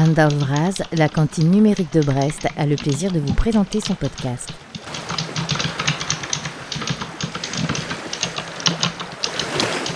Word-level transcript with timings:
Anne 0.00 0.14
Dalvraz, 0.14 0.82
la 0.92 1.10
cantine 1.10 1.50
numérique 1.50 1.92
de 1.92 2.00
Brest, 2.00 2.48
a 2.56 2.64
le 2.64 2.76
plaisir 2.76 3.12
de 3.12 3.20
vous 3.20 3.34
présenter 3.34 3.82
son 3.82 3.94
podcast.« 3.94 4.50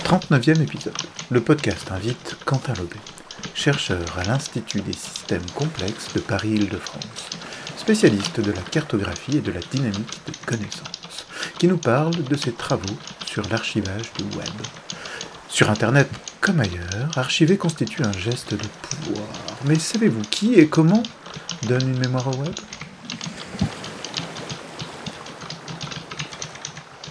39e 0.05 0.61
épisode. 0.61 0.93
Le 1.31 1.41
podcast 1.41 1.91
invite 1.91 2.37
Quentin 2.45 2.73
Lobé, 2.73 2.97
chercheur 3.55 4.05
à 4.19 4.25
l'Institut 4.25 4.81
des 4.81 4.93
systèmes 4.93 5.49
complexes 5.55 6.13
de 6.13 6.19
Paris-Île-de-France, 6.19 7.31
spécialiste 7.75 8.41
de 8.41 8.51
la 8.51 8.61
cartographie 8.61 9.37
et 9.37 9.41
de 9.41 9.51
la 9.51 9.61
dynamique 9.71 10.21
de 10.27 10.33
connaissances, 10.45 11.25
qui 11.57 11.67
nous 11.67 11.79
parle 11.79 12.13
de 12.13 12.37
ses 12.37 12.51
travaux 12.51 12.95
sur 13.25 13.41
l'archivage 13.49 14.13
du 14.19 14.25
web. 14.37 14.53
Sur 15.49 15.71
Internet, 15.71 16.11
comme 16.41 16.59
ailleurs, 16.59 17.09
archiver 17.15 17.57
constitue 17.57 18.03
un 18.03 18.11
geste 18.11 18.53
de 18.53 18.67
pouvoir. 18.83 19.54
Mais 19.67 19.79
savez-vous 19.79 20.21
qui 20.21 20.53
et 20.59 20.67
comment 20.67 21.01
donne 21.67 21.89
une 21.89 21.99
mémoire 21.99 22.27
au 22.27 22.39
web? 22.39 22.53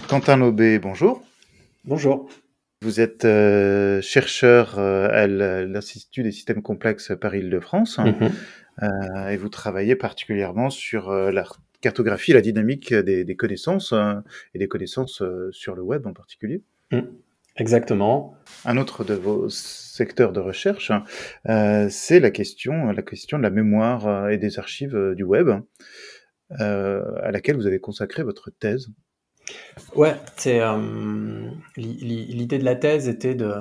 Quentin 0.07 0.37
Lobé, 0.37 0.79
bonjour. 0.79 1.21
Bonjour. 1.83 2.29
Vous 2.81 3.01
êtes 3.01 3.25
euh, 3.25 4.01
chercheur 4.01 4.79
euh, 4.79 5.09
à 5.11 5.27
l'Institut 5.27 6.23
des 6.23 6.31
systèmes 6.31 6.61
complexes 6.61 7.11
Paris-Île-de-France 7.19 7.97
mhm. 7.97 8.31
euh, 8.83 9.27
et 9.27 9.35
vous 9.35 9.49
travaillez 9.49 9.97
particulièrement 9.97 10.69
sur 10.69 11.11
la 11.11 11.43
cartographie 11.81 12.31
et 12.31 12.35
la 12.35 12.41
dynamique 12.41 12.93
des, 12.93 13.35
connaissances 13.35 13.93
et 14.53 14.59
des 14.59 14.69
connaissances 14.69 15.21
sur 15.51 15.75
le 15.75 15.81
web 15.81 16.07
en 16.07 16.13
particulier. 16.13 16.61
Mhm. 16.93 17.05
Exactement. 17.57 18.37
Un 18.63 18.77
autre 18.77 19.03
de 19.03 19.13
vos 19.13 19.49
secteurs 19.95 20.33
de 20.33 20.39
recherche, 20.39 20.91
euh, 21.47 21.87
c'est 21.89 22.19
la 22.19 22.31
question, 22.31 22.91
la 22.91 23.01
question 23.01 23.37
de 23.37 23.43
la 23.43 23.49
mémoire 23.49 24.07
euh, 24.07 24.29
et 24.29 24.37
des 24.37 24.59
archives 24.59 24.95
euh, 24.95 25.15
du 25.15 25.23
web, 25.23 25.49
à 26.59 27.31
laquelle 27.31 27.55
vous 27.55 27.65
avez 27.65 27.79
consacré 27.79 28.21
votre 28.21 28.51
thèse. 28.51 28.89
Ouais, 29.95 30.15
c'est 30.37 30.61
l'idée 31.75 32.59
de 32.59 32.63
la 32.63 32.75
thèse 32.75 33.07
était 33.07 33.33
de, 33.33 33.53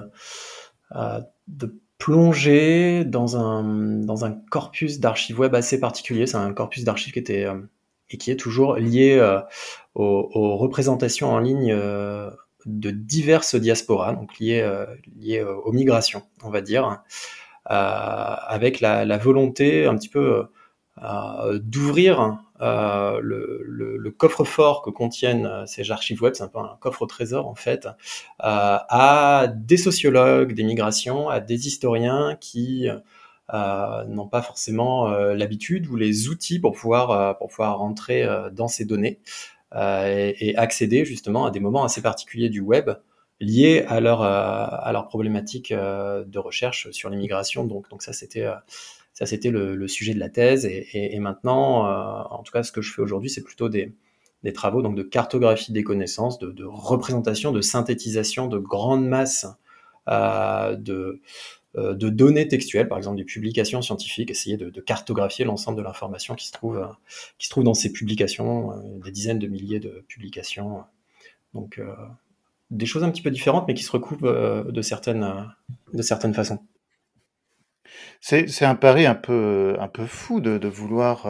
de 1.48 1.80
plonger 1.98 3.06
dans 3.06 3.38
un, 3.38 3.64
dans 4.04 4.26
un 4.26 4.32
corpus 4.50 5.00
d'archives 5.00 5.40
web 5.40 5.54
assez 5.54 5.80
particulier. 5.80 6.26
C'est 6.26 6.36
un 6.36 6.52
corpus 6.52 6.84
d'archives 6.84 7.14
qui 7.14 7.18
était 7.18 7.46
et 8.10 8.18
qui 8.18 8.30
est 8.30 8.36
toujours 8.36 8.76
lié 8.76 9.18
aux, 9.94 10.56
représentations 10.58 11.32
en 11.32 11.38
ligne 11.38 11.74
de 12.66 12.90
diverses 12.90 13.54
diasporas, 13.54 14.14
donc 14.14 14.38
liées, 14.38 14.60
euh, 14.60 14.86
euh, 15.28 15.54
aux 15.54 15.72
migrations, 15.72 16.22
on 16.42 16.50
va 16.50 16.60
dire, 16.60 17.02
euh, 17.70 17.74
avec 17.74 18.80
la, 18.80 19.18
volonté 19.18 19.86
un 19.86 19.96
petit 19.96 20.08
peu 20.08 20.46
d'ouvrir 21.56 22.38
le, 22.60 24.10
coffre-fort 24.16 24.82
que 24.82 24.90
contiennent 24.90 25.66
ces 25.66 25.90
archives 25.90 26.22
web, 26.22 26.34
c'est 26.34 26.44
un 26.44 26.48
peu 26.48 26.58
un 26.58 26.76
coffre 26.80 27.02
au 27.02 27.06
trésor 27.06 27.46
en 27.46 27.54
fait, 27.54 27.88
à 28.38 29.46
des 29.54 29.76
sociologues 29.76 30.52
des 30.52 30.64
migrations, 30.64 31.28
à 31.28 31.40
des 31.40 31.66
historiens 31.66 32.36
qui 32.40 32.88
n'ont 33.52 34.28
pas 34.28 34.42
forcément 34.42 35.08
l'habitude 35.08 35.88
ou 35.88 35.96
les 35.96 36.28
outils 36.28 36.60
pour 36.60 36.72
pouvoir, 36.72 37.38
pour 37.38 37.48
pouvoir 37.48 37.78
rentrer 37.78 38.28
dans 38.52 38.68
ces 38.68 38.84
données. 38.84 39.20
Euh, 39.74 40.32
et, 40.38 40.54
accéder 40.56 41.04
justement 41.04 41.46
à 41.46 41.50
des 41.50 41.58
moments 41.58 41.82
assez 41.82 42.00
particuliers 42.00 42.48
du 42.48 42.60
web 42.60 42.90
liés 43.40 43.84
à 43.88 43.98
leur, 43.98 44.22
euh, 44.22 44.26
à 44.28 44.90
leur 44.92 45.08
problématique 45.08 45.72
euh, 45.72 46.24
de 46.24 46.38
recherche 46.38 46.90
sur 46.92 47.10
l'immigration. 47.10 47.64
Donc, 47.64 47.90
donc 47.90 48.02
ça, 48.02 48.12
c'était 48.12 48.46
ça, 49.12 49.26
c'était 49.26 49.50
le, 49.50 49.88
sujet 49.88 50.14
de 50.14 50.20
la 50.20 50.28
thèse. 50.28 50.66
Et, 50.66 51.18
maintenant, 51.18 51.86
en 52.30 52.42
tout 52.42 52.52
cas, 52.52 52.62
ce 52.62 52.72
que 52.72 52.82
je 52.82 52.92
fais 52.92 53.02
aujourd'hui, 53.02 53.30
c'est 53.30 53.42
plutôt 53.42 53.68
des, 53.68 53.92
travaux 54.54 54.82
donc 54.82 54.96
de 54.96 55.02
cartographie 55.02 55.72
des 55.72 55.82
connaissances, 55.84 56.38
de, 56.38 56.64
représentation, 56.64 57.50
de 57.52 57.60
synthétisation 57.60 58.46
de 58.46 58.58
grandes 58.58 59.06
masses 59.06 59.46
de, 60.08 61.20
de 61.76 62.08
données 62.08 62.46
textuelles, 62.46 62.88
par 62.88 62.98
exemple 62.98 63.16
des 63.16 63.24
publications 63.24 63.82
scientifiques, 63.82 64.30
essayer 64.30 64.56
de, 64.56 64.80
cartographier 64.80 65.44
l'ensemble 65.44 65.78
de 65.78 65.82
l'information 65.82 66.34
qui 66.34 66.46
se 66.46 66.52
trouve 66.52 66.78
euh, 66.78 66.86
qui 67.38 67.46
se 67.46 67.50
trouve 67.50 67.64
dans 67.64 67.74
ces 67.74 67.92
publications, 67.92 68.72
euh, 68.72 68.98
des 69.04 69.10
dizaines 69.10 69.38
de 69.38 69.48
milliers 69.48 69.80
de 69.80 70.04
publications. 70.08 70.84
Donc 71.52 71.80
des 72.70 72.86
choses 72.86 73.04
un 73.04 73.10
petit 73.10 73.22
peu 73.22 73.30
différentes, 73.30 73.68
mais 73.68 73.74
qui 73.74 73.84
se 73.84 73.92
recoupent 73.92 74.26
de 74.26 74.82
certaines 74.82 75.48
de 75.92 76.02
certaines 76.02 76.34
façons. 76.34 76.58
C'est 78.20 78.64
un 78.64 78.74
pari 78.74 79.06
un 79.06 79.14
peu, 79.14 79.76
un 79.78 79.86
peu 79.86 80.04
fou 80.06 80.40
de, 80.40 80.58
de 80.58 80.66
vouloir 80.66 81.28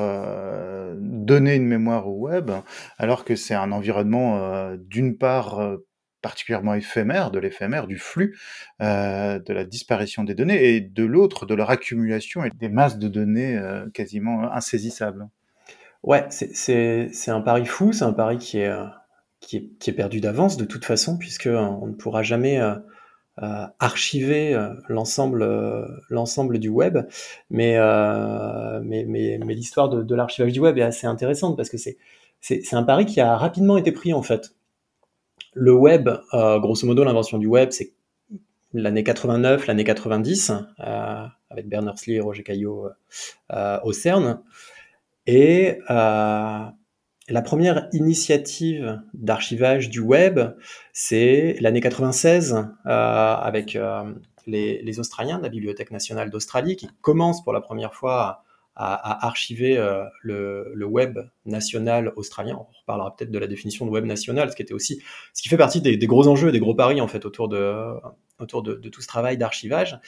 donner 0.96 1.56
une 1.56 1.66
mémoire 1.66 2.08
au 2.08 2.16
web, 2.20 2.50
alors 2.96 3.26
que 3.26 3.36
c'est 3.36 3.54
un 3.54 3.70
environnement 3.70 4.74
d'une 4.76 5.18
part 5.18 5.76
particulièrement 6.24 6.72
éphémère, 6.72 7.30
de 7.30 7.38
l'éphémère, 7.38 7.86
du 7.86 7.98
flux, 7.98 8.38
euh, 8.80 9.38
de 9.38 9.52
la 9.52 9.64
disparition 9.64 10.24
des 10.24 10.34
données, 10.34 10.74
et 10.74 10.80
de 10.80 11.04
l'autre, 11.04 11.44
de 11.44 11.54
leur 11.54 11.68
accumulation 11.68 12.46
et 12.46 12.50
des 12.58 12.70
masses 12.70 12.98
de 12.98 13.08
données 13.08 13.58
euh, 13.58 13.90
quasiment 13.92 14.50
insaisissables. 14.50 15.28
Ouais, 16.02 16.24
c'est 16.30 17.10
un 17.28 17.42
pari 17.42 17.66
fou, 17.66 17.92
c'est 17.92 18.06
un 18.06 18.14
pari 18.14 18.38
qui 18.38 18.60
est, 18.60 18.68
euh, 18.68 18.86
qui 19.40 19.58
est, 19.58 19.78
qui 19.78 19.90
est 19.90 19.92
perdu 19.92 20.22
d'avance 20.22 20.56
de 20.56 20.64
toute 20.64 20.86
façon, 20.86 21.18
puisque 21.18 21.50
on 21.52 21.88
ne 21.88 21.92
pourra 21.92 22.22
jamais 22.22 22.58
archiver 23.78 24.58
l'ensemble 24.88 26.58
du 26.58 26.70
web, 26.70 26.98
mais, 27.50 27.76
mais, 28.82 29.04
mais, 29.06 29.38
mais 29.44 29.54
l'histoire 29.54 29.90
de, 29.90 30.02
de 30.02 30.14
l'archivage 30.14 30.52
du 30.52 30.60
web 30.60 30.78
est 30.78 30.82
assez 30.82 31.06
intéressante 31.06 31.54
parce 31.54 31.68
que 31.68 31.76
c'est 31.76 31.96
un 32.72 32.82
pari 32.82 33.04
qui 33.04 33.20
a 33.20 33.36
rapidement 33.36 33.76
été 33.76 33.92
pris 33.92 34.14
en 34.14 34.22
fait. 34.22 34.53
Le 35.54 35.72
web, 35.72 36.10
euh, 36.32 36.58
grosso 36.58 36.86
modo, 36.86 37.04
l'invention 37.04 37.38
du 37.38 37.46
web, 37.46 37.70
c'est 37.70 37.92
l'année 38.72 39.04
89, 39.04 39.68
l'année 39.68 39.84
90, 39.84 40.52
euh, 40.80 41.26
avec 41.48 41.68
Berners-Lee 41.68 42.16
et 42.16 42.20
Roger 42.20 42.42
Caillot 42.42 42.88
euh, 43.52 43.78
au 43.84 43.92
CERN. 43.92 44.40
Et 45.26 45.78
la 45.88 47.40
première 47.42 47.88
initiative 47.92 49.00
d'archivage 49.14 49.88
du 49.88 50.00
web, 50.00 50.40
c'est 50.92 51.56
l'année 51.60 51.80
96, 51.80 52.66
avec 52.84 53.78
les, 54.46 55.00
Australiens 55.00 55.38
de 55.38 55.44
la 55.44 55.48
Bibliothèque 55.48 55.92
nationale 55.92 56.28
d'Australie, 56.30 56.76
qui 56.76 56.88
commencent 57.00 57.42
pour 57.42 57.54
la 57.54 57.62
première 57.62 57.94
fois 57.94 58.44
à, 58.76 59.26
archiver 59.26 59.78
euh, 59.78 60.04
le, 60.22 60.84
web 60.84 61.18
national 61.46 62.12
australien. 62.16 62.56
On 62.58 62.78
reparlera 62.80 63.14
peut-être 63.14 63.30
de 63.30 63.38
la 63.38 63.46
définition 63.46 63.86
de 63.86 63.90
web 63.90 64.04
national, 64.04 64.50
ce 64.50 64.56
qui 64.56 64.62
était 64.62 64.74
aussi, 64.74 65.00
ce 65.32 65.42
qui 65.42 65.48
fait 65.48 65.56
partie 65.56 65.80
des, 65.80 65.96
gros 66.06 66.26
enjeux, 66.26 66.50
des 66.50 66.60
gros 66.60 66.74
paris 66.74 67.00
en 67.00 67.08
fait 67.08 67.24
autour 67.24 67.48
de 67.48 67.94
autour 68.40 68.62
de, 68.62 68.74
tout 68.74 69.00
ce 69.00 69.06
travail 69.06 69.38
d'archivage. 69.38 69.98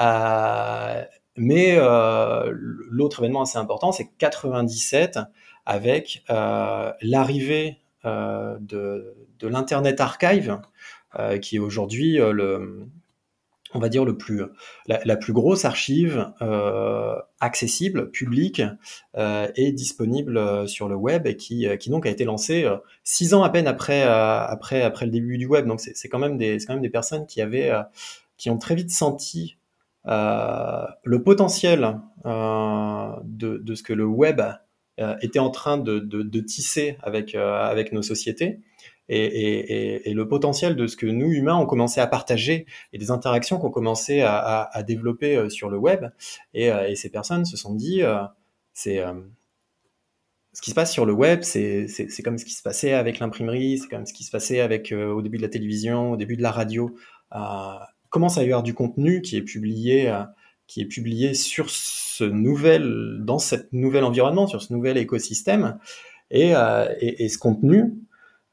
Euh, 0.00 1.04
mais 1.36 1.74
euh, 1.76 2.52
l'autre 2.54 3.20
événement 3.20 3.42
assez 3.42 3.58
important, 3.58 3.90
c'est 3.90 4.10
97 4.18 5.18
avec 5.66 6.22
l'arrivée 6.28 7.78
de, 8.04 9.16
de 9.38 9.48
l'Internet 9.48 10.00
Archive, 10.00 10.60
qui 11.40 11.56
est 11.56 11.60
aujourd'hui 11.60 12.16
le 12.18 12.86
on 13.74 13.80
va 13.80 13.88
dire 13.88 14.04
la, 14.86 15.16
plus 15.16 15.32
grosse 15.32 15.64
archive 15.64 16.32
euh, 16.40 17.16
accessible, 17.40 18.10
publique 18.12 18.62
euh, 19.16 19.48
et 19.56 19.72
disponible 19.72 20.38
euh, 20.38 20.66
sur 20.66 20.88
le 20.88 20.94
web 20.94 21.28
qui, 21.36 21.66
qui 21.78 21.90
donc 21.90 22.06
a 22.06 22.10
été 22.10 22.24
lancée 22.24 22.66
six 23.02 23.34
ans 23.34 23.42
à 23.42 23.50
peine 23.50 23.66
après 23.66 24.04
le 24.04 25.10
début 25.10 25.36
du 25.36 25.46
web. 25.46 25.66
Donc 25.66 25.80
c'est 25.80 26.08
quand 26.08 26.20
même 26.20 26.38
des 26.38 26.90
personnes 26.90 27.26
qui 27.26 28.50
ont 28.50 28.58
très 28.58 28.74
vite 28.76 28.90
senti 28.90 29.56
le 30.04 31.22
potentiel 31.22 32.00
de, 32.24 33.58
de, 33.58 33.74
ce 33.74 33.82
que 33.82 33.92
le 33.92 34.06
web 34.06 34.40
était 35.20 35.40
en 35.40 35.50
train 35.50 35.78
de, 35.78 36.40
tisser 36.40 36.96
avec 37.02 37.92
nos 37.92 38.02
sociétés 38.02 38.60
et, 39.08 40.12
le 40.14 40.28
potentiel 40.28 40.76
de 40.76 40.86
ce 40.86 40.96
que 40.96 41.06
nous, 41.06 41.30
humains, 41.30 41.56
on 41.56 41.66
commencé 41.66 42.00
à 42.00 42.06
partager 42.06 42.66
et 42.92 42.98
des 42.98 43.10
interactions 43.10 43.58
qu'on 43.58 43.70
commençait 43.70 44.22
à, 44.22 44.82
développer 44.86 45.36
euh, 45.36 45.48
sur 45.48 45.70
le 45.70 45.78
web. 45.78 46.06
Euh, 46.56 46.86
et, 46.86 46.96
ces 46.96 47.10
personnes 47.10 47.44
se 47.44 47.56
sont 47.56 47.74
dit, 47.74 48.02
euh, 48.02 48.22
c'est 48.72 49.02
ce 50.52 50.62
qui 50.62 50.70
se 50.70 50.74
passe 50.74 50.92
sur 50.92 51.04
le 51.04 51.12
web, 51.12 51.42
c'est 51.42 51.86
comme 52.22 52.38
ce 52.38 52.44
qui 52.44 52.52
se 52.52 52.62
passait 52.62 52.92
avec 52.92 53.18
l'imprimerie, 53.18 53.78
c'est 53.78 53.88
comme 53.88 54.06
ce 54.06 54.12
qui 54.12 54.24
se 54.24 54.30
passait 54.30 54.60
avec 54.60 54.92
au 54.92 55.20
début 55.20 55.36
de 55.36 55.42
la 55.42 55.48
télévision, 55.48 56.12
au 56.12 56.16
début 56.16 56.36
de 56.36 56.42
la 56.42 56.52
radio. 56.52 56.94
commence 58.08 58.38
à 58.38 58.42
y 58.42 58.46
avoir 58.46 58.62
du 58.62 58.72
contenu 58.72 59.20
qui 59.20 59.36
est 59.36 59.42
publié, 59.42 60.12
qui 60.68 60.80
est 60.80 60.86
publié 60.86 61.34
sur 61.34 61.70
ce 61.70 62.22
nouvel, 62.22 63.18
dans 63.20 63.40
cet 63.40 63.72
nouvel 63.72 64.04
environnement, 64.04 64.46
sur 64.46 64.62
ce 64.62 64.72
nouvel 64.72 64.96
écosystème? 64.96 65.78
Et, 66.30 66.52
et 67.00 67.28
ce 67.28 67.38
contenu, 67.38 67.80
euh, 67.80 67.88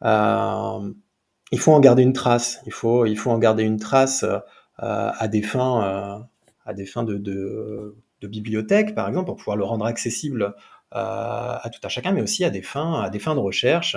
il 0.03 1.59
faut 1.59 1.73
en 1.73 1.79
garder 1.79 2.03
une 2.03 2.13
trace. 2.13 2.61
Il 2.65 2.73
faut, 2.73 3.05
il 3.05 3.17
faut 3.17 3.31
en 3.31 3.37
garder 3.39 3.63
une 3.63 3.79
trace 3.79 4.23
euh, 4.23 4.39
à 4.77 5.27
des 5.27 5.41
fins, 5.41 5.83
euh, 5.83 6.19
à 6.65 6.73
des 6.73 6.85
fins 6.85 7.03
de, 7.03 7.17
de 7.17 8.27
bibliothèque, 8.27 8.95
par 8.95 9.07
exemple, 9.07 9.25
pour 9.25 9.35
pouvoir 9.35 9.57
le 9.57 9.63
rendre 9.63 9.85
accessible 9.85 10.55
à 10.93 11.69
tout 11.71 11.79
à 11.83 11.89
chacun, 11.89 12.11
mais 12.11 12.21
aussi 12.21 12.43
à 12.43 12.49
des 12.49 12.61
fins, 12.61 13.01
à 13.01 13.09
des 13.09 13.19
fins 13.19 13.33
de 13.33 13.39
recherche, 13.39 13.95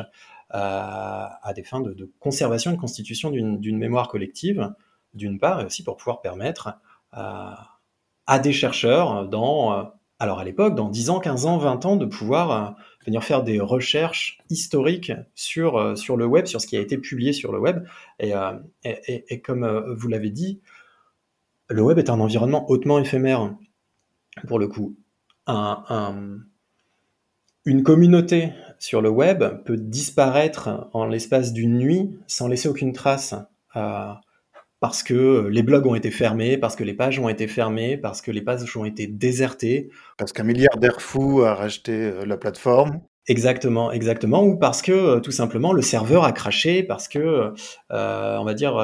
à 0.51 1.53
des 1.53 1.65
fins 1.65 1.81
de, 1.81 2.13
conservation 2.21 2.71
et 2.71 2.75
de 2.75 2.81
constitution 2.81 3.31
d'une 3.33 3.79
mémoire 3.79 4.07
collective, 4.07 4.73
d'une 5.13 5.41
part, 5.41 5.61
et 5.61 5.65
aussi 5.65 5.83
pour 5.83 5.97
pouvoir 5.97 6.21
permettre 6.21 6.79
à 7.11 8.39
des 8.39 8.53
chercheurs 8.53 9.29
dans, 9.29 9.93
alors 10.25 10.41
à 10.41 10.45
l'époque, 10.45 10.75
dans 10.75 10.89
10 10.89 11.11
ans, 11.11 11.21
15 11.21 11.47
ans, 11.47 11.59
20 11.59 11.87
ans, 11.87 11.97
de 11.97 12.07
pouvoir 12.07 12.77
venir 13.05 13.23
faire 13.23 13.43
des 13.43 13.61
recherches 13.61 14.39
historiques 14.49 15.13
sur, 15.35 15.97
sur 15.97 16.17
le 16.17 16.25
web, 16.25 16.47
sur 16.47 16.61
ce 16.61 16.67
qui 16.67 16.77
a 16.77 16.81
été 16.81 16.97
publié 16.99 17.33
sur 17.33 17.53
le 17.53 17.59
web. 17.59 17.85
Et, 18.19 18.33
et 18.85 19.41
comme 19.41 19.95
vous 19.97 20.09
l'avez 20.09 20.31
dit, 20.31 20.61
le 21.69 21.83
web 21.83 21.99
est 21.99 22.11
un 22.11 22.21
environnement 22.21 22.71
hautement 22.71 22.99
éphémère, 22.99 23.55
pour 24.49 24.59
le 24.59 24.69
coup. 24.69 24.97
Un, 25.47 26.39
une 27.67 27.83
communauté 27.83 28.53
sur 28.79 29.01
le 29.01 29.09
web 29.09 29.45
peut 29.65 29.77
disparaître 29.77 30.89
en 30.93 31.07
l'espace 31.07 31.53
d'une 31.53 31.79
nuit 31.79 32.19
sans 32.27 32.49
laisser 32.49 32.69
aucune 32.69 32.93
trace. 32.93 33.35
Euh, 33.77 34.13
parce 34.85 35.03
que 35.03 35.49
les 35.51 35.63
blogs 35.63 35.87
ont 35.87 35.95
été 35.95 36.11
fermés, 36.11 36.59
parce 36.59 36.77
que 36.77 36.85
les 36.85 36.93
pages 36.93 37.19
ont 37.19 37.31
été 37.31 37.49
fermées, 37.49 37.97
parce 37.97 38.21
que 38.21 38.31
les 38.31 38.43
pages 38.43 38.77
ont 38.77 38.85
été 38.85 39.07
désertées. 39.07 39.89
Parce 40.19 40.35
qu'un 40.35 40.43
milliardaire 40.43 41.01
fou 41.01 41.41
a 41.41 41.55
racheté 41.55 41.93
euh, 41.93 42.27
la 42.27 42.37
plateforme. 42.37 43.01
Exactement, 43.27 43.91
exactement, 43.93 44.45
ou 44.45 44.59
parce 44.59 44.83
que 44.83 44.93
euh, 44.93 45.21
tout 45.21 45.31
simplement 45.31 45.73
le 45.73 45.81
serveur 45.81 46.25
a 46.25 46.33
craché, 46.33 46.83
parce 46.83 47.09
que, 47.09 47.55
on 47.89 48.45
va 48.45 48.53
dire, 48.53 48.77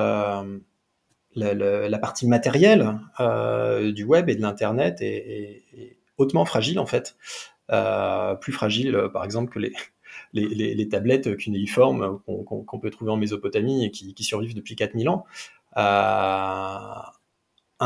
la, 1.35 1.99
partie 1.99 2.26
matérielle 2.26 2.99
euh, 3.20 3.93
du 3.93 4.05
web 4.05 4.31
et 4.31 4.37
de 4.37 4.41
l'internet 4.41 4.99
est, 5.00 5.99
hautement 6.17 6.44
fragile 6.44 6.79
en 6.79 6.87
fait, 6.87 7.17
euh, 7.70 8.35
plus 8.35 8.52
fragile 8.52 8.94
euh, 8.94 9.08
par 9.08 9.25
exemple 9.25 9.52
que 9.52 9.58
les, 9.58 9.73
les, 10.32 10.88
tablettes 10.88 11.37
cunéiformes 11.37 12.20
qu'on 12.25 12.79
peut 12.79 12.91
trouver 12.91 13.11
en 13.11 13.17
Mésopotamie 13.17 13.85
et 13.85 13.91
qui, 13.91 14.25
survivent 14.25 14.55
depuis 14.55 14.76
4000 14.76 15.08
ans. 15.08 15.25
Un 15.76 17.12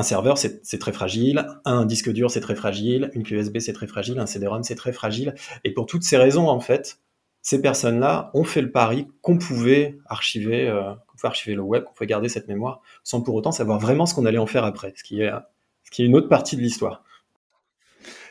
serveur, 0.03 0.39
c'est 0.39 0.79
très 0.79 0.93
fragile. 0.93 1.47
Un 1.65 1.87
disque 1.87 2.11
dur, 2.13 2.31
c'est 2.31 2.41
très 2.41 2.57
fragile. 2.57 3.11
Une 3.15 3.23
clé 3.23 3.37
USB, 3.37 3.59
c'est 3.59 3.73
très 3.73 3.87
fragile. 3.87 4.19
Un 4.19 4.27
CD-ROM, 4.27 4.63
c'est 4.65 4.75
très 4.75 4.93
fragile. 4.93 5.35
Et 5.63 5.73
pour 5.73 5.87
toutes 5.87 6.03
ces 6.03 6.17
raisons, 6.17 6.49
en 6.49 6.61
fait, 6.61 6.99
ces 7.43 7.61
personnes-là 7.61 8.31
ont 8.35 8.45
fait 8.45 8.63
le 8.63 8.73
pari 8.73 9.07
qu'on 9.21 9.37
pouvait 9.39 9.99
archiver, 10.07 10.67
euh, 10.69 10.95
pouvait 11.09 11.29
archiver 11.29 11.55
le 11.55 11.63
web, 11.63 11.85
qu'on 11.85 11.93
pouvait 11.93 12.07
garder 12.07 12.29
cette 12.29 12.49
mémoire, 12.49 12.81
sans 13.05 13.21
pour 13.21 13.35
autant 13.35 13.53
savoir 13.53 13.79
vraiment 13.79 14.07
ce 14.07 14.15
qu'on 14.15 14.25
allait 14.25 14.39
en 14.39 14.47
faire 14.47 14.65
après, 14.65 14.95
ce 14.97 15.05
qui 15.05 15.21
est, 15.21 15.31
ce 15.85 15.91
qui 15.91 16.03
est 16.03 16.07
une 16.07 16.17
autre 16.17 16.29
partie 16.29 16.57
de 16.57 16.63
l'histoire. 16.63 17.05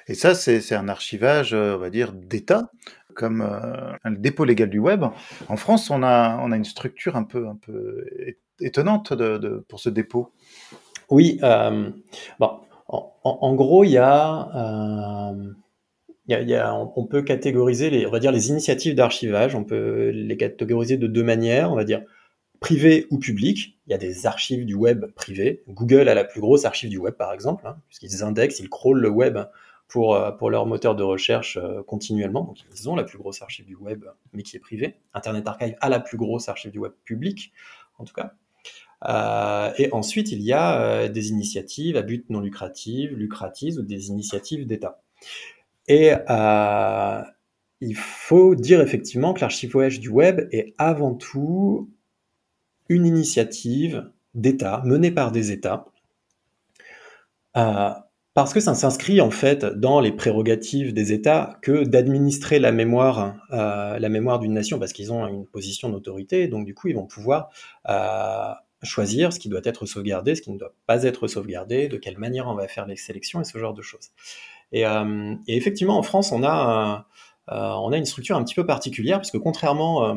Et 0.08 0.16
ça, 0.16 0.36
c'est 0.36 0.76
un 0.76 0.90
archivage, 0.90 1.54
euh, 1.54 1.76
on 1.76 1.78
va 1.78 1.90
dire, 1.90 2.12
d'État, 2.12 2.72
comme 3.14 3.42
euh, 3.42 3.94
le 4.04 4.18
dépôt 4.18 4.44
légal 4.44 4.70
du 4.70 4.80
web. 4.80 5.06
En 5.48 5.58
France, 5.58 5.90
on 5.90 6.04
a, 6.04 6.38
on 6.42 6.52
a 6.52 6.58
une 6.58 6.66
structure 6.66 7.16
un 7.16 7.24
peu, 7.24 7.48
un 7.48 7.56
peu 7.56 8.06
étonnante 8.60 9.14
pour 9.68 9.80
ce 9.80 9.90
dépôt. 9.90 10.32
Oui, 11.10 11.40
bon, 12.40 12.52
en, 12.88 13.56
gros, 13.56 13.84
il 13.84 13.92
y 13.92 13.98
a 13.98 15.34
on, 16.28 17.06
peut 17.06 17.22
catégoriser 17.22 17.90
les, 17.90 18.06
on 18.06 18.12
va 18.12 18.20
dire 18.20 18.32
les 18.32 18.50
initiatives 18.50 18.96
d'archivage. 18.96 19.56
On 19.56 19.64
peut 19.64 20.10
les 20.10 20.38
catégoriser 20.38 20.98
de 20.98 21.08
deux 21.08 21.24
manières. 21.24 21.72
On 21.72 21.76
va 21.76 21.84
dire 21.84 22.04
privé 22.60 23.08
ou 23.12 23.20
public. 23.20 23.78
Il 23.88 23.92
y 23.92 23.94
a 23.94 23.98
des 23.98 24.26
archives 24.26 24.66
du 24.66 24.74
web 24.74 25.06
privées. 25.14 25.64
Google 25.68 26.08
a 26.08 26.16
la 26.16 26.24
plus 26.24 26.40
grosse 26.40 26.66
archive 26.66 26.90
du 26.90 26.98
web, 26.98 27.14
par 27.16 27.34
exemple, 27.34 27.68
hein, 27.68 27.78
puisqu'ils 27.90 28.24
indexent, 28.24 28.60
ils 28.60 28.70
crawlent 28.70 29.02
le 29.02 29.10
web 29.10 29.38
pour, 29.90 30.16
euh, 30.16 30.32
pour 30.32 30.50
leur 30.50 30.66
moteur 30.66 30.96
de 30.96 31.04
recherche 31.04 31.58
euh, 31.58 31.84
continuellement. 31.84 32.46
Donc, 32.46 32.58
ils 32.74 32.90
ont 32.90 32.96
la 32.96 33.04
plus 33.04 33.18
grosse 33.18 33.42
archive 33.42 33.66
du 33.66 33.76
web, 33.76 34.06
mais 34.32 34.44
qui 34.44 34.56
est 34.56 34.62
privée. 34.62 34.96
Internet 35.14 35.46
Archive 35.46 35.76
a 35.82 35.90
la 35.90 36.00
plus 36.00 36.18
grosse 36.18 36.48
archive 36.48 36.72
du 36.72 36.80
web 36.80 36.94
public, 37.04 37.52
en 37.98 38.06
tout 38.06 38.14
cas. 38.14 38.34
Euh, 39.08 39.72
et 39.78 39.92
ensuite, 39.92 40.32
il 40.32 40.42
y 40.42 40.54
a 40.54 41.08
des 41.10 41.30
initiatives 41.30 41.98
à 41.98 42.02
but 42.02 42.30
non 42.30 42.40
lucratif, 42.40 43.12
lucratives 43.12 43.78
ou 43.78 43.82
des 43.82 44.08
initiatives 44.08 44.66
d'État. 44.66 45.04
Et 45.88 46.14
euh, 46.30 47.22
il 47.82 47.96
faut 47.96 48.56
dire 48.56 48.82
effectivement 48.82 49.34
que 49.34 49.42
l'archivage 49.42 50.00
du 50.00 50.10
web 50.10 50.48
est 50.52 50.74
avant 50.78 51.14
tout 51.14 51.90
une 52.90 53.06
initiative 53.06 54.10
d'État, 54.34 54.82
menée 54.86 55.12
par 55.12 55.32
des 55.32 55.52
États, 55.52 55.86
euh, 57.56 57.90
parce 58.34 58.54
que 58.54 58.60
ça 58.60 58.74
s'inscrit 58.74 59.22
en 59.22 59.30
fait 59.30 59.64
dans 59.64 60.00
les 60.00 60.12
prérogatives 60.12 60.94
des 60.94 61.14
États 61.14 61.60
que 61.62 61.84
d'administrer 61.84 62.60
la 62.60 62.72
mémoire, 62.72 63.36
euh, 63.52 64.00
la 64.00 64.10
mémoire 64.10 64.40
d'une 64.40 64.54
nation, 64.54 64.80
parce 64.80 64.92
qu'ils 64.92 65.14
ont 65.14 65.28
une 65.28 65.46
position 65.46 65.90
d'autorité, 65.90 66.48
donc 66.48 66.66
du 66.66 66.74
coup 66.74 66.88
ils 66.88 66.96
vont 66.96 67.06
pouvoir 67.06 67.50
choisir 68.84 69.34
ce 69.34 69.40
qui 69.40 69.50
doit 69.50 69.62
être 69.64 69.86
sauvegardé, 69.86 70.36
ce 70.36 70.42
qui 70.42 70.52
ne 70.52 70.58
doit 70.58 70.74
pas 70.86 71.04
être 71.04 71.28
sauvegardé, 71.28 71.88
de 71.88 71.98
quelle 71.98 72.18
manière 72.18 72.48
on 72.48 72.56
va 72.56 72.68
faire 72.68 72.86
les 72.86 72.96
sélections 72.96 73.42
et 73.42 73.44
ce 73.44 73.58
genre 73.58 73.74
de 73.74 73.82
choses. 73.82 74.12
Euh, 74.74 75.36
et, 75.48 75.58
effectivement, 75.58 75.98
en 75.98 76.04
France, 76.04 76.32
on 76.32 76.44
a, 76.44 77.06
euh, 77.52 77.54
on 77.54 77.92
a 77.92 77.98
une 77.98 78.06
structure 78.06 78.36
un 78.36 78.44
petit 78.44 78.56
peu 78.56 78.66
particulière, 78.66 79.20
puisque 79.20 79.40
contrairement 79.40 80.06
euh, 80.06 80.16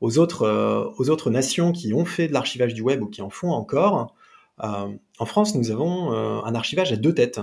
aux 0.00 0.18
autres, 0.18 0.92
aux 0.98 1.10
autres 1.10 1.30
nations 1.30 1.72
qui 1.72 1.94
ont 1.94 2.04
fait 2.04 2.28
de 2.28 2.32
l'archivage 2.32 2.74
du 2.74 2.82
web 2.82 3.02
ou 3.02 3.06
qui 3.06 3.22
en 3.22 3.30
font 3.30 3.50
encore, 3.50 4.14
en 4.58 5.26
France, 5.26 5.54
nous 5.54 5.70
avons 5.70 6.12
un 6.12 6.54
archivage 6.54 6.92
à 6.92 6.96
deux 6.96 7.14
têtes. 7.14 7.40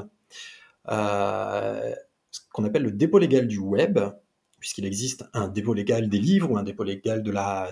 ce 0.87 2.39
qu'on 2.51 2.63
appelle 2.65 2.83
le 2.83 2.91
dépôt 2.91 3.17
légal 3.17 3.47
du 3.47 3.59
web, 3.59 3.99
puisqu'il 4.59 4.85
existe 4.85 5.25
un 5.33 5.47
dépôt 5.47 5.73
légal 5.73 6.09
des 6.09 6.19
livres 6.19 6.51
ou 6.51 6.57
un 6.57 6.63
dépôt 6.63 6.83
légal 6.83 7.23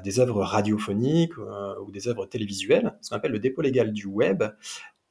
des 0.03 0.19
œuvres 0.19 0.43
radiophoniques 0.43 1.37
ou 1.37 1.91
des 1.91 2.07
œuvres 2.07 2.25
télévisuelles, 2.25 2.95
ce 3.01 3.09
qu'on 3.09 3.17
appelle 3.17 3.31
le 3.31 3.39
dépôt 3.39 3.61
légal 3.61 3.93
du 3.93 4.05
web, 4.05 4.43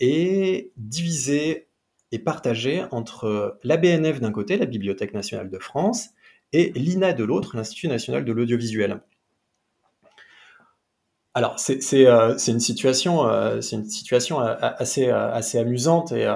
est 0.01 0.73
divisé 0.77 1.69
est 2.13 2.19
partagé 2.19 2.85
entre 2.91 3.59
la 3.63 3.77
BNF 3.77 4.21
d'un 4.21 4.33
côté, 4.33 4.57
la 4.57 4.67
Bibliothèque 4.67 5.15
nationale 5.15 5.51
de 5.51 5.59
France, 5.59 6.11
et 6.53 6.73
l'INA 6.75 7.13
de 7.13 7.25
l'autre, 7.25 7.57
l'Institut 7.57 7.89
national 7.89 8.25
de 8.25 8.33
l'audiovisuel. 8.33 9.01
Alors, 11.35 11.59
c'est 11.59 12.07
euh, 12.07 12.39
une 12.39 12.61
situation, 12.61 13.27
euh, 13.29 13.61
euh, 13.61 14.73
assez, 14.79 15.59
amusante 15.59 16.13
et, 16.13 16.27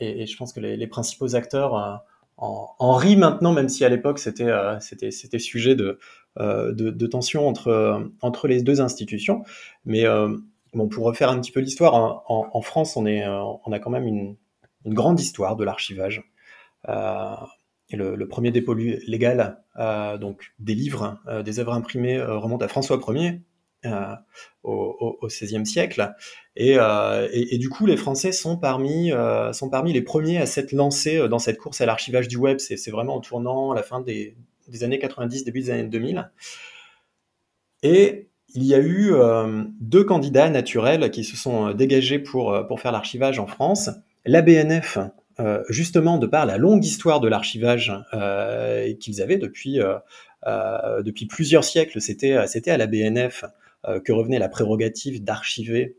et, 0.00 0.26
je 0.26 0.36
pense 0.36 0.52
que 0.52 0.60
les, 0.60 0.86
principaux 0.86 1.34
acteurs 1.34 2.02
en, 2.42 2.94
rient 2.96 3.16
maintenant, 3.16 3.52
même 3.52 3.68
si 3.68 3.84
à 3.84 3.88
l'époque 3.88 4.18
c'était 4.18 4.50
c'était 4.80 5.38
sujet 5.38 5.76
de, 5.76 5.98
de, 6.38 6.72
de, 6.72 7.06
tension 7.06 7.46
entre, 7.46 8.10
entre 8.20 8.48
les 8.48 8.62
deux 8.62 8.80
institutions. 8.80 9.44
Mais 9.84 10.04
bon, 10.74 10.88
pour 10.88 11.04
refaire 11.04 11.30
un 11.30 11.40
petit 11.40 11.52
peu 11.52 11.60
l'histoire, 11.60 11.94
en, 11.94 12.50
en, 12.52 12.60
France, 12.62 12.96
on, 12.96 13.06
est, 13.06 13.26
on 13.26 13.72
a 13.72 13.78
quand 13.78 13.90
même 13.90 14.06
une, 14.06 14.36
grande 14.86 15.20
histoire 15.20 15.56
de 15.56 15.64
l'archivage. 15.64 16.24
Euh, 16.88 17.34
et 17.90 17.96
le, 17.96 18.26
premier 18.26 18.50
dépôt 18.50 18.74
légal, 18.74 19.62
euh, 19.78 20.16
donc 20.16 20.52
des 20.58 20.74
livres, 20.74 21.20
euh, 21.28 21.42
des 21.42 21.58
œuvres 21.60 21.74
imprimées, 21.74 22.20
remonte 22.20 22.62
à 22.62 22.68
François 22.68 22.98
Ier, 23.08 23.42
au, 24.62 25.18
XVIe 25.24 25.66
siècle. 25.66 26.12
Et, 26.56 26.78
du 27.58 27.68
coup, 27.68 27.86
les 27.86 27.96
Français 27.96 28.32
sont 28.32 28.56
parmi, 28.56 29.12
sont 29.52 29.70
parmi 29.70 29.92
les 29.92 30.02
premiers 30.02 30.38
à 30.38 30.46
s'être 30.46 30.72
lancés 30.72 31.28
dans 31.28 31.38
cette 31.38 31.58
course 31.58 31.80
à 31.80 31.86
l'archivage 31.86 32.28
du 32.28 32.36
web. 32.36 32.58
C'est 32.58 32.90
vraiment 32.90 33.16
en 33.16 33.20
tournant 33.20 33.72
à 33.72 33.74
la 33.74 33.82
fin 33.82 34.00
des, 34.00 34.34
années 34.82 34.98
90, 34.98 35.44
début 35.44 35.60
des 35.60 35.70
années 35.70 35.88
2000. 35.88 36.30
Et 37.82 38.28
il 38.54 38.64
y 38.64 38.74
a 38.74 38.80
eu 38.80 39.12
deux 39.80 40.04
candidats 40.04 40.50
naturels 40.50 41.10
qui 41.10 41.24
se 41.24 41.36
sont 41.36 41.72
dégagés 41.72 42.18
pour, 42.18 42.66
pour 42.68 42.80
faire 42.80 42.92
l'archivage 42.92 43.38
en 43.38 43.46
France 43.46 43.90
la 44.24 44.42
BNF, 44.42 44.98
euh, 45.40 45.62
justement 45.68 46.18
de 46.18 46.26
par 46.26 46.46
la 46.46 46.58
longue 46.58 46.84
histoire 46.84 47.20
de 47.20 47.28
l'archivage 47.28 47.92
euh, 48.14 48.92
qu'ils 48.94 49.22
avaient 49.22 49.38
depuis, 49.38 49.80
euh, 49.80 51.02
depuis 51.02 51.26
plusieurs 51.26 51.64
siècles, 51.64 52.00
c'était 52.00 52.32
à 52.34 52.76
la 52.76 52.86
BNF 52.86 53.44
que 54.04 54.12
revenait 54.12 54.38
la 54.38 54.48
prérogative 54.48 55.22
d'archiver 55.24 55.96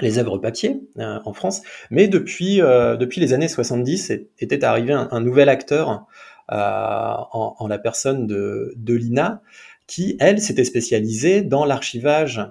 les 0.00 0.18
œuvres 0.18 0.38
papier 0.38 0.80
en 0.96 1.32
France, 1.32 1.62
mais 1.90 2.08
depuis, 2.08 2.56
depuis 2.58 3.20
les 3.20 3.32
années 3.32 3.48
70 3.48 4.12
était 4.38 4.64
arrivé 4.64 4.92
un, 4.92 5.20
nouvel 5.20 5.48
acteur 5.48 6.06
en, 6.48 7.66
la 7.68 7.78
personne 7.78 8.26
de, 8.26 8.74
de 8.76 8.94
l'INA 8.94 9.42
qui, 9.86 10.16
elle, 10.18 10.40
s'était 10.40 10.64
spécialisée 10.64 11.42
dans 11.42 11.64
l'archivage 11.64 12.42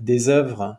des 0.00 0.28
œuvres 0.28 0.78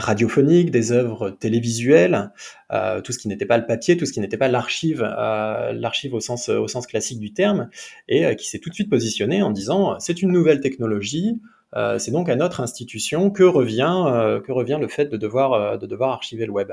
radiophoniques, 0.00 0.70
des 0.70 0.92
œuvres 0.92 1.30
télévisuelles, 1.30 2.32
euh, 2.72 3.00
tout 3.00 3.12
ce 3.12 3.18
qui 3.18 3.28
n'était 3.28 3.46
pas 3.46 3.58
le 3.58 3.66
papier, 3.66 3.96
tout 3.96 4.06
ce 4.06 4.12
qui 4.12 4.20
n'était 4.20 4.36
pas 4.36 4.48
l'archive, 4.48 5.02
euh, 5.02 5.72
l'archive 5.72 6.14
au 6.14 6.20
sens, 6.20 6.50
classique 6.88 7.20
du 7.20 7.32
terme, 7.32 7.68
et 8.08 8.26
euh, 8.26 8.34
qui 8.34 8.48
s'est 8.48 8.58
tout 8.58 8.70
de 8.70 8.74
suite 8.74 8.90
positionné 8.90 9.42
en 9.42 9.50
disant 9.50 9.98
c'est 10.00 10.22
une 10.22 10.32
nouvelle 10.32 10.60
technologie, 10.60 11.40
c'est 11.98 12.10
donc 12.10 12.28
à 12.28 12.34
notre 12.34 12.60
institution 12.60 13.30
que 13.30 13.44
revient, 13.44 14.40
que 14.44 14.50
revient 14.50 14.78
le 14.80 14.88
fait 14.88 15.06
de 15.06 15.16
devoir, 15.16 15.78
de 15.78 15.86
devoir 15.86 16.10
archiver 16.10 16.44
le 16.44 16.50
web. 16.50 16.72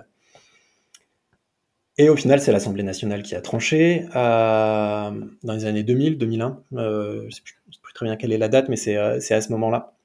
Et 2.00 2.10
au 2.10 2.15
final, 2.15 2.39
c'est 2.39 2.51
l'Assemblée 2.51 2.81
nationale 2.81 3.22
qui 3.22 3.36
a 3.36 3.41
tranché 3.41 4.07
dans 4.15 5.29
les 5.43 5.65
années 5.65 5.84
2000, 5.84 6.17
2001. 6.17 6.63
je 6.72 7.25
ne 7.25 7.29
sais, 7.29 7.41
plus 7.84 7.93
très 7.93 8.07
bien 8.07 8.15
quelle 8.15 8.31
est 8.31 8.39
la 8.39 8.48
date, 8.48 8.69
mais 8.69 8.75
c'est 8.75 8.96
à 8.98 9.41
ce 9.41 9.51
moment-là. 9.51 9.97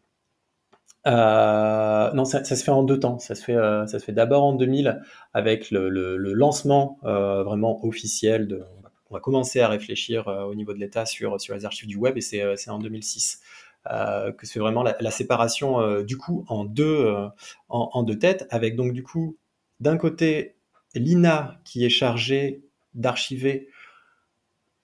Non, 1.06 2.24
ça, 2.24 2.44
se 2.44 2.54
fait 2.54 2.70
en 2.70 2.82
deux 2.82 3.00
temps. 3.00 3.18
Ça 3.18 3.34
se 3.34 3.42
fait, 3.42 3.54
ça 3.54 3.98
se 3.98 4.04
fait 4.04 4.12
d'abord 4.12 4.44
en 4.44 4.52
2000 4.54 5.02
avec 5.34 5.70
le, 5.70 5.88
lancement 6.16 6.98
vraiment 7.02 7.84
officiel. 7.84 8.64
On 9.10 9.14
va 9.14 9.20
commencer 9.20 9.60
à 9.60 9.68
réfléchir 9.68 10.26
au 10.26 10.54
niveau 10.54 10.72
de 10.72 10.78
l'État 10.78 11.06
sur, 11.06 11.40
sur 11.40 11.54
les 11.54 11.64
archives 11.64 11.88
du 11.88 11.96
web 11.96 12.16
et 12.16 12.20
c'est 12.20 12.70
en 12.70 12.78
2006. 12.78 13.40
Euh, 13.90 14.30
que 14.30 14.46
c'est 14.46 14.60
vraiment 14.60 14.84
la, 14.84 15.10
séparation 15.10 15.80
euh, 15.80 16.04
du 16.04 16.16
coup 16.16 16.44
en 16.46 16.64
deux, 16.64 17.04
euh, 17.04 17.26
en, 17.68 18.04
deux 18.04 18.16
têtes, 18.16 18.46
avec 18.50 18.76
donc 18.76 18.92
du 18.92 19.02
coup 19.02 19.36
d'un 19.80 19.96
côté 19.96 20.54
l'INA 20.94 21.60
qui 21.64 21.84
est 21.84 21.88
chargé 21.88 22.62
d'archiver 22.94 23.68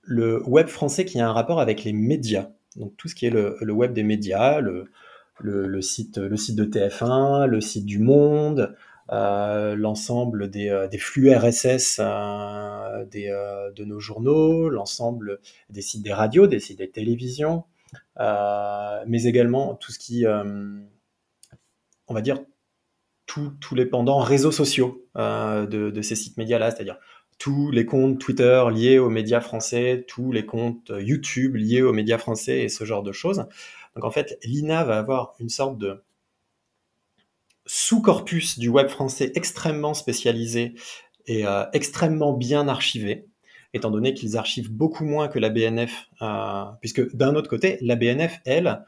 le 0.02 0.42
web 0.48 0.66
français 0.66 1.04
qui 1.04 1.20
a 1.20 1.28
un 1.28 1.32
rapport 1.32 1.60
avec 1.60 1.84
les 1.84 1.92
médias, 1.92 2.48
donc 2.74 2.96
tout 2.96 3.06
ce 3.06 3.14
qui 3.14 3.26
est 3.26 3.30
le, 3.30 3.56
web 3.70 3.92
des 3.92 4.02
médias, 4.02 4.58
le, 4.58 4.90
le, 5.40 5.80
site, 5.82 6.18
le 6.18 6.36
site 6.36 6.56
de 6.56 6.64
TF1, 6.64 7.46
le 7.46 7.60
site 7.60 7.86
du 7.86 7.98
Monde, 7.98 8.74
l'ensemble 9.10 10.50
des, 10.50 10.86
des, 10.90 10.98
flux 10.98 11.34
RSS 11.34 12.00
des, 13.10 13.28
de 13.74 13.84
nos 13.84 14.00
journaux, 14.00 14.68
l'ensemble 14.68 15.40
des 15.70 15.82
sites 15.82 16.02
des 16.02 16.12
radios, 16.12 16.46
des 16.46 16.60
sites 16.60 16.78
des 16.78 16.90
télévisions, 16.90 17.64
euh, 18.20 19.04
mais 19.06 19.24
également 19.24 19.74
tout 19.74 19.92
ce 19.92 19.98
qui, 19.98 20.26
euh, 20.26 20.80
on 22.06 22.14
va 22.14 22.20
dire, 22.20 22.40
tous 23.26 23.74
les 23.74 23.86
pendants 23.86 24.18
réseaux 24.18 24.50
sociaux 24.50 25.06
euh, 25.16 25.66
de, 25.66 26.02
ces 26.02 26.16
sites 26.16 26.38
médias-là, 26.38 26.70
c'est-à-dire 26.70 26.98
tous 27.38 27.70
les 27.70 27.86
comptes 27.86 28.18
Twitter 28.18 28.64
liés 28.74 28.98
aux 28.98 29.10
médias 29.10 29.40
français, 29.40 30.04
tous 30.08 30.32
les 30.32 30.44
comptes 30.44 30.90
YouTube 30.98 31.54
liés 31.54 31.82
aux 31.82 31.92
médias 31.92 32.18
français 32.18 32.62
et 32.62 32.68
ce 32.68 32.84
genre 32.84 33.04
de 33.04 33.12
choses. 33.12 33.46
Donc 33.98 34.04
en 34.04 34.12
fait, 34.12 34.38
l'INA 34.44 34.84
va 34.84 34.98
avoir 34.98 35.34
une 35.40 35.48
sorte 35.48 35.76
de 35.76 36.04
sous-corpus 37.66 38.60
du 38.60 38.68
web 38.68 38.86
français 38.86 39.32
extrêmement 39.34 39.92
spécialisé 39.92 40.74
et 41.26 41.44
extrêmement 41.74 42.32
bien 42.32 42.68
archivé, 42.68 43.26
étant 43.74 43.90
donné 43.90 44.14
qu'ils 44.14 44.36
archivent 44.36 44.72
beaucoup 44.72 45.04
moins 45.04 45.28
que 45.28 45.38
la 45.38 45.50
BNF, 45.50 46.08
euh, 46.22 46.64
puisque 46.80 47.14
d'un 47.14 47.34
autre 47.34 47.50
côté, 47.50 47.78
la 47.80 47.96
BNF, 47.96 48.40
elle, 48.44 48.84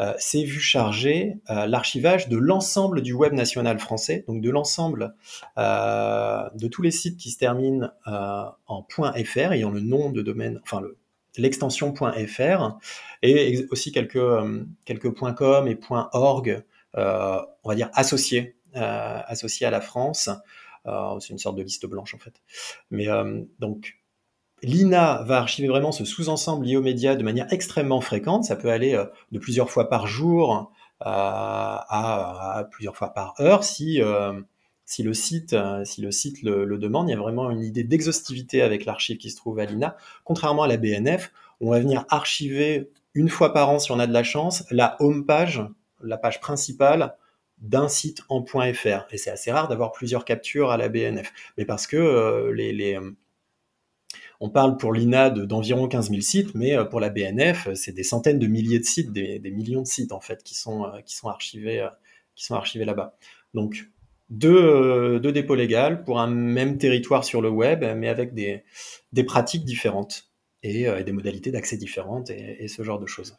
euh, 0.00 0.12
s'est 0.18 0.42
vue 0.42 0.60
charger 0.60 1.36
euh, 1.50 1.66
l'archivage 1.66 2.28
de 2.28 2.36
l'ensemble 2.36 3.00
du 3.00 3.12
web 3.12 3.32
national 3.32 3.78
français, 3.78 4.24
donc 4.26 4.40
de 4.40 4.50
l'ensemble 4.50 5.14
de 5.56 6.68
tous 6.68 6.82
les 6.82 6.90
sites 6.90 7.16
qui 7.16 7.30
se 7.30 7.38
terminent 7.38 7.90
en 8.06 8.86
.fr, 8.90 9.52
ayant 9.52 9.70
le 9.70 9.80
nom 9.80 10.10
de 10.10 10.22
domaine, 10.22 10.60
enfin 10.62 10.80
l'extension 10.80 11.03
.fr, 11.36 12.78
et 13.22 13.66
aussi 13.70 13.92
quelques, 13.92 14.18
quelques 14.84 15.14
.com 15.34 15.68
et 15.68 15.78
.org, 16.12 16.64
on 16.94 17.68
va 17.68 17.74
dire 17.74 17.90
associés, 17.94 18.56
associés 18.74 19.66
à 19.66 19.70
la 19.70 19.80
France. 19.80 20.30
c'est 20.84 21.30
une 21.30 21.38
sorte 21.38 21.56
de 21.56 21.62
liste 21.62 21.86
blanche 21.86 22.14
en 22.14 22.18
fait. 22.18 22.40
Mais 22.90 23.06
donc 23.58 23.96
L'INA 24.64 25.22
va 25.24 25.38
archiver 25.38 25.68
vraiment 25.68 25.92
ce 25.92 26.04
sous-ensemble 26.04 26.64
lié 26.64 26.76
aux 26.76 26.82
médias 26.82 27.16
de 27.16 27.22
manière 27.22 27.52
extrêmement 27.52 28.00
fréquente. 28.00 28.44
Ça 28.44 28.56
peut 28.56 28.70
aller 28.70 28.94
euh, 28.94 29.04
de 29.30 29.38
plusieurs 29.38 29.70
fois 29.70 29.88
par 29.88 30.06
jour 30.06 30.72
euh, 31.02 31.04
à, 31.06 32.66
plusieurs 32.70 32.96
fois 32.96 33.12
par 33.12 33.34
heure 33.40 33.62
si, 33.64 34.00
euh, 34.00 34.40
si 34.84 35.02
le 35.02 35.14
site, 35.14 35.56
si 35.84 36.02
le, 36.02 36.10
site 36.10 36.42
le, 36.42 36.78
demande. 36.78 37.08
Il 37.08 37.12
y 37.12 37.14
a 37.14 37.18
vraiment 37.18 37.50
une 37.50 37.62
idée 37.62 37.84
d'exhaustivité 37.84 38.62
avec 38.62 38.84
l'archive 38.84 39.16
qui 39.16 39.30
se 39.30 39.36
trouve 39.36 39.58
à 39.58 39.64
l'INA. 39.64 39.96
Contrairement 40.24 40.64
à 40.64 40.68
la 40.68 40.76
BNF, 40.76 41.32
on 41.60 41.70
va 41.70 41.80
venir 41.80 42.04
archiver 42.10 42.90
une 43.14 43.28
fois 43.28 43.52
par 43.52 43.70
an, 43.70 43.78
si 43.78 43.92
on 43.92 43.98
a 43.98 44.06
de 44.06 44.12
la 44.12 44.24
chance, 44.24 44.64
la 44.70 44.96
home 45.00 45.24
page, 45.24 45.62
la 46.02 46.18
page 46.18 46.40
principale 46.40 47.14
d'un 47.58 47.88
site 47.88 48.22
en 48.28 48.44
.fr. 48.44 49.06
Et 49.10 49.16
c'est 49.16 49.30
assez 49.30 49.52
rare 49.52 49.68
d'avoir 49.68 49.92
plusieurs 49.92 50.24
captures 50.24 50.70
à 50.70 50.76
la 50.76 50.88
BNF. 50.88 51.32
Mais 51.56 51.64
parce 51.64 51.86
que 51.86 52.50
les, 52.52 52.72
les 52.72 52.98
on 54.40 54.50
parle 54.50 54.76
pour 54.76 54.92
l'INA 54.92 55.30
d'environ 55.30 55.88
15 55.88 56.10
000 56.10 56.20
sites, 56.20 56.54
mais 56.54 56.76
euh, 56.76 56.84
pour 56.84 57.00
la 57.00 57.10
BNF, 57.10 57.72
c'est 57.74 57.92
des 57.92 58.02
centaines 58.02 58.38
de 58.38 58.46
milliers 58.46 58.78
de 58.78 58.84
sites, 58.84 59.12
des, 59.12 59.38
millions 59.50 59.82
de 59.82 59.86
sites 59.86 60.12
en 60.12 60.20
fait 60.20 60.42
qui 60.42 60.54
sont, 60.54 60.84
euh, 60.84 61.00
qui 61.00 61.16
sont 61.16 61.28
archivés, 61.28 61.80
euh, 61.80 61.88
qui 62.34 62.44
sont 62.44 62.54
archivés 62.54 62.84
là-bas. 62.84 63.16
Donc 63.54 63.88
deux, 64.30 65.20
dépôts 65.20 65.54
légaux 65.54 65.96
pour 66.04 66.20
un 66.20 66.28
même 66.28 66.78
territoire 66.78 67.24
sur 67.24 67.42
le 67.42 67.48
web, 67.48 67.84
mais 67.96 68.08
avec 68.08 68.34
des, 68.34 68.64
pratiques 69.24 69.64
différentes 69.64 70.24
et, 70.62 70.86
des 71.02 71.12
modalités 71.12 71.50
d'accès 71.50 71.76
différentes 71.76 72.30
et, 72.30 72.68
ce 72.68 72.82
genre 72.82 72.98
de 72.98 73.06
choses. 73.06 73.36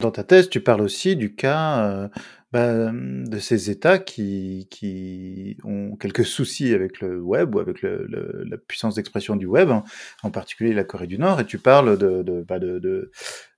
Dans 0.00 0.10
ta 0.10 0.24
thèse, 0.24 0.48
tu 0.48 0.60
parles 0.60 0.80
aussi 0.80 1.14
du 1.14 1.34
cas 1.34 2.10
bah, 2.52 2.90
de 2.92 3.38
ces 3.38 3.70
États 3.70 3.98
qui, 3.98 4.68
qui 4.70 5.56
ont 5.64 5.96
quelques 5.96 6.26
soucis 6.26 6.74
avec 6.74 7.00
le 7.00 7.18
web 7.18 7.54
ou 7.54 7.60
avec 7.60 7.80
le, 7.80 8.06
la 8.46 8.58
puissance 8.58 8.96
d'expression 8.96 9.36
du 9.36 9.46
web, 9.46 9.70
hein, 9.70 9.84
en 10.22 10.30
particulier 10.30 10.74
la 10.74 10.84
Corée 10.84 11.06
du 11.06 11.16
Nord, 11.16 11.40
et 11.40 11.46
tu 11.46 11.56
parles 11.56 11.96
de, 11.96 12.22
de, 12.22 12.44
bah 12.46 12.58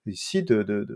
ici 0.06 0.42
de, 0.42 0.86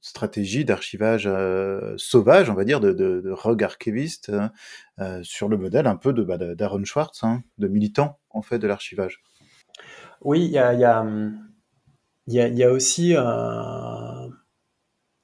stratégie 0.00 0.64
d'archivage 0.64 1.26
euh, 1.26 1.94
sauvage, 1.96 2.50
on 2.50 2.54
va 2.54 2.64
dire, 2.64 2.80
de, 2.80 2.92
de, 2.92 3.30
rogue 3.30 3.62
archiviste, 3.62 4.30
hein, 4.30 4.52
euh, 5.00 5.22
sur 5.22 5.48
le 5.48 5.56
modèle 5.56 5.86
un 5.86 5.96
peu 5.96 6.12
bah, 6.12 6.38
d'Aaron 6.38 6.84
Schwartz, 6.84 7.22
hein, 7.22 7.42
de 7.58 7.68
militant 7.68 8.18
en 8.30 8.42
fait 8.42 8.58
de 8.58 8.66
l'archivage. 8.66 9.22
Oui, 10.20 10.44
il 10.44 10.50
y 10.50 10.58
a, 10.58 11.02
aussi 12.70 13.14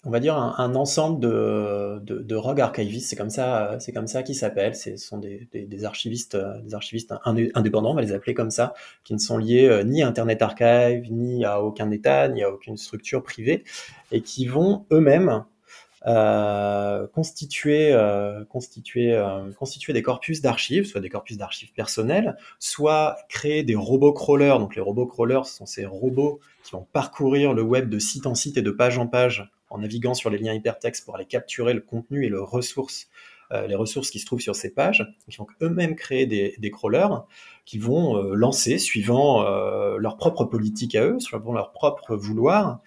on 0.08 0.10
va 0.10 0.20
dire 0.20 0.38
un, 0.38 0.74
ensemble 0.74 1.20
de, 1.20 2.00
de, 2.02 2.34
rogue 2.34 2.62
archivistes, 2.62 3.10
c'est 3.10 3.16
comme 3.16 3.28
ça, 3.28 3.76
c'est 3.78 3.92
comme 3.92 4.06
qu'ils 4.06 4.34
s'appellent. 4.34 4.74
Ce 4.74 4.96
sont 4.96 5.18
des, 5.18 5.84
archivistes, 5.84 6.34
des 6.64 6.74
archivistes 6.74 7.12
indépendants, 7.26 7.90
on 7.90 7.94
va 7.94 8.00
les 8.00 8.12
appeler 8.12 8.32
comme 8.32 8.50
ça, 8.50 8.72
qui 9.04 9.12
ne 9.12 9.18
sont 9.18 9.36
liés 9.36 9.68
euh, 9.68 9.84
ni 9.84 10.02
à 10.02 10.08
Internet 10.08 10.40
Archive, 10.40 11.12
ni 11.12 11.44
à 11.44 11.62
aucun 11.62 11.90
État, 11.90 12.26
ni 12.28 12.42
à 12.42 12.50
aucune 12.50 12.78
structure 12.78 13.22
privée, 13.22 13.64
et 14.10 14.22
qui 14.22 14.46
vont 14.46 14.86
eux-mêmes 14.90 15.44
euh, 16.06 17.06
euh, 17.66 18.44
constituer 18.46 19.12
des 19.92 20.02
corpus 20.02 20.40
d'archives, 20.40 20.86
soit 20.86 21.02
des 21.02 21.10
corpus 21.10 21.36
d'archives 21.36 21.72
personnels, 21.74 22.36
soit 22.58 23.18
créer 23.28 23.62
des 23.62 23.74
robots 23.74 24.14
crawlers. 24.14 24.58
Donc 24.58 24.74
les 24.74 24.80
robots 24.80 25.06
crawlers, 25.06 25.44
ce 25.44 25.54
sont 25.54 25.66
ces 25.66 25.84
robots 25.84 26.40
qui 26.64 26.72
vont 26.72 26.86
parcourir 26.94 27.52
le 27.52 27.60
web 27.60 27.90
de 27.90 27.98
site 27.98 28.26
en 28.26 28.34
site 28.34 28.56
et 28.56 28.62
de 28.62 28.70
page 28.70 28.96
en 28.96 29.06
page 29.06 29.50
en 29.70 29.78
naviguant 29.78 30.14
sur 30.14 30.30
les 30.30 30.38
liens 30.38 30.54
hypertextes 30.54 31.04
pour 31.04 31.16
aller 31.16 31.26
capturer 31.26 31.74
le 31.74 31.80
contenu 31.80 32.26
et 32.26 32.30
euh, 32.30 33.66
les 33.66 33.74
ressources 33.74 34.10
qui 34.10 34.18
se 34.18 34.26
trouvent 34.26 34.40
sur 34.40 34.54
ces 34.54 34.74
pages, 34.74 35.06
qui 35.26 35.36
vont 35.38 35.46
eux-mêmes 35.62 35.96
créer 35.96 36.26
des, 36.26 36.70
crawlers 36.70 37.24
qui 37.64 37.78
vont 37.78 38.16
euh, 38.16 38.34
lancer, 38.34 38.76
suivant 38.76 39.42
euh, 39.42 39.96
leur 39.96 40.18
propre 40.18 40.44
politique 40.44 40.94
à 40.94 41.04
eux, 41.04 41.18
suivant 41.18 41.54
leur 41.54 41.72
propre 41.72 42.14
vouloir, 42.14 42.80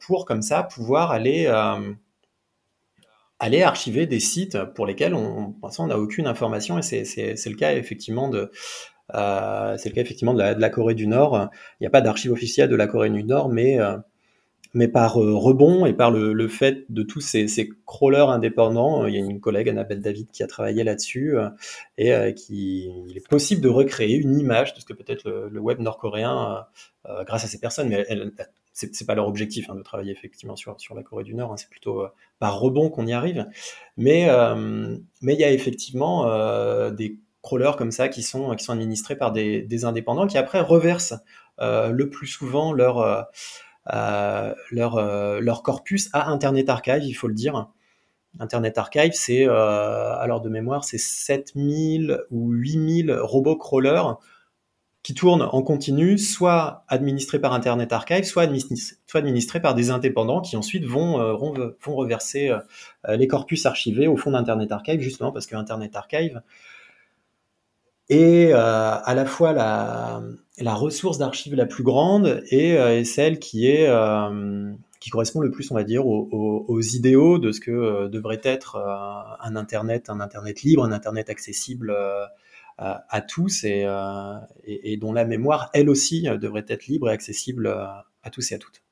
pour 0.00 0.24
comme 0.24 0.42
ça 0.42 0.64
pouvoir 0.64 1.12
aller 1.12 1.46
archiver 3.62 4.06
des 4.06 4.20
sites 4.20 4.58
pour 4.74 4.84
lesquels 4.84 5.14
on 5.14 5.54
n'a 5.86 5.98
aucune 5.98 6.26
information 6.26 6.78
et 6.78 6.82
c'est 6.82 7.46
le 7.46 7.56
cas 7.56 7.74
effectivement 7.74 8.28
de 8.28 8.50
la, 9.12 10.70
Corée 10.70 10.94
du 10.94 11.06
Nord. 11.06 11.50
Il 11.78 11.82
n'y 11.82 11.86
a 11.86 11.90
pas 11.90 12.00
d'archive 12.00 12.32
officielle 12.32 12.68
de 12.68 12.76
la 12.76 12.88
Corée 12.88 13.10
du 13.10 13.22
Nord, 13.22 13.48
mais 13.48 13.78
mais 14.74 14.88
par 14.88 15.20
euh, 15.20 15.34
rebond 15.34 15.86
et 15.86 15.92
par 15.92 16.10
le, 16.10 16.48
fait 16.48 16.84
de 16.90 17.02
tous 17.02 17.20
ces, 17.20 17.48
ces, 17.48 17.70
crawlers 17.86 18.28
indépendants, 18.28 19.04
euh, 19.04 19.10
il 19.10 19.14
y 19.14 19.18
a 19.18 19.20
une 19.20 19.40
collègue, 19.40 19.68
Annabelle 19.68 20.00
David, 20.00 20.30
qui 20.30 20.42
a 20.42 20.46
travaillé 20.46 20.84
là-dessus 20.84 21.36
euh, 21.36 21.48
et 21.96 22.34
qui 22.34 22.90
il 23.08 23.16
est 23.16 23.26
possible 23.26 23.62
de 23.62 23.68
recréer 23.68 24.16
une 24.16 24.38
image 24.38 24.74
de 24.74 24.80
ce 24.80 24.84
que 24.84 24.92
peut-être 24.92 25.28
le, 25.28 25.60
web 25.60 25.80
nord-coréen 25.80 26.66
grâce 27.26 27.44
à 27.44 27.48
ces 27.48 27.58
personnes, 27.58 27.88
mais 27.88 28.04
elle, 28.08 28.32
c'est 28.72 29.06
pas 29.06 29.14
leur 29.14 29.26
objectif 29.26 29.70
hein, 29.70 29.74
de 29.74 29.82
travailler 29.82 30.12
effectivement 30.12 30.54
sur, 30.54 30.78
sur 30.80 30.94
la 30.94 31.02
Corée 31.02 31.24
du 31.24 31.34
Nord, 31.34 31.52
hein, 31.52 31.56
c'est 31.56 31.70
plutôt 31.70 32.04
par 32.38 32.60
rebond 32.60 32.90
qu'on 32.90 33.06
y 33.06 33.12
arrive. 33.12 33.46
Mais 33.96 34.28
mais 35.20 35.34
il 35.34 35.40
y 35.40 35.44
a 35.44 35.50
effectivement 35.50 36.26
des 36.90 37.18
crawlers 37.42 37.76
comme 37.76 37.90
ça 37.90 38.08
qui 38.08 38.22
sont 38.22 38.54
qui 38.54 38.64
sont 38.64 38.72
administrés 38.72 39.16
par 39.16 39.32
des, 39.32 39.62
des 39.62 39.84
indépendants 39.84 40.26
qui 40.26 40.38
après 40.38 40.60
reversent 40.60 41.14
le 41.60 42.04
plus 42.10 42.26
souvent 42.26 42.72
leur 42.72 42.98
euh, 42.98 43.22
leur, 44.70 44.96
euh, 44.96 45.40
leur 45.40 45.62
corpus 45.62 46.08
à 46.12 46.28
Internet 46.30 46.68
Archive, 46.68 47.02
il 47.02 47.14
faut 47.14 47.28
le 47.28 47.34
dire. 47.34 47.68
Internet 48.40 48.78
Archive, 48.78 49.12
c'est, 49.14 49.48
euh, 49.48 50.16
alors 50.18 50.40
de 50.40 50.48
mémoire, 50.48 50.84
c'est 50.84 50.98
7000 50.98 52.20
ou 52.30 52.52
8000 52.52 53.12
robots 53.12 53.56
crawlers 53.56 54.18
qui 55.02 55.14
tournent 55.14 55.48
en 55.50 55.62
continu, 55.62 56.18
soit 56.18 56.84
administrés 56.88 57.40
par 57.40 57.54
Internet 57.54 57.92
Archive, 57.92 58.24
soit, 58.24 58.42
administrés, 58.42 59.60
par 59.60 59.74
des 59.74 59.90
indépendants 59.90 60.42
qui 60.42 60.56
ensuite 60.56 60.84
vont, 60.84 61.34
vont, 61.36 61.96
reverser 61.96 62.54
les 63.08 63.26
corpus 63.26 63.64
archivés 63.64 64.06
au 64.06 64.16
fond 64.16 64.32
d'Internet 64.32 64.70
Archive, 64.70 65.00
justement 65.00 65.32
parce 65.32 65.46
que 65.46 65.56
Internet 65.56 65.96
Archive 65.96 66.42
est 68.08 68.52
à 68.52 69.14
la 69.14 69.24
fois 69.24 69.52
la, 69.52 70.22
la 70.58 70.74
ressource 70.74 71.18
d'archives 71.18 71.54
la 71.54 71.66
plus 71.66 71.84
grande 71.84 72.42
et, 72.50 73.04
celle 73.04 73.38
qui 73.38 73.66
est 73.66 73.88
qui 75.00 75.10
correspond 75.10 75.40
le 75.40 75.50
plus, 75.50 75.70
on 75.70 75.74
va 75.74 75.84
dire, 75.84 76.06
aux, 76.06 76.80
idéaux 76.80 77.38
de 77.38 77.52
ce 77.52 77.60
que 77.60 78.08
devrait 78.08 78.40
être 78.42 78.76
un 79.40 79.56
Internet, 79.56 80.10
un 80.10 80.20
Internet 80.20 80.62
libre, 80.62 80.84
un 80.84 80.92
Internet 80.92 81.30
accessible 81.30 81.94
à, 82.78 83.20
tous 83.20 83.64
et, 83.64 83.86
et, 84.64 84.96
dont 84.96 85.12
la 85.12 85.24
mémoire, 85.24 85.70
elle 85.72 85.88
aussi, 85.88 86.22
devrait 86.22 86.66
être 86.68 86.86
libre 86.86 87.10
et 87.10 87.12
accessible 87.12 87.68
à 87.68 88.30
tous 88.30 88.52
et 88.52 88.56
à 88.56 88.58
toutes. 88.58 88.82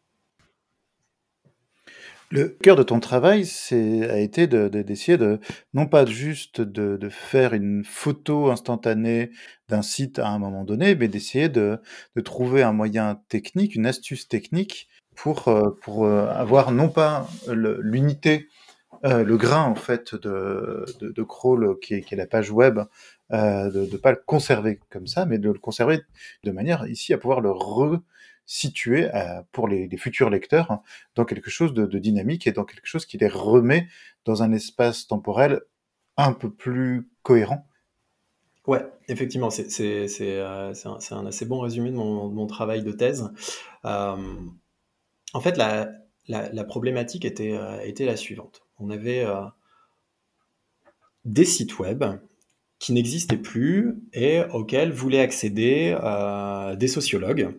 Le 2.31 2.49
cœur 2.49 2.75
de 2.75 2.83
ton 2.83 2.99
travail, 2.99 3.49
a 3.71 4.19
été 4.19 4.49
d'essayer 4.49 5.17
de, 5.17 5.39
non 5.75 5.87
pas 5.87 6.05
juste 6.07 6.61
de, 6.61 7.09
faire 7.09 7.55
une 7.55 7.85
photo 7.85 8.51
instantanée 8.51 9.31
d'un 9.69 9.83
site 9.83 10.19
à 10.19 10.29
un 10.29 10.39
moment 10.39 10.65
donné, 10.65 10.97
mais 10.97 11.07
d'essayer 11.07 11.49
de, 11.49 11.81
trouver 12.25 12.65
un 12.65 12.73
moyen 12.73 13.21
technique, 13.29 13.77
une 13.77 13.87
astuce 13.87 14.27
technique 14.27 14.89
pour, 15.15 15.47
euh, 15.49 15.71
pour 15.83 16.05
euh, 16.05 16.27
avoir 16.29 16.73
non 16.73 16.89
pas 16.89 17.29
l'unité, 17.49 18.49
euh, 19.05 19.23
le 19.23 19.37
grain 19.37 19.63
en 19.63 19.77
fait 19.77 20.15
de, 20.15 20.85
de, 21.01 21.23
crawl 21.23 21.79
qui 21.81 21.95
est, 21.95 22.01
qui 22.03 22.15
est 22.15 22.19
la 22.19 22.27
page 22.27 22.51
web, 22.51 22.81
de 23.31 23.93
ne 23.93 23.97
pas 23.97 24.11
le 24.11 24.21
conserver 24.27 24.81
comme 24.91 25.07
ça, 25.07 25.27
mais 25.27 25.39
de 25.39 25.51
le 25.51 25.59
conserver 25.59 26.01
de 26.43 26.51
manière 26.51 26.87
ici 26.89 27.13
à 27.13 27.19
pouvoir 27.19 27.41
le 27.41 27.51
re 27.51 28.01
situés 28.47 29.13
euh, 29.15 29.43
pour 29.53 29.69
les, 29.69 29.95
futurs 29.97 30.31
lecteurs 30.31 30.71
hein, 30.71 30.83
dans 31.17 31.25
quelque 31.25 31.51
chose 31.51 31.75
de, 31.75 31.99
dynamique 31.99 32.47
et 32.47 32.53
dans 32.53 32.65
quelque 32.65 32.87
chose 32.87 33.05
qui 33.05 33.19
les 33.19 33.29
remet 33.29 33.89
dans 34.25 34.43
un 34.43 34.53
espace 34.53 35.07
temporel 35.07 35.61
un 36.17 36.33
peu 36.33 36.51
plus 36.51 37.11
cohérent. 37.23 37.67
Ouais, 38.67 38.85
effectivement, 39.09 39.51
c'est 39.51 39.69
euh, 40.21 40.73
un, 41.11 41.27
assez 41.27 41.45
bon 41.45 41.61
résumé 41.61 41.91
de 41.91 41.97
mon, 41.97 42.47
travail 42.47 42.83
de 42.83 42.93
thèse. 42.93 43.31
Euh, 43.85 44.17
en 45.35 45.41
fait, 45.41 45.57
la, 45.57 45.91
la, 46.29 46.65
problématique 46.65 47.25
était, 47.25 47.57
était, 47.85 48.07
la 48.07 48.17
suivante. 48.17 48.63
On 48.79 48.91
avait 48.91 49.25
des 51.25 51.45
sites 51.45 51.79
web 51.79 52.05
qui 52.79 52.93
n'existaient 52.93 53.37
plus 53.37 54.03
et 54.13 54.43
auxquels 54.53 54.91
voulaient 54.91 55.21
accéder 55.21 55.97
des 56.77 56.89
sociologues 56.89 57.55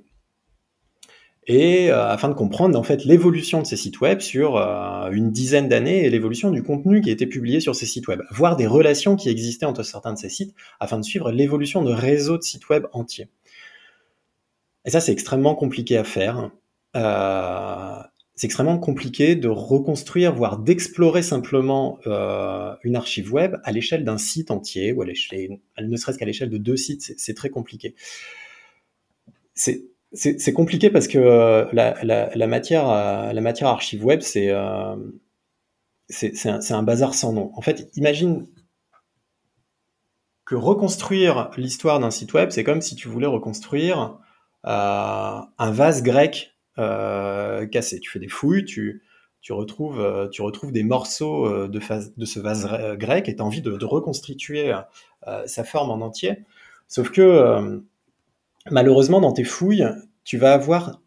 et 1.48 1.89
euh, 1.89 2.08
afin 2.08 2.27
de 2.27 2.34
comprendre 2.34 2.77
en 2.77 2.84
fait 2.84 3.06
l'évolution 3.06 3.62
de 3.62 3.68
ces 3.68 3.77
sites 3.77 4.01
web 4.01 4.20
sur 4.20 4.58
euh, 4.58 5.10
une 5.12 5.32
dizaine 5.32 5.70
d'années 5.70 6.06
et 6.06 6.10
l'évolution 6.10 6.51
du 6.51 6.62
contenu 6.62 7.01
qui 7.01 7.10
était 7.10 7.25
publié 7.25 7.60
sur 7.60 7.75
ces 7.75 7.86
sites 7.86 8.08
web, 8.08 8.22
voir 8.32 8.58
des 8.58 8.68
relations 8.68 9.16
qui 9.16 9.30
existaient 9.30 9.66
entre 9.66 9.84
certains 9.84 10.13
de 10.13 10.18
ces 10.18 10.30
sites 10.30 10.54
afin 10.80 11.00
de 11.00 11.04
suivre 11.04 11.32
l'évolution 11.32 11.84
de 11.84 11.92
réseaux 11.92 12.38
de 12.38 12.44
sites 12.44 12.68
web 12.70 12.86
entiers. 12.92 13.30
Et 14.86 14.89
ça 14.89 15.00
c'est 15.00 15.13
extrêmement 15.13 15.56
compliqué 15.56 15.98
à 15.98 16.04
faire. 16.04 16.51
Euh, 16.96 18.01
c'est 18.38 18.46
extrêmement 18.46 18.77
compliqué 18.77 19.36
de 19.36 19.48
reconstruire, 19.48 20.32
voire 20.36 20.60
d'explorer 20.60 21.24
simplement 21.24 21.98
euh, 22.06 22.75
une 22.84 22.96
archive 22.96 23.34
web 23.34 23.56
à 23.63 23.72
l'échelle 23.72 24.04
d'un 24.04 24.20
site 24.20 24.51
entier, 24.51 24.94
ou 24.94 25.01
à 25.01 25.06
l'échelle, 25.06 25.58
ne 25.82 25.98
serait-ce 25.98 26.20
qu'à 26.20 26.25
l'échelle 26.25 26.51
de 26.51 26.60
deux 26.60 26.77
sites, 26.77 27.16
c'est 27.18 27.34
très 27.34 27.50
compliqué. 27.50 27.96
C'est 29.56 29.86
c'est 30.17 30.53
compliqué 30.53 30.89
parce 30.89 31.07
que 31.07 31.19
euh, 31.19 31.65
la, 31.74 32.47
matière, 32.47 32.89
euh, 32.89 33.31
la 33.31 33.41
matière 33.41 33.69
archive 33.69 34.03
web, 34.03 34.21
c'est 34.21 34.50
euh, 34.50 34.95
un, 36.45 36.83
bazar 36.83 37.13
sans 37.13 37.33
nom. 37.33 37.51
En 37.55 37.62
fait, 37.62 37.89
imagine 37.95 38.47
que 40.45 40.55
reconstruire 40.55 41.51
l'histoire 41.57 42.00
d'un 42.00 42.09
site 42.09 42.33
web, 42.33 42.50
c'est 42.50 42.63
comme 42.63 42.81
si 42.81 42.96
tu 42.96 43.07
voulais 43.07 43.27
reconstruire 43.27 44.18
un 44.63 45.72
vase 45.72 46.01
grec 46.03 46.57
cassé. 46.75 48.00
Tu 48.00 48.09
fais 48.09 48.20
des 48.20 48.27
fouilles, 48.27 48.65
tu, 48.65 49.03
tu, 49.42 49.53
retrouves, 49.53 50.29
tu 50.31 50.42
retrouves 50.42 50.72
des 50.72 50.83
morceaux 50.83 51.68
de, 51.68 51.79
de 52.18 52.25
ce 52.25 52.39
vase 52.39 52.68
grec 52.98 53.29
et 53.29 53.35
tu 53.35 53.42
as 53.42 53.46
envie 53.46 53.61
de 53.61 53.85
reconstituer 53.85 54.74
sa 55.46 55.63
forme 55.63 55.92
en 55.92 56.05
entier. 56.05 56.46
Sauf 56.87 57.11
que 57.11 57.81
malheureusement, 58.72 59.22
dans 59.22 59.33
tes 59.33 59.44
fouilles, 59.44 59.87
tu 60.27 60.37
vas 60.37 60.51
avoir 60.51 61.00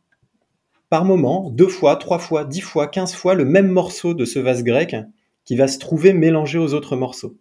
par 0.88 1.04
moment, 1.04 1.50
deux 1.50 1.68
fois, 1.68 1.96
trois 1.96 2.18
fois, 2.18 2.46
dix 2.46 2.62
fois, 2.62 2.86
quinze 2.86 3.14
fois 3.14 3.34
le 3.34 3.44
même 3.44 3.68
morceau 3.68 4.14
de 4.14 4.24
ce 4.24 4.38
vase 4.38 4.64
grec 4.64 4.96
qui 5.44 5.56
va 5.56 5.68
se 5.68 5.78
trouver 5.78 6.14
mélangé 6.14 6.58
aux 6.58 6.72
autres 6.72 6.96
morceaux. 6.96 7.36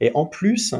Et 0.00 0.12
en 0.14 0.24
plus, 0.24 0.76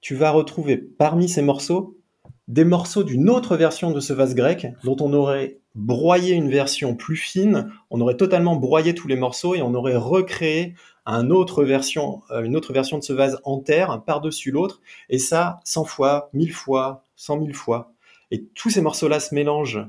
tu 0.00 0.14
vas 0.14 0.30
retrouver 0.30 0.76
parmi 0.76 1.28
ces 1.28 1.42
morceaux 1.42 1.98
des 2.46 2.64
morceaux 2.64 3.02
d'une 3.02 3.28
autre 3.28 3.56
version 3.56 3.90
de 3.90 3.98
ce 3.98 4.12
vase 4.12 4.36
grec 4.36 4.68
dont 4.84 4.96
on 5.00 5.12
aurait 5.12 5.58
broyé 5.74 6.34
une 6.34 6.50
version 6.50 6.94
plus 6.94 7.16
fine, 7.16 7.72
on 7.90 8.00
aurait 8.00 8.16
totalement 8.16 8.54
broyé 8.54 8.94
tous 8.94 9.08
les 9.08 9.16
morceaux 9.16 9.56
et 9.56 9.62
on 9.62 9.74
aurait 9.74 9.96
recréé 9.96 10.74
euh, 11.08 11.20
une 11.20 11.32
autre 11.32 11.64
version 11.64 12.98
de 12.98 13.02
ce 13.02 13.12
vase 13.12 13.40
en 13.42 13.58
terre 13.58 14.02
par-dessus 14.06 14.52
l'autre, 14.52 14.80
et 15.08 15.18
ça 15.18 15.58
100 15.64 15.84
fois, 15.84 16.30
1000 16.32 16.52
fois, 16.52 17.04
100 17.16 17.40
000 17.40 17.52
fois. 17.54 17.92
Et 18.30 18.44
tous 18.54 18.70
ces 18.70 18.80
morceaux-là 18.80 19.20
se 19.20 19.34
mélangent, 19.34 19.86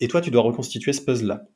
et 0.00 0.08
toi, 0.08 0.20
tu 0.20 0.30
dois 0.30 0.42
reconstituer 0.42 0.92
ce 0.92 1.00
puzzle-là. 1.02 1.46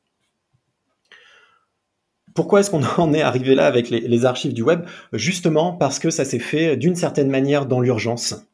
Pourquoi 2.33 2.59
est-ce 2.59 2.71
qu'on 2.71 2.83
en 2.97 3.13
est 3.13 3.21
arrivé 3.21 3.55
là 3.55 3.65
avec 3.65 3.89
les, 3.89 4.25
archives 4.25 4.53
du 4.53 4.63
web? 4.63 4.85
Justement 5.13 5.73
parce 5.73 5.99
que 5.99 6.09
ça 6.09 6.25
s'est 6.25 6.39
fait 6.39 6.77
d'une 6.77 6.95
certaine 6.95 7.29
manière 7.29 7.65
dans 7.65 7.79
l'urgence. 7.79 8.47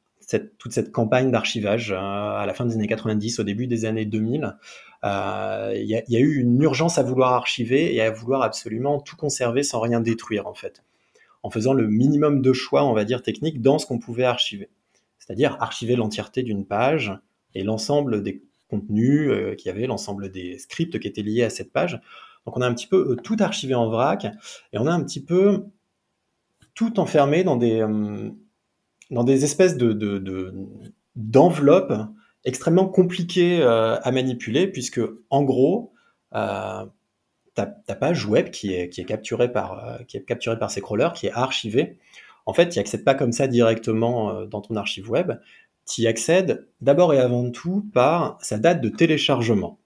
toute 0.58 0.74
cette 0.74 0.92
campagne 0.92 1.32
d'archivage 1.32 1.92
euh, 1.92 1.98
à 1.98 2.46
la 2.46 2.54
fin 2.54 2.66
des 2.66 2.76
années 2.76 2.88
90, 2.88 3.40
au 3.40 3.44
début 3.44 3.68
des 3.68 3.86
années 3.86 4.06
2000, 4.06 4.56
euh, 5.06 5.74
il 5.76 5.88
y, 5.88 5.96
a 5.96 6.20
eu 6.20 6.40
une 6.42 6.62
urgence 6.62 6.98
à 6.98 7.04
vouloir 7.04 7.34
archiver 7.34 7.96
et 7.96 8.02
à 8.02 8.12
vouloir 8.12 8.42
absolument 8.42 9.00
tout 9.00 9.16
conserver 9.16 9.64
sans 9.64 9.80
rien 9.80 10.02
détruire 10.02 10.46
en 10.46 10.54
fait, 10.54 10.84
en 11.42 11.50
faisant 11.50 11.72
le 11.72 11.88
minimum 11.88 12.42
de 12.42 12.52
choix, 12.52 12.84
on 12.84 12.94
va 12.94 13.06
dire 13.06 13.24
technique, 13.24 13.62
dans 13.62 13.80
ce 13.80 13.86
qu'on 13.86 13.98
pouvait 13.98 14.26
archiver. 14.26 14.70
C'est-à-dire 15.20 15.56
archiver 15.62 15.96
l'entièreté 15.96 16.44
d'une 16.44 16.66
page, 16.66 17.14
et 17.56 17.64
l'ensemble 17.64 18.24
des 18.24 18.44
contenus 18.70 19.30
euh, 19.30 19.56
qu'il 19.56 19.68
y 19.68 19.72
avait, 19.72 19.88
l'ensemble 19.88 20.32
des 20.32 20.58
scripts 20.60 21.00
qui 21.00 21.08
étaient 21.08 21.24
liés 21.24 21.44
à 21.44 21.50
cette 21.50 21.74
page. 21.74 22.00
Donc 22.46 22.56
on 22.58 22.62
a 22.62 22.68
un 22.68 22.74
petit 22.74 22.88
peu 22.88 23.12
euh, 23.12 23.16
tout 23.16 23.38
archivé 23.40 23.74
en 23.74 23.90
vrac 23.90 24.26
et 24.26 24.78
on 24.78 24.88
a 24.88 24.92
un 24.92 25.04
petit 25.04 25.24
peu 25.24 25.66
tout 26.76 27.00
enfermé 27.00 27.44
dans 27.44 27.58
des, 27.58 27.82
euh, 27.82 28.30
dans 29.12 29.24
des 29.24 29.44
espèces 29.44 29.76
de, 29.76 30.54
d'enveloppes 31.16 31.94
extrêmement 32.46 32.88
compliquées 32.88 33.62
à 33.62 34.12
manipuler 34.12 34.66
puisque 34.68 35.02
en 35.30 35.44
gros 35.44 35.92
ta, 36.32 36.94
page 38.00 38.26
web 38.26 38.50
qui 38.50 38.74
est, 38.74 38.88
qui 38.88 39.02
est 39.02 39.06
capturée 39.06 39.52
par 39.52 40.00
qui 40.08 40.16
est 40.16 40.24
capturée 40.24 40.58
par 40.58 40.72
ces 40.72 40.80
crawlers, 40.80 41.12
qui 41.14 41.28
est 41.28 41.34
archivée, 41.34 41.98
en 42.46 42.54
fait, 42.54 42.70
tu 42.70 42.80
accèdes 42.80 43.04
pas 43.04 43.14
comme 43.14 43.34
ça 43.34 43.48
directement 43.48 44.46
dans 44.46 44.62
ton 44.62 44.78
archive 44.78 45.10
web, 45.10 45.34
tu 45.90 46.02
y 46.02 46.08
accèdes 46.08 46.68
d'abord 46.82 47.14
et 47.14 47.20
avant 47.20 47.50
tout 47.52 47.90
par 47.94 48.38
sa 48.42 48.58
date 48.58 48.82
de 48.82 48.90
téléchargement. 48.90 49.80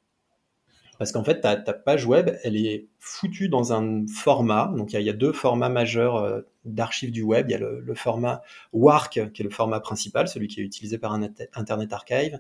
Parce 1.00 1.12
qu'en 1.12 1.24
fait, 1.24 1.42
ta, 1.42 1.56
page 1.58 2.06
web, 2.06 2.38
elle 2.44 2.56
est 2.56 2.88
foutue 3.00 3.50
dans 3.50 3.74
un 3.74 4.06
format. 4.08 4.72
Donc, 4.78 4.94
il 4.94 5.02
y, 5.02 5.10
a 5.10 5.14
deux 5.14 5.34
formats 5.34 5.70
majeurs 5.70 6.18
euh, 6.18 6.42
d'archives 6.66 7.12
du 7.12 7.24
web. 7.24 7.50
Il 7.50 7.54
y 7.54 7.56
a 7.56 7.58
le, 7.58 7.94
format 7.96 8.42
WARC, 8.74 9.32
qui 9.34 9.42
est 9.42 9.44
le 9.44 9.50
format 9.50 9.80
principal, 9.80 10.28
celui 10.28 10.48
qui 10.48 10.62
est 10.62 10.64
utilisé 10.64 10.98
par 10.98 11.14
Internet 11.14 11.94
Archive, 11.94 12.40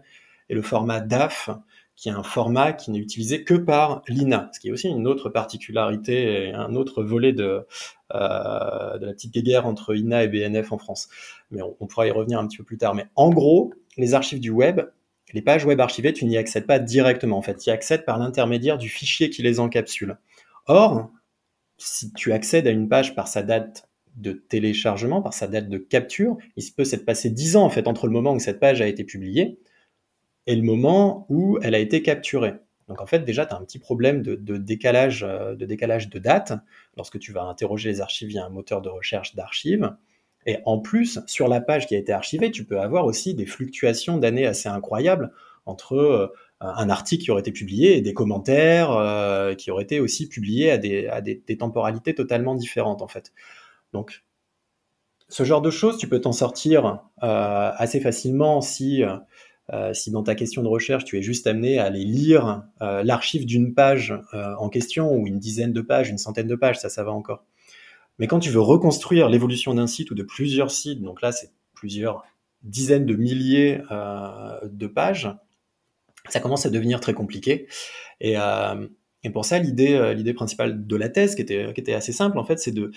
et 0.49 0.54
le 0.54 0.62
format 0.62 1.02
DAF, 1.02 1.49
qui 1.96 2.10
est 2.10 2.14
un 2.14 2.24
format 2.24 2.74
qui 2.74 2.92
n'est 2.92 3.00
utilisé 3.00 3.44
que 3.44 3.54
par 3.54 4.02
l'INA, 4.08 4.50
ce 4.54 4.60
qui 4.60 4.70
est 4.70 4.72
aussi 4.72 4.90
une 4.90 5.08
autre 5.08 5.30
particularité, 5.30 6.52
un 6.54 6.76
autre 6.76 7.04
volet 7.04 7.34
de, 7.34 7.66
euh, 8.14 8.98
de 8.98 9.06
la 9.06 9.14
petite 9.14 9.34
guerre 9.34 9.68
entre 9.68 9.96
INA 9.96 10.24
et 10.24 10.28
BNF 10.28 10.72
en 10.72 10.78
France. 10.78 11.08
Mais 11.52 11.62
on, 11.62 11.88
pourra 11.88 12.08
y 12.08 12.12
revenir 12.12 12.40
un 12.40 12.48
petit 12.48 12.58
peu 12.58 12.64
plus 12.64 12.78
tard. 12.78 12.96
Mais 12.96 13.06
en 13.16 13.30
gros, 13.30 13.74
les 13.98 14.16
archives 14.16 14.40
du 14.40 14.50
web, 14.50 14.82
les 15.34 15.42
pages 15.42 15.66
web 15.66 15.80
archivées, 15.80 16.14
tu 16.14 16.26
n'y 16.26 16.38
accèdes 16.38 16.66
pas 16.66 16.80
directement. 16.80 17.38
En 17.38 17.42
fait, 17.42 17.58
tu 17.58 17.70
y 17.70 17.74
accèdes 17.74 18.06
par 18.06 18.18
l'intermédiaire 18.18 18.78
du 18.78 18.90
fichier 18.90 19.30
qui 19.30 19.44
les 19.44 19.60
encapsule. 19.60 20.18
Or, 20.66 21.10
si 21.78 22.12
tu 22.14 22.32
accèdes 22.32 22.68
à 22.68 22.72
une 22.72 22.90
page 22.90 23.16
par 23.16 23.28
sa 23.28 23.44
date 23.44 23.88
de 24.16 24.32
téléchargement, 24.32 25.22
par 25.22 25.34
sa 25.34 25.48
date 25.48 25.70
de 25.70 25.78
capture, 25.78 26.38
il 26.56 26.64
peut 26.76 26.86
s'être 26.86 27.06
passé 27.06 27.30
10 27.30 27.56
ans 27.56 27.64
en 27.64 27.70
fait 27.70 27.88
entre 27.88 28.08
le 28.08 28.14
moment 28.14 28.34
où 28.34 28.40
cette 28.40 28.60
page 28.60 28.82
a 28.82 28.88
été 28.88 29.04
publiée 29.04 29.60
et 30.48 30.56
le 30.56 30.64
moment 30.64 31.26
où 31.30 31.58
elle 31.62 31.76
a 31.76 31.80
été 31.80 32.02
capturée. 32.02 32.56
Donc 32.88 33.02
en 33.02 33.06
fait, 33.06 33.20
déjà, 33.20 33.46
tu 33.46 33.54
as 33.54 33.58
un 33.58 33.64
petit 33.64 33.80
problème 33.80 34.22
de, 34.22 34.58
décalage, 34.58 35.24
euh, 35.24 35.56
de 35.56 35.66
décalage 35.66 36.10
de 36.10 36.20
date 36.20 36.54
lorsque 36.98 37.20
tu 37.20 37.32
vas 37.32 37.44
interroger 37.44 37.90
les 37.90 38.02
archives 38.02 38.28
via 38.30 38.46
un 38.46 38.50
moteur 38.50 38.82
de 38.82 38.90
recherche 38.90 39.36
d'archives. 39.36 39.96
Et 40.46 40.58
en 40.66 40.80
plus, 40.80 41.20
sur 41.26 41.48
la 41.48 41.62
page 41.62 41.88
qui 41.88 41.96
a 41.96 41.98
été 41.98 42.12
archivée, 42.12 42.52
tu 42.52 42.66
peux 42.66 42.80
avoir 42.80 43.06
aussi 43.06 43.34
des 43.34 43.46
fluctuations 43.46 44.18
d'années 44.18 44.46
assez 44.46 44.68
incroyables 44.68 45.32
entre 45.66 45.96
euh, 45.96 46.28
un 46.60 46.90
article 46.90 47.24
qui 47.24 47.32
aurait 47.32 47.40
été 47.40 47.54
publié 47.54 47.96
et 47.96 48.02
des 48.02 48.14
commentaires 48.14 48.92
euh, 48.92 49.56
qui 49.56 49.72
auraient 49.72 49.84
été 49.84 50.02
aussi 50.02 50.28
publiés 50.28 50.72
à, 50.72 50.78
des, 50.78 51.08
à 51.08 51.22
des, 51.22 51.58
temporalités 51.58 52.14
totalement 52.14 52.56
différentes 52.56 53.02
en 53.02 53.08
fait. 53.08 53.32
Donc 53.94 54.26
ce 55.30 55.44
genre 55.44 55.62
de 55.62 55.72
choses, 55.72 55.98
tu 55.98 56.10
peux 56.10 56.20
t'en 56.20 56.34
sortir 56.34 57.06
assez 57.18 58.00
facilement 58.02 58.62
si 58.62 59.04
euh, 59.74 59.94
si 59.94 60.12
dans 60.12 60.22
ta 60.22 60.36
question 60.36 60.62
de 60.62 60.68
recherche, 60.68 61.04
tu 61.04 61.18
es 61.18 61.24
juste 61.24 61.48
amené 61.48 61.80
à 61.80 61.86
aller 61.86 62.06
lire 62.06 62.64
euh, 62.82 63.02
l'archive 63.04 63.46
d'une 63.46 63.74
page 63.74 64.14
euh, 64.34 64.54
en 64.60 64.70
question, 64.70 65.12
ou 65.12 65.26
une 65.26 65.40
dizaine 65.40 65.74
de 65.74 65.82
pages, 65.82 66.10
une 66.10 66.20
centaine 66.20 66.48
de 66.48 66.56
pages, 66.56 66.80
ça, 66.80 66.90
ça 66.90 67.04
va 67.04 67.12
encore. 67.12 67.44
Mais 68.20 68.28
quand 68.28 68.40
tu 68.40 68.52
veux 68.52 68.62
reconstruire 68.62 69.30
l'évolution 69.30 69.74
d'un 69.74 69.88
site 69.88 70.12
ou 70.12 70.16
de 70.16 70.22
plusieurs 70.22 70.70
sites, 70.70 71.02
donc 71.02 71.24
là, 71.24 71.32
c'est 71.32 71.52
plusieurs 71.74 72.24
dizaines 72.62 73.08
de 73.08 73.16
milliers 73.16 73.82
de 73.90 74.88
pages, 74.88 75.36
ça 76.30 76.40
commence 76.40 76.66
à 76.68 76.70
devenir 76.70 77.00
très 77.00 77.16
compliqué. 77.16 77.68
Et, 78.22 78.36
et 79.24 79.30
pour 79.32 79.44
ça, 79.46 79.58
l'idée, 79.58 80.34
principale 80.36 80.86
de 80.86 80.96
la 80.96 81.10
thèse, 81.10 81.34
qui 81.34 81.42
était, 81.42 81.74
qui 81.74 81.82
était 81.82 81.96
assez 81.96 82.14
simple, 82.14 82.38
en 82.38 82.46
fait, 82.46 82.60
c'est 82.60 82.72
de 82.72 82.92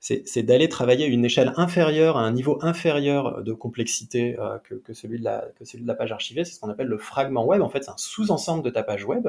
c'est 0.00 0.42
d'aller 0.42 0.68
travailler 0.68 1.06
à 1.06 1.08
une 1.08 1.24
échelle 1.24 1.52
inférieure, 1.56 2.16
à 2.16 2.22
un 2.22 2.32
niveau 2.32 2.58
inférieur 2.62 3.42
de 3.42 3.52
complexité 3.52 4.38
euh, 4.38 4.58
que, 4.58 4.94
celui 4.94 5.18
de 5.18 5.24
la, 5.24 5.94
page 5.94 6.12
archivée. 6.12 6.44
C'est 6.44 6.54
ce 6.54 6.60
qu'on 6.60 6.70
appelle 6.70 6.86
le 6.86 6.98
fragment 6.98 7.44
web. 7.44 7.62
En 7.62 7.68
fait, 7.68 7.84
c'est 7.84 7.90
un 7.90 7.96
sous-ensemble 7.96 8.62
de 8.62 8.70
ta 8.70 8.82
page 8.82 9.04
web 9.04 9.28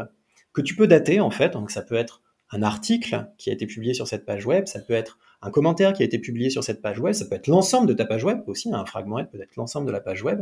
que 0.53 0.61
tu 0.61 0.75
peux 0.75 0.87
dater, 0.87 1.19
en 1.19 1.31
fait. 1.31 1.53
Donc, 1.53 1.71
ça 1.71 1.81
peut 1.81 1.95
être 1.95 2.21
un 2.51 2.61
article 2.61 3.27
qui 3.37 3.49
a 3.49 3.53
été 3.53 3.65
publié 3.65 3.93
sur 3.93 4.07
cette 4.07 4.25
page 4.25 4.45
web, 4.45 4.65
ça 4.65 4.79
peut 4.79 4.93
être 4.93 5.19
un 5.41 5.51
commentaire 5.51 5.93
qui 5.93 6.01
a 6.01 6.05
été 6.05 6.17
publié 6.17 6.49
sur 6.49 6.63
cette 6.63 6.81
page 6.81 6.99
web, 6.99 7.13
ça 7.13 7.25
peut 7.25 7.35
être 7.35 7.47
l'ensemble 7.47 7.87
de 7.87 7.93
ta 7.93 8.05
page 8.05 8.23
web 8.23 8.39
aussi, 8.47 8.73
un 8.73 8.85
fragment 8.85 9.23
peut 9.23 9.39
être 9.39 9.55
l'ensemble 9.55 9.85
de 9.85 9.91
la 9.91 9.99
page 9.99 10.23
web, 10.23 10.41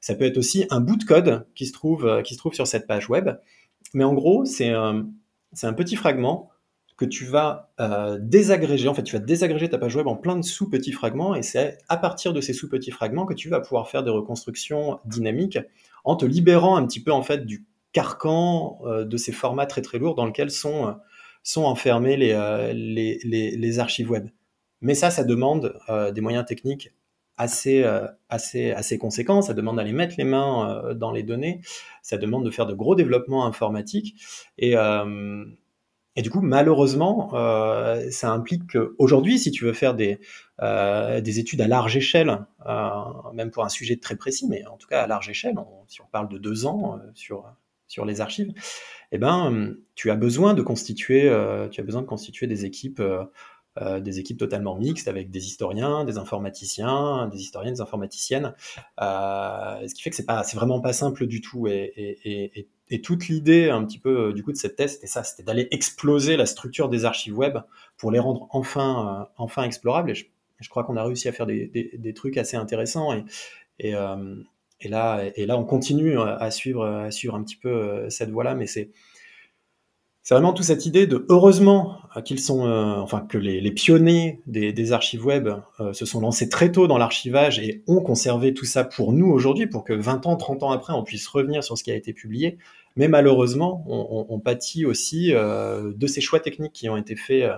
ça 0.00 0.14
peut 0.14 0.24
être 0.24 0.38
aussi 0.38 0.66
un 0.70 0.80
bout 0.80 0.96
de 0.96 1.02
code 1.02 1.46
qui 1.56 1.66
se 1.66 1.72
trouve, 1.72 2.06
euh, 2.06 2.22
sur 2.52 2.68
cette 2.68 2.86
page 2.86 3.10
web. 3.10 3.30
Mais 3.94 4.04
en 4.04 4.14
gros, 4.14 4.44
c'est 4.44 4.72
c'est 5.52 5.66
un 5.66 5.72
petit 5.72 5.96
fragment 5.96 6.50
que 7.00 7.06
tu 7.06 7.24
vas 7.24 7.72
euh, 7.80 8.18
désagréger. 8.20 8.86
En 8.86 8.92
fait, 8.92 9.02
tu 9.02 9.16
vas 9.16 9.68
ta 9.68 9.78
page 9.78 9.96
web 9.96 10.06
en 10.06 10.16
plein 10.16 10.36
de 10.36 10.44
sous-petits 10.44 10.92
fragments, 10.92 11.34
et 11.34 11.42
c'est 11.42 11.78
à 11.88 11.96
partir 11.96 12.34
de 12.34 12.42
ces 12.42 12.52
sous-petits 12.52 12.90
fragments 12.90 13.24
que 13.24 13.32
tu 13.32 13.48
vas 13.48 13.60
pouvoir 13.60 13.88
faire 13.88 14.04
des 14.04 14.10
reconstructions 14.10 15.00
dynamiques 15.06 15.58
en 16.04 16.14
te 16.14 16.26
libérant 16.26 16.76
un 16.76 16.86
petit 16.86 17.02
peu 17.02 17.10
en 17.10 17.22
fait 17.22 17.46
du 17.46 17.64
carcan 17.92 18.80
euh, 18.84 19.06
de 19.06 19.16
ces 19.16 19.32
formats 19.32 19.64
très 19.64 19.80
très 19.80 19.98
lourds 19.98 20.14
dans 20.14 20.26
lesquels 20.26 20.50
sont, 20.50 20.88
euh, 20.88 20.92
sont 21.42 21.62
enfermés 21.64 22.18
les, 22.18 22.34
les, 22.74 23.56
les, 23.56 23.78
archives 23.78 24.10
web. 24.10 24.28
Mais 24.82 24.94
ça, 24.94 25.10
ça 25.10 25.24
demande 25.24 25.74
des 26.14 26.20
moyens 26.20 26.44
techniques 26.44 26.90
assez, 27.38 27.82
assez, 28.28 28.72
assez 28.72 28.98
conséquents. 28.98 29.40
Ça 29.40 29.54
demande 29.54 29.76
d'aller 29.76 29.92
mettre 29.92 30.16
les 30.18 30.24
mains 30.24 30.92
dans 30.94 31.12
les 31.12 31.22
données. 31.22 31.62
Ça 32.02 32.18
demande 32.18 32.44
de 32.44 32.50
faire 32.50 32.66
de 32.66 32.74
gros 32.74 32.94
développements 32.94 33.46
informatiques. 33.46 34.16
Et, 34.58 34.74
et 36.16 36.22
du 36.22 36.30
coup, 36.30 36.40
malheureusement, 36.40 37.30
euh, 37.34 38.10
ça 38.10 38.30
implique 38.32 38.72
qu'aujourd'hui, 38.72 39.38
si 39.38 39.52
tu 39.52 39.64
veux 39.64 39.72
faire 39.72 39.94
des, 39.94 40.18
euh, 40.60 41.20
des 41.20 41.38
études 41.38 41.60
à 41.60 41.68
large 41.68 41.96
échelle, 41.96 42.46
euh, 42.66 42.90
même 43.32 43.50
pour 43.50 43.64
un 43.64 43.68
sujet 43.68 43.96
très 43.96 44.16
précis, 44.16 44.48
mais 44.48 44.66
en 44.66 44.76
tout 44.76 44.88
cas 44.88 45.02
à 45.02 45.06
large 45.06 45.28
échelle, 45.28 45.54
si 45.86 46.00
on 46.00 46.06
parle 46.10 46.28
de 46.28 46.38
deux 46.38 46.66
ans 46.66 46.98
sur, 47.14 47.44
sur 47.86 48.04
les 48.04 48.20
archives, 48.20 48.52
eh 49.12 49.18
ben, 49.18 49.76
tu 49.94 50.10
as 50.10 50.16
besoin 50.16 50.54
de 50.54 50.62
constituer, 50.62 51.32
tu 51.70 51.80
as 51.80 51.84
besoin 51.84 52.02
de 52.02 52.06
constituer 52.06 52.46
des 52.46 52.64
équipes 52.64 53.02
des 53.80 54.18
équipes 54.18 54.38
totalement 54.38 54.76
mixtes 54.76 55.08
avec 55.08 55.30
des 55.30 55.46
historiens, 55.46 56.04
des 56.04 56.18
informaticiens, 56.18 57.28
des 57.28 57.38
historiens, 57.38 57.72
des 57.72 57.80
informaticiennes. 57.80 58.54
Ce 58.98 59.94
qui 59.94 60.02
fait 60.02 60.10
que 60.10 60.16
c'est 60.16 60.26
pas, 60.26 60.42
c'est 60.42 60.56
vraiment 60.56 60.80
pas 60.80 60.92
simple 60.92 61.26
du 61.26 61.40
tout. 61.40 61.66
Et 61.68 62.68
toute 62.98 63.28
l'idée 63.28 63.70
un 63.70 63.84
petit 63.84 63.98
peu 63.98 64.32
du 64.32 64.42
coup 64.42 64.52
de 64.52 64.56
cette 64.56 64.76
thèse, 64.76 64.94
c'était 64.94 65.06
ça, 65.06 65.22
c'était 65.22 65.44
d'aller 65.44 65.68
exploser 65.70 66.36
la 66.36 66.44
structure 66.44 66.88
des 66.88 67.04
archives 67.04 67.38
web 67.38 67.58
pour 67.96 68.10
les 68.10 68.18
rendre 68.18 68.48
enfin, 68.50 69.20
euh, 69.20 69.32
enfin 69.36 69.62
explorables. 69.62 70.10
Et 70.10 70.14
je, 70.14 70.26
je 70.60 70.68
crois 70.68 70.84
qu'on 70.84 70.96
a 70.96 71.04
réussi 71.04 71.28
à 71.28 71.32
faire 71.32 71.46
des, 71.46 71.66
des, 71.96 72.14
trucs 72.14 72.36
assez 72.36 72.56
intéressants. 72.56 73.12
Et, 73.12 73.24
et, 73.78 73.94
euh, 73.94 74.36
et 74.80 74.88
là, 74.88 75.22
et 75.36 75.46
là, 75.46 75.56
on 75.56 75.64
continue 75.64 76.18
à 76.18 76.50
suivre, 76.50 76.84
à 76.84 77.10
suivre 77.10 77.34
un 77.34 77.42
petit 77.42 77.56
peu 77.56 78.08
cette 78.10 78.30
voie-là, 78.30 78.54
mais 78.54 78.66
c'est 78.66 78.90
c'est 80.22 80.34
vraiment 80.34 80.52
toute 80.52 80.66
cette 80.66 80.84
idée 80.86 81.06
de 81.06 81.24
heureusement 81.28 81.98
euh, 82.16 82.20
qu'ils 82.20 82.40
sont, 82.40 82.66
euh, 82.66 82.96
enfin 82.98 83.20
que 83.20 83.38
les, 83.38 83.72
pionniers 83.72 84.40
des, 84.46 84.72
des, 84.72 84.92
archives 84.92 85.24
web 85.24 85.48
euh, 85.80 85.92
se 85.92 86.04
sont 86.04 86.20
lancés 86.20 86.48
très 86.48 86.70
tôt 86.70 86.86
dans 86.86 86.98
l'archivage 86.98 87.58
et 87.58 87.82
ont 87.86 88.00
conservé 88.00 88.52
tout 88.52 88.66
ça 88.66 88.84
pour 88.84 89.12
nous 89.12 89.26
aujourd'hui, 89.26 89.66
pour 89.66 89.82
que 89.82 89.92
20 89.92 90.26
ans, 90.26 90.36
30 90.36 90.62
ans 90.62 90.70
après, 90.70 90.92
on 90.92 91.02
puisse 91.02 91.26
revenir 91.26 91.64
sur 91.64 91.76
ce 91.78 91.82
qui 91.82 91.90
a 91.90 91.96
été 91.96 92.12
publié. 92.12 92.58
Mais 92.96 93.08
malheureusement, 93.08 93.84
on, 93.86 94.26
on, 94.28 94.40
pâtit 94.40 94.84
aussi 94.84 95.30
de 95.32 96.06
ces 96.06 96.20
choix 96.20 96.40
techniques 96.40 96.72
qui 96.72 96.88
ont 96.88 96.96
été 96.96 97.16
faits, 97.16 97.50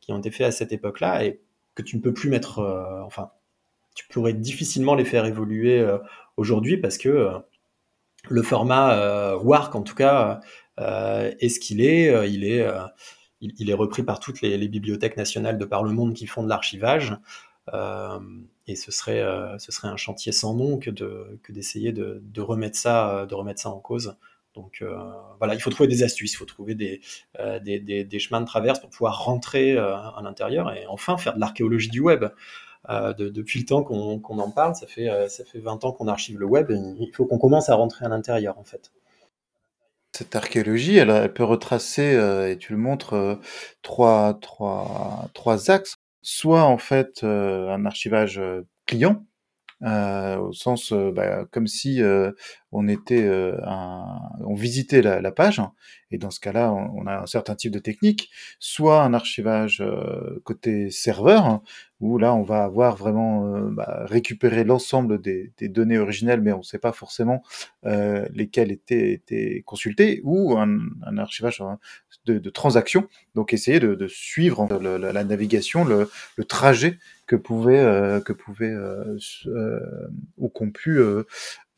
qui 0.00 0.12
ont 0.12 0.18
été 0.18 0.30
faits 0.30 0.46
à 0.46 0.50
cette 0.52 0.72
époque-là 0.72 1.24
et 1.24 1.40
que 1.74 1.82
tu 1.82 1.96
ne 1.96 2.02
peux 2.02 2.14
plus 2.14 2.30
mettre, 2.30 2.60
enfin, 3.04 3.30
tu 3.94 4.06
pourrais 4.08 4.32
difficilement 4.32 4.94
les 4.94 5.04
faire 5.04 5.26
évoluer 5.26 5.84
aujourd'hui 6.36 6.76
parce 6.76 6.98
que 6.98 7.30
le 8.28 8.42
format 8.42 9.34
WARC, 9.36 9.74
en 9.74 9.82
tout 9.82 9.96
cas, 9.96 10.40
euh, 10.80 11.32
est-ce 11.40 11.60
qu'il 11.60 11.80
est 11.80 12.10
euh, 12.10 12.26
Il 12.26 12.44
est, 12.44 12.62
euh, 12.62 12.86
il, 13.40 13.70
est 13.70 13.74
repris 13.74 14.02
par 14.02 14.20
toutes 14.20 14.40
les, 14.40 14.68
bibliothèques 14.68 15.16
nationales 15.16 15.58
de 15.58 15.64
par 15.64 15.82
le 15.82 15.92
monde 15.92 16.14
qui 16.14 16.26
font 16.26 16.42
de 16.42 16.48
l'archivage. 16.48 17.16
et 18.66 18.76
ce 18.76 18.90
serait, 18.90 19.22
ce 19.58 19.72
serait 19.72 19.88
un 19.88 19.96
chantier 19.96 20.32
sans 20.32 20.54
nom 20.54 20.78
que, 20.78 20.90
de, 20.90 21.38
que 21.42 21.52
d'essayer 21.52 21.92
de, 21.92 22.20
de, 22.22 22.40
remettre 22.40 22.76
ça, 22.76 23.26
de 23.26 23.34
remettre 23.34 23.60
ça 23.60 23.70
en 23.70 23.78
cause. 23.78 24.16
Donc 24.56 24.82
voilà, 25.38 25.54
il 25.54 25.60
faut 25.60 25.70
trouver 25.70 25.88
des 25.88 26.02
astuces, 26.02 26.32
il 26.32 26.36
faut 26.36 26.46
trouver 26.46 26.74
des, 26.74 27.00
des, 27.64 28.18
chemins 28.18 28.40
de 28.40 28.46
traverse 28.46 28.80
pour 28.80 28.90
pouvoir 28.90 29.24
rentrer 29.24 29.76
à 29.78 30.20
l'intérieur 30.24 30.72
et 30.72 30.86
enfin 30.86 31.16
faire 31.18 31.34
de 31.34 31.40
l'archéologie 31.40 31.90
du 31.90 32.00
web. 32.00 32.24
depuis 32.88 33.60
le 33.60 33.66
temps 33.66 33.84
qu'on, 33.84 34.38
en 34.38 34.50
parle, 34.50 34.74
ça 34.74 34.86
fait, 34.86 35.28
ça 35.28 35.44
fait 35.44 35.60
20 35.60 35.84
ans 35.84 35.92
qu'on 35.92 36.08
archive 36.08 36.38
le 36.38 36.46
web, 36.46 36.70
et 36.70 36.74
il 36.74 37.10
faut 37.14 37.26
qu'on 37.26 37.38
commence 37.38 37.68
à 37.68 37.74
rentrer 37.74 38.06
à 38.06 38.08
l'intérieur 38.08 38.58
en 38.58 38.64
fait. 38.64 38.90
Cette 40.16 40.34
archéologie, 40.34 40.96
elle, 40.96 41.30
peut 41.34 41.44
retracer, 41.44 42.14
euh, 42.14 42.50
et 42.50 42.56
tu 42.56 42.72
le 42.72 42.78
montres, 42.78 43.12
euh, 43.12 43.34
trois, 43.82 44.38
trois, 44.40 45.28
trois 45.34 45.70
axes. 45.70 45.96
Soit 46.22 46.62
en 46.62 46.78
fait 46.78 47.22
euh, 47.22 47.68
un 47.68 47.84
archivage 47.84 48.40
client, 48.86 49.26
au 49.82 50.52
sens 50.52 50.92
bah, 50.92 51.44
comme 51.50 51.66
si 51.66 52.00
on 52.72 52.88
était 52.88 53.28
un, 53.62 54.20
on 54.40 54.54
visitait 54.54 55.02
la, 55.02 55.20
la, 55.20 55.32
page 55.32 55.60
et 56.10 56.18
dans 56.18 56.30
ce 56.30 56.40
cas-là 56.40 56.72
on, 56.72 57.06
a 57.06 57.22
un 57.22 57.26
certain 57.26 57.54
type 57.54 57.72
de 57.72 57.78
technique 57.78 58.30
soit 58.58 59.02
un 59.02 59.12
archivage 59.12 59.84
côté 60.44 60.90
serveur 60.90 61.60
où 62.00 62.18
là 62.18 62.34
on 62.34 62.42
va 62.42 62.64
avoir 62.64 62.96
vraiment 62.96 63.54
euh, 63.54 63.70
bah, 63.70 64.04
récupéré 64.06 64.64
l'ensemble 64.64 65.20
des, 65.20 65.52
des, 65.58 65.68
données 65.68 65.98
originelles, 65.98 66.40
mais 66.42 66.52
on 66.52 66.58
ne 66.58 66.62
sait 66.62 66.78
pas 66.78 66.92
forcément 66.92 67.42
euh, 67.86 68.26
lesquelles 68.34 68.70
étaient, 68.70 69.12
étaient 69.12 69.62
consultées, 69.64 70.20
ou 70.24 70.56
un, 70.58 70.78
un 71.06 71.18
archivage 71.18 71.60
hein, 71.60 71.78
de, 72.26 72.38
de 72.38 72.50
transactions, 72.50 73.08
donc 73.34 73.52
essayer 73.52 73.80
de, 73.80 73.94
de 73.94 74.08
suivre 74.08 74.68
la, 74.80 75.12
la, 75.12 75.24
navigation, 75.24 75.84
le, 75.84 76.10
le, 76.36 76.44
trajet 76.44 76.98
que 77.26 77.36
pouvait, 77.36 77.78
euh, 77.78 78.20
que 78.20 78.32
euh, 78.62 79.18
euh, 79.46 79.80
ou 80.38 80.48
qu'ont 80.48 80.70
pu 80.70 81.00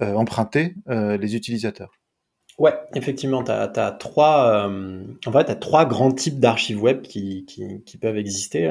emprunter 0.01 0.75
les 0.87 1.37
utilisateurs. 1.37 1.93
Ouais, 2.59 2.75
effectivement, 2.95 3.45
tu 3.45 3.53
as, 3.53 3.97
trois, 3.99 4.69
en 4.69 5.33
fait, 5.33 5.61
trois 5.61 5.87
grands 5.87 6.13
types 6.13 6.41
d'archives 6.41 6.83
web 6.83 7.03
qui, 7.03 7.45
qui, 7.47 7.99
peuvent 7.99 8.17
exister. 8.17 8.71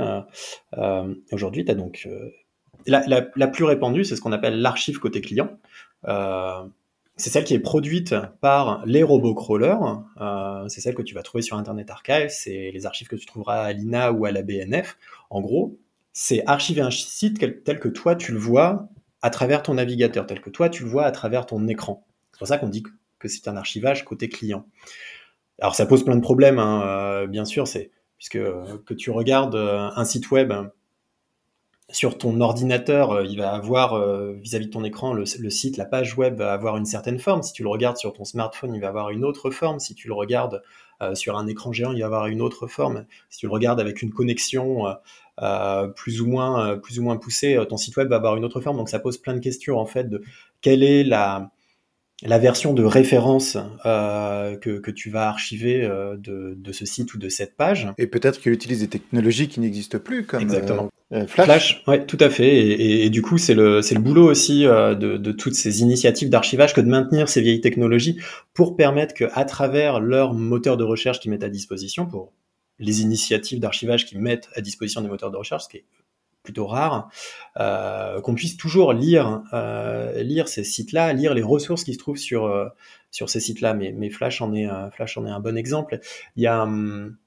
Aujourd'hui, 1.32 1.66
tu 1.66 1.72
as 1.72 1.76
donc 1.76 2.08
la, 2.86 3.04
la, 3.36 3.48
plus 3.48 3.64
répandue, 3.64 4.04
c'est 4.04 4.16
ce 4.16 4.22
qu'on 4.22 4.32
appelle 4.32 4.62
l'archive 4.62 5.00
côté 5.00 5.22
client. 5.22 5.58
C'est 7.16 7.32
celle 7.32 7.46
qui 7.46 7.56
est 7.56 7.60
produite 7.60 8.14
par 8.42 8.86
les 8.86 9.04
robots 9.04 9.34
crawlers. 9.34 10.04
c'est 10.68 10.82
celle 10.82 10.96
que 10.96 11.02
tu 11.02 11.16
vas 11.16 11.24
trouver 11.24 11.42
sur 11.42 11.58
Internet 11.58 11.90
Archive. 11.90 12.28
C'est 12.30 12.72
les 12.72 12.86
archives 12.86 13.08
que 13.08 13.16
tu 13.16 13.26
trouveras 13.26 13.64
à 13.64 13.74
l'INA 13.74 14.12
ou 14.12 14.26
à 14.26 14.32
la 14.32 14.44
BNF. 14.44 14.98
En 15.30 15.42
gros, 15.42 15.80
c'est 16.20 16.44
archiver 16.48 16.82
un 16.82 16.90
site 16.90 17.64
tel 17.64 17.80
que 17.80 17.88
toi 17.88 18.16
tu 18.16 18.32
le 18.32 18.40
vois 18.40 18.90
à 19.22 19.30
travers 19.30 19.62
ton 19.62 19.76
navigateur, 19.76 20.26
tel 20.26 20.42
que 20.42 20.50
toi 20.50 20.68
tu 20.68 20.82
le 20.82 20.90
vois 20.90 21.04
à 21.04 21.12
travers 21.12 21.46
ton 21.46 21.68
écran. 21.68 22.08
C'est 22.32 22.40
pour 22.40 22.48
ça 22.48 22.58
qu'on 22.58 22.70
dit 22.70 22.82
que 23.20 23.28
c'est 23.28 23.48
un 23.48 23.56
archivage 23.56 24.04
côté 24.04 24.28
client. 24.28 24.66
Alors 25.62 25.76
ça 25.76 25.86
pose 25.86 26.04
plein 26.04 26.16
de 26.16 26.22
problèmes, 26.22 26.58
hein, 26.58 26.82
euh, 26.88 27.28
bien 27.28 27.46
sûr, 27.46 27.68
c'est 27.68 27.92
puisque 28.18 28.38
euh, 28.38 28.80
que 28.88 28.96
tu 28.96 29.12
regardes 29.12 29.54
euh, 29.54 29.92
un 29.96 30.06
site 30.06 30.32
web 30.32 30.52
sur 31.92 32.18
ton 32.18 32.42
ordinateur, 32.42 33.22
il 33.24 33.38
va 33.38 33.52
avoir 33.52 34.04
vis-à-vis 34.34 34.66
de 34.66 34.72
ton 34.72 34.84
écran 34.84 35.14
le, 35.14 35.26
site, 35.26 35.78
la 35.78 35.86
page 35.86 36.18
web 36.18 36.40
va 36.40 36.52
avoir 36.52 36.76
une 36.76 36.86
certaine 36.86 37.18
forme. 37.18 37.44
Si 37.44 37.54
tu 37.54 37.64
le 37.64 37.70
regardes 37.70 37.96
sur 37.96 38.12
ton 38.12 38.26
smartphone, 38.26 38.74
il 38.74 38.82
va 38.82 38.90
avoir 38.90 39.12
une 39.12 39.24
autre 39.24 39.52
forme. 39.52 39.80
Si 39.80 39.96
tu 39.96 40.10
le 40.10 40.14
regardes 40.14 40.62
sur 41.14 41.38
un 41.38 41.48
écran 41.48 41.72
géant, 41.72 41.94
il 41.94 42.02
va 42.02 42.08
avoir 42.08 42.28
une 42.28 42.42
autre 42.42 42.68
forme. 42.68 43.06
Si 43.30 43.40
tu 43.40 43.46
le 43.46 43.54
regardes 43.54 43.80
avec 43.80 44.02
une 44.02 44.12
connexion 44.12 44.84
plus 45.96 46.22
ou 46.22 46.28
moins 46.28 46.78
plus 46.78 47.00
ou 47.00 47.04
moins 47.04 47.18
poussée, 47.18 47.58
ton 47.70 47.78
site 47.78 47.96
web 47.98 48.10
va 48.10 48.16
avoir 48.18 48.36
une 48.38 48.46
autre 48.46 48.62
forme. 48.62 48.78
Donc 48.78 48.90
ça 48.90 49.00
pose 49.00 49.18
plein 49.18 49.34
de 49.34 49.40
questions 49.40 49.78
en 49.78 49.86
fait 49.86 50.10
de 50.10 50.22
quelle 50.62 50.84
est 50.84 51.04
la 51.04 51.52
la 52.24 52.40
version 52.40 52.74
de 52.74 52.84
référence 52.84 53.58
euh, 53.86 54.58
que, 54.58 54.80
que, 54.80 54.90
tu 54.90 55.12
vas 55.12 55.30
archiver 55.30 55.84
euh, 55.84 56.18
de, 56.18 56.56
de, 56.58 56.72
ce 56.72 56.86
site 56.86 57.14
ou 57.14 57.20
de 57.20 57.30
cette 57.30 57.56
page. 57.56 57.90
Et 58.00 58.08
peut-être 58.08 58.40
qu'il 58.40 58.52
utilise 58.52 58.80
des 58.80 58.88
technologies 58.88 59.48
qui 59.48 59.60
n'existent 59.60 60.00
plus, 60.00 60.26
comme 60.26 60.42
Exactement. 60.42 60.90
Flash, 61.10 61.30
Flash 61.30 61.84
ouais, 61.88 62.06
tout 62.06 62.18
à 62.20 62.30
fait. 62.30 62.48
Et, 62.48 63.06
et, 63.06 63.10
du 63.10 63.22
coup, 63.22 63.38
c'est 63.38 63.54
le, 63.54 63.80
le 63.80 64.00
boulot 64.00 64.30
aussi 64.30 64.64
de, 64.64 65.18
de, 65.18 65.32
toutes 65.32 65.54
ces 65.54 65.82
initiatives 65.82 66.30
d'archivage 66.30 66.74
que 66.74 66.82
de 66.82 66.88
maintenir 66.88 67.30
ces 67.30 67.42
vieilles 67.42 67.62
technologies 67.62 68.20
pour 68.54 68.76
permettre 68.76 69.14
qu'à 69.14 69.46
travers 69.46 70.02
leur 70.02 70.34
moteur 70.34 70.76
de 70.76 70.84
recherche 70.84 71.20
qu'ils 71.20 71.32
mettent 71.32 71.46
à 71.46 71.50
disposition, 71.50 72.08
pour 72.08 72.34
les 72.80 73.02
initiatives 73.02 73.60
d'archivage 73.60 74.06
qui 74.06 74.18
mettent 74.18 74.50
à 74.56 74.62
disposition 74.62 75.02
des 75.02 75.08
moteurs 75.08 75.32
de 75.32 75.38
recherche, 75.38 75.64
ce 75.64 75.70
qui 75.70 75.78
est 75.78 75.86
plutôt 76.44 76.66
rare, 76.66 77.10
euh, 77.60 78.22
qu'on 78.22 78.34
puisse 78.34 78.56
toujours 78.56 78.94
lire, 78.94 79.44
euh, 79.52 80.24
lire 80.24 80.48
ces 80.48 80.64
sites-là, 80.64 81.12
lire 81.12 81.34
les 81.34 81.42
ressources 81.42 81.84
qui 81.84 81.94
se 81.94 82.00
trouvent 82.00 82.18
sur, 82.18 82.46
euh, 82.46 82.70
sur 83.12 83.30
ces 83.30 83.42
sites-là. 83.42 83.74
Mais, 83.74 84.10
Flash, 84.10 84.42
en 84.42 84.54
est, 84.54 84.68
Flash 84.94 85.18
en 85.18 85.26
est 85.26 85.30
un 85.30 85.42
bon 85.42 85.58
exemple. 85.58 86.00
Il 86.36 86.44
y 86.44 86.48
a... 86.48 86.64
Hum, 86.64 87.18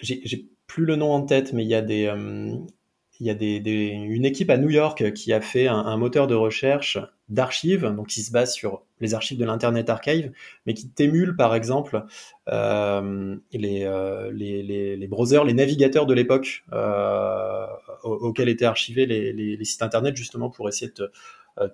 j'ai 0.00 0.46
plus 0.66 0.84
le 0.84 0.96
nom 0.96 1.12
en 1.12 1.22
tête, 1.22 1.52
mais 1.52 1.64
il 1.64 1.68
y 1.68 1.74
a 1.74 1.82
des, 1.82 2.08
hum, 2.08 2.66
il 3.20 3.26
y 3.26 3.30
a 3.30 3.34
des, 3.34 3.58
une 3.88 4.24
équipe 4.24 4.50
à 4.50 4.56
New 4.56 4.70
York 4.70 5.12
qui 5.12 5.32
a 5.32 5.40
fait 5.40 5.66
un, 5.66 5.96
moteur 5.96 6.26
de 6.26 6.34
recherche 6.34 6.98
d'archives, 7.28 7.84
donc 7.84 8.08
qui 8.08 8.22
se 8.22 8.32
base 8.32 8.52
sur 8.52 8.82
les 9.00 9.14
archives 9.14 9.38
de 9.38 9.44
l'Internet 9.44 9.90
Archive, 9.90 10.32
mais 10.66 10.74
qui 10.74 10.88
t'émule 10.88 11.36
par 11.36 11.54
exemple 11.54 12.04
euh, 12.48 13.36
les, 13.52 13.84
euh, 13.84 14.30
les, 14.32 14.62
les, 14.62 14.96
les, 14.96 15.06
browsers, 15.06 15.44
les 15.44 15.54
navigateurs 15.54 16.06
de 16.06 16.14
l'époque 16.14 16.64
euh, 16.72 17.66
auxquels 18.02 18.48
étaient 18.48 18.64
archivés 18.64 19.06
les, 19.06 19.64
sites 19.64 19.82
Internet, 19.82 20.16
justement 20.16 20.50
pour 20.50 20.68
essayer 20.68 20.90
de 20.90 21.12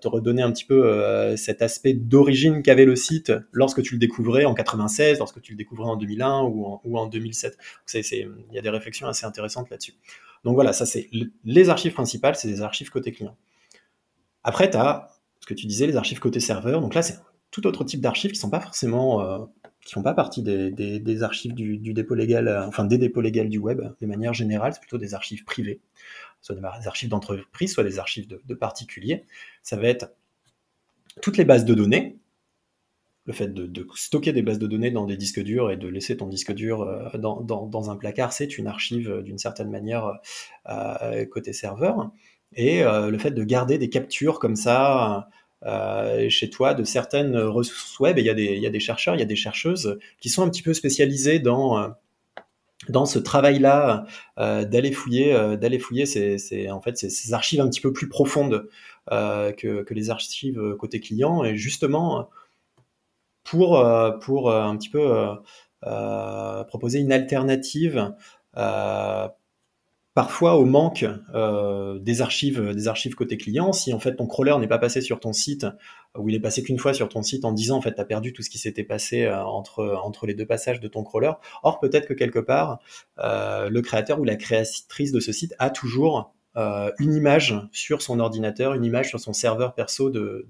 te, 0.00 0.08
redonner 0.08 0.42
un 0.42 0.50
petit 0.50 0.64
peu 0.64 1.36
cet 1.36 1.60
aspect 1.60 1.92
d'origine 1.92 2.62
qu'avait 2.62 2.86
le 2.86 2.96
site 2.96 3.32
lorsque 3.52 3.82
tu 3.82 3.94
le 3.94 3.98
découvrais 3.98 4.46
en 4.46 4.54
96, 4.54 5.18
lorsque 5.18 5.40
tu 5.42 5.52
le 5.52 5.58
découvrais 5.58 5.88
en 5.88 5.96
2001 5.96 6.42
ou 6.42 6.64
en, 6.64 6.80
ou 6.84 6.98
en 6.98 7.06
2007. 7.06 7.56
Il 7.94 8.30
y 8.52 8.58
a 8.58 8.62
des 8.62 8.70
réflexions 8.70 9.06
assez 9.06 9.26
intéressantes 9.26 9.70
là-dessus. 9.70 9.94
Donc 10.42 10.54
voilà, 10.54 10.72
ça 10.72 10.86
c'est 10.86 11.08
les 11.44 11.70
archives 11.70 11.92
principales, 11.92 12.34
c'est 12.34 12.48
des 12.48 12.62
archives 12.62 12.90
côté 12.90 13.12
client. 13.12 13.36
Après, 14.42 14.70
tu 14.70 14.76
as 14.76 15.13
ce 15.44 15.46
que 15.46 15.52
tu 15.52 15.66
disais, 15.66 15.86
les 15.86 15.96
archives 15.96 16.20
côté 16.20 16.40
serveur. 16.40 16.80
Donc 16.80 16.94
là, 16.94 17.02
c'est 17.02 17.18
tout 17.50 17.66
autre 17.66 17.84
type 17.84 18.00
d'archives 18.00 18.30
qui 18.30 18.38
sont 18.38 18.48
pas 18.48 18.60
forcément, 18.60 19.20
euh, 19.20 19.44
qui 19.84 19.92
font 19.92 20.02
pas 20.02 20.14
partie 20.14 20.42
des, 20.42 21.22
archives 21.22 21.52
du, 21.52 21.92
dépôt 21.92 22.14
légal, 22.14 22.48
euh, 22.48 22.66
enfin 22.66 22.86
des 22.86 22.96
dépôts 22.96 23.20
légaux 23.20 23.44
du 23.44 23.58
web 23.58 23.82
de 24.00 24.06
manière 24.06 24.32
générale. 24.32 24.72
C'est 24.72 24.80
plutôt 24.80 24.96
des 24.96 25.12
archives 25.12 25.44
privées, 25.44 25.82
soit 26.40 26.56
des 26.56 26.86
archives 26.86 27.10
d'entreprise, 27.10 27.74
soit 27.74 27.84
des 27.84 27.98
archives 27.98 28.26
de, 28.26 28.54
particuliers. 28.54 29.24
Ça 29.62 29.76
va 29.76 29.88
être 29.88 30.14
toutes 31.20 31.36
les 31.36 31.44
bases 31.44 31.66
de 31.66 31.74
données, 31.74 32.16
le 33.26 33.34
fait 33.34 33.52
de, 33.52 33.86
stocker 33.96 34.32
des 34.32 34.40
bases 34.40 34.58
de 34.58 34.66
données 34.66 34.90
dans 34.90 35.04
des 35.04 35.18
disques 35.18 35.42
durs 35.42 35.70
et 35.70 35.76
de 35.76 35.88
laisser 35.88 36.16
ton 36.16 36.26
disque 36.26 36.54
dur 36.54 36.80
euh, 36.80 37.18
dans, 37.18 37.90
un 37.90 37.96
placard, 37.96 38.32
c'est 38.32 38.56
une 38.56 38.66
archive 38.66 39.10
euh, 39.10 39.22
d'une 39.22 39.38
certaine 39.38 39.70
manière 39.70 40.10
côté 41.30 41.52
serveur. 41.52 42.10
Et 42.56 42.82
le 42.82 43.18
fait 43.18 43.30
de 43.30 43.44
garder 43.44 43.78
des 43.78 43.90
captures 43.90 44.38
comme 44.38 44.56
ça 44.56 45.28
chez 46.28 46.50
toi 46.50 46.74
de 46.74 46.84
certaines 46.84 47.36
ressources 47.36 47.98
web, 48.00 48.18
il 48.18 48.24
y, 48.24 48.30
a 48.30 48.34
des, 48.34 48.80
chercheurs, 48.80 49.14
il 49.14 49.20
y 49.20 49.22
a 49.22 49.26
des 49.26 49.36
chercheuses 49.36 49.98
qui 50.20 50.28
sont 50.28 50.42
un 50.42 50.48
petit 50.48 50.62
peu 50.62 50.74
spécialisés 50.74 51.38
dans 51.38 51.94
dans 52.88 53.06
ce 53.06 53.18
travail-là 53.18 54.04
d'aller 54.36 54.92
fouiller, 54.92 55.34
fouiller 55.80 56.06
ces, 56.06 57.32
archives 57.32 57.60
un 57.60 57.68
petit 57.68 57.80
peu 57.80 57.92
plus 57.92 58.08
profondes 58.08 58.68
que, 59.10 59.82
que, 59.82 59.94
les 59.94 60.10
archives 60.10 60.74
côté 60.78 61.00
client, 61.00 61.44
et 61.44 61.56
justement 61.56 62.28
pour, 63.44 63.78
euh, 63.78 64.10
pour 64.12 64.50
euh, 64.50 64.62
un 64.62 64.76
petit 64.76 64.88
peu 64.88 65.36
euh, 65.86 66.64
proposer 66.64 66.98
une 66.98 67.12
alternative 67.12 68.14
parfois 70.14 70.56
au 70.56 70.64
manque 70.64 71.04
des 72.00 72.22
archives 72.22 72.72
des 72.72 72.88
archives 72.88 73.14
côté 73.14 73.36
client 73.36 73.72
si 73.72 73.92
en 73.92 73.98
fait 73.98 74.14
ton 74.14 74.26
crawler 74.26 74.56
n'est 74.58 74.68
pas 74.68 74.78
passé 74.78 75.00
sur 75.00 75.18
ton 75.18 75.32
site 75.32 75.66
ou 76.16 76.28
il 76.28 76.34
est 76.36 76.40
passé 76.40 76.62
qu'une 76.62 76.78
fois 76.78 76.94
sur 76.94 77.08
ton 77.08 77.22
site 77.22 77.44
en 77.44 77.52
disant 77.52 77.76
en 77.78 77.80
fait 77.80 77.94
tu 77.94 78.00
as 78.00 78.04
perdu 78.04 78.32
tout 78.32 78.42
ce 78.42 78.50
qui 78.50 78.58
s'était 78.58 78.84
passé 78.84 79.28
entre 79.28 79.98
entre 80.02 80.26
les 80.26 80.34
deux 80.34 80.46
passages 80.46 80.78
de 80.80 80.86
ton 80.86 81.02
crawler 81.02 81.32
or 81.64 81.80
peut-être 81.80 82.06
que 82.06 82.14
quelque 82.14 82.38
part 82.38 82.78
le 83.18 83.80
créateur 83.80 84.20
ou 84.20 84.24
la 84.24 84.36
créatrice 84.36 85.10
de 85.10 85.20
ce 85.20 85.32
site 85.32 85.54
a 85.58 85.70
toujours 85.70 86.32
euh, 86.56 86.92
une 87.00 87.14
image 87.14 87.54
sur 87.72 88.00
son 88.00 88.20
ordinateur, 88.20 88.74
une 88.74 88.84
image 88.84 89.08
sur 89.08 89.18
son 89.18 89.32
serveur 89.32 89.74
perso 89.74 90.10
de, 90.10 90.46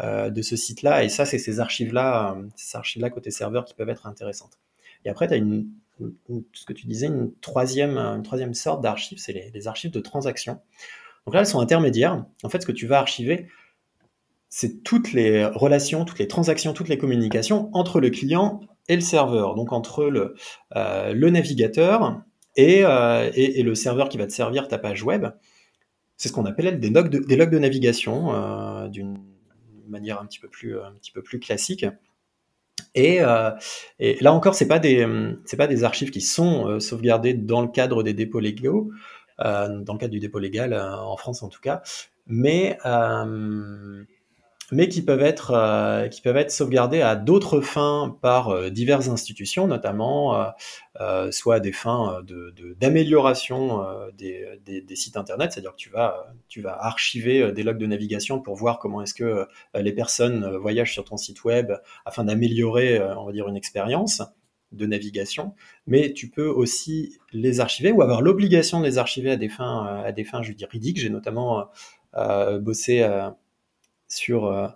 euh, 0.00 0.42
ce 0.42 0.56
site-là. 0.56 1.04
Et 1.04 1.08
ça, 1.08 1.24
c'est 1.24 1.38
ces 1.38 1.60
archives-là, 1.60 2.34
euh, 2.36 2.42
ces 2.56 2.76
archives-là 2.76 3.10
côté 3.10 3.30
serveur 3.30 3.64
qui 3.64 3.74
peuvent 3.74 3.90
être 3.90 4.06
intéressantes. 4.06 4.58
Et 5.04 5.08
après, 5.08 5.28
tu 5.28 5.34
as 5.34 5.36
une, 5.36 5.68
ce 6.52 6.64
que 6.64 6.72
tu 6.72 6.86
disais, 6.86 7.06
une 7.06 7.32
troisième, 7.40 7.98
une 7.98 8.22
troisième 8.22 8.54
sorte 8.54 8.82
d'archives, 8.82 9.18
c'est 9.18 9.50
les, 9.52 9.68
archives 9.68 9.90
de 9.90 10.00
transactions. 10.00 10.60
Donc 11.26 11.34
là, 11.34 11.40
elles 11.40 11.46
sont 11.46 11.60
intermédiaires. 11.60 12.24
En 12.42 12.48
fait, 12.48 12.62
ce 12.62 12.66
que 12.66 12.72
tu 12.72 12.86
vas 12.86 12.98
archiver, 12.98 13.46
c'est 14.48 14.82
toutes 14.82 15.12
les 15.12 15.44
relations, 15.44 16.04
toutes 16.04 16.18
les 16.18 16.28
transactions, 16.28 16.72
toutes 16.72 16.88
les 16.88 16.98
communications 16.98 17.70
entre 17.72 18.00
le 18.00 18.10
client 18.10 18.60
et 18.88 18.96
le 18.96 19.00
serveur. 19.00 19.54
Donc 19.54 19.72
entre 19.72 20.04
le, 20.06 20.34
euh, 20.76 21.30
navigateur 21.30 22.22
euh, 22.58 23.30
et, 23.34 23.62
le 23.62 23.74
serveur 23.74 24.08
qui 24.08 24.18
va 24.18 24.26
te 24.26 24.32
servir 24.32 24.68
ta 24.68 24.78
page 24.78 25.04
web, 25.04 25.26
c'est 26.16 26.28
ce 26.28 26.32
qu'on 26.32 26.46
appelle 26.46 26.80
des 26.80 26.90
logs 26.90 27.08
de, 27.10 27.58
navigation 27.58 28.34
euh, 28.34 28.88
d'une 28.88 29.18
manière 29.88 30.20
un 30.20 30.26
petit 30.26 30.40
peu 30.40 31.22
plus 31.22 31.40
classique. 31.40 31.86
Et, 32.94 33.22
euh, 33.22 33.50
là 33.98 34.32
encore, 34.32 34.54
c'est 34.54 34.68
pas 34.68 34.78
des 34.78 35.06
pas 35.56 35.66
des 35.66 35.84
archives 35.84 36.10
qui 36.10 36.20
sont 36.20 36.80
sauvegardées 36.80 37.34
dans 37.34 37.62
le 37.62 37.68
cadre 37.68 38.02
des 38.02 38.14
dépôts 38.14 38.40
légaux, 38.40 38.90
dans 39.38 39.92
le 39.92 39.98
cadre 39.98 40.12
du 40.12 40.20
dépôt 40.20 40.38
légal 40.38 40.74
en 40.74 41.16
France 41.16 41.42
en 41.42 41.48
tout 41.48 41.60
cas, 41.60 41.82
mais 42.26 42.78
mais 44.72 44.88
qui 44.88 45.02
peuvent 45.02 45.22
être, 45.22 45.52
euh, 45.52 46.08
qui 46.08 46.20
peuvent 46.20 46.36
être 46.36 46.50
sauvegardés 46.50 47.00
à 47.00 47.16
d'autres 47.16 47.60
fins 47.60 48.16
par 48.20 48.50
euh, 48.50 48.70
diverses 48.70 49.08
institutions, 49.08 49.66
notamment 49.66 50.52
euh, 51.00 51.30
soit 51.30 51.56
à 51.56 51.60
des 51.60 51.72
fins 51.72 52.22
d'amélioration 52.80 53.78
de, 54.18 54.58
des, 54.64 54.80
des, 54.80 54.96
sites 54.96 55.16
internet, 55.16 55.52
c'est-à-dire 55.52 55.72
que 55.72 55.76
tu 55.76 55.90
vas, 55.90 56.32
tu 56.48 56.60
vas 56.60 56.76
archiver 56.78 57.52
des 57.52 57.62
logs 57.62 57.78
de 57.78 57.86
navigation 57.86 58.40
pour 58.40 58.56
voir 58.56 58.78
comment 58.78 59.02
est-ce 59.02 59.14
que 59.14 59.46
les 59.74 59.92
personnes 59.92 60.56
voyagent 60.56 60.92
sur 60.92 61.04
ton 61.04 61.16
site 61.16 61.44
web 61.44 61.72
afin 62.04 62.24
d'améliorer, 62.24 63.00
on 63.16 63.24
va 63.24 63.32
dire, 63.32 63.48
une 63.48 63.56
expérience 63.56 64.22
de 64.72 64.86
navigation, 64.86 65.54
mais 65.86 66.12
tu 66.12 66.28
peux 66.28 66.48
aussi 66.48 67.18
les 67.32 67.60
archiver 67.60 67.92
ou 67.92 68.02
avoir 68.02 68.20
l'obligation 68.20 68.80
de 68.80 68.84
les 68.84 68.98
archiver 68.98 69.30
à 69.30 69.36
des 69.36 69.48
fins, 69.48 70.02
à 70.04 70.12
des 70.12 70.24
fins 70.24 70.42
juridiques. 70.42 70.98
J'ai 70.98 71.10
notamment 71.10 71.68
bossé 72.60 73.08
sur 74.10 74.46
euh, 74.46 74.68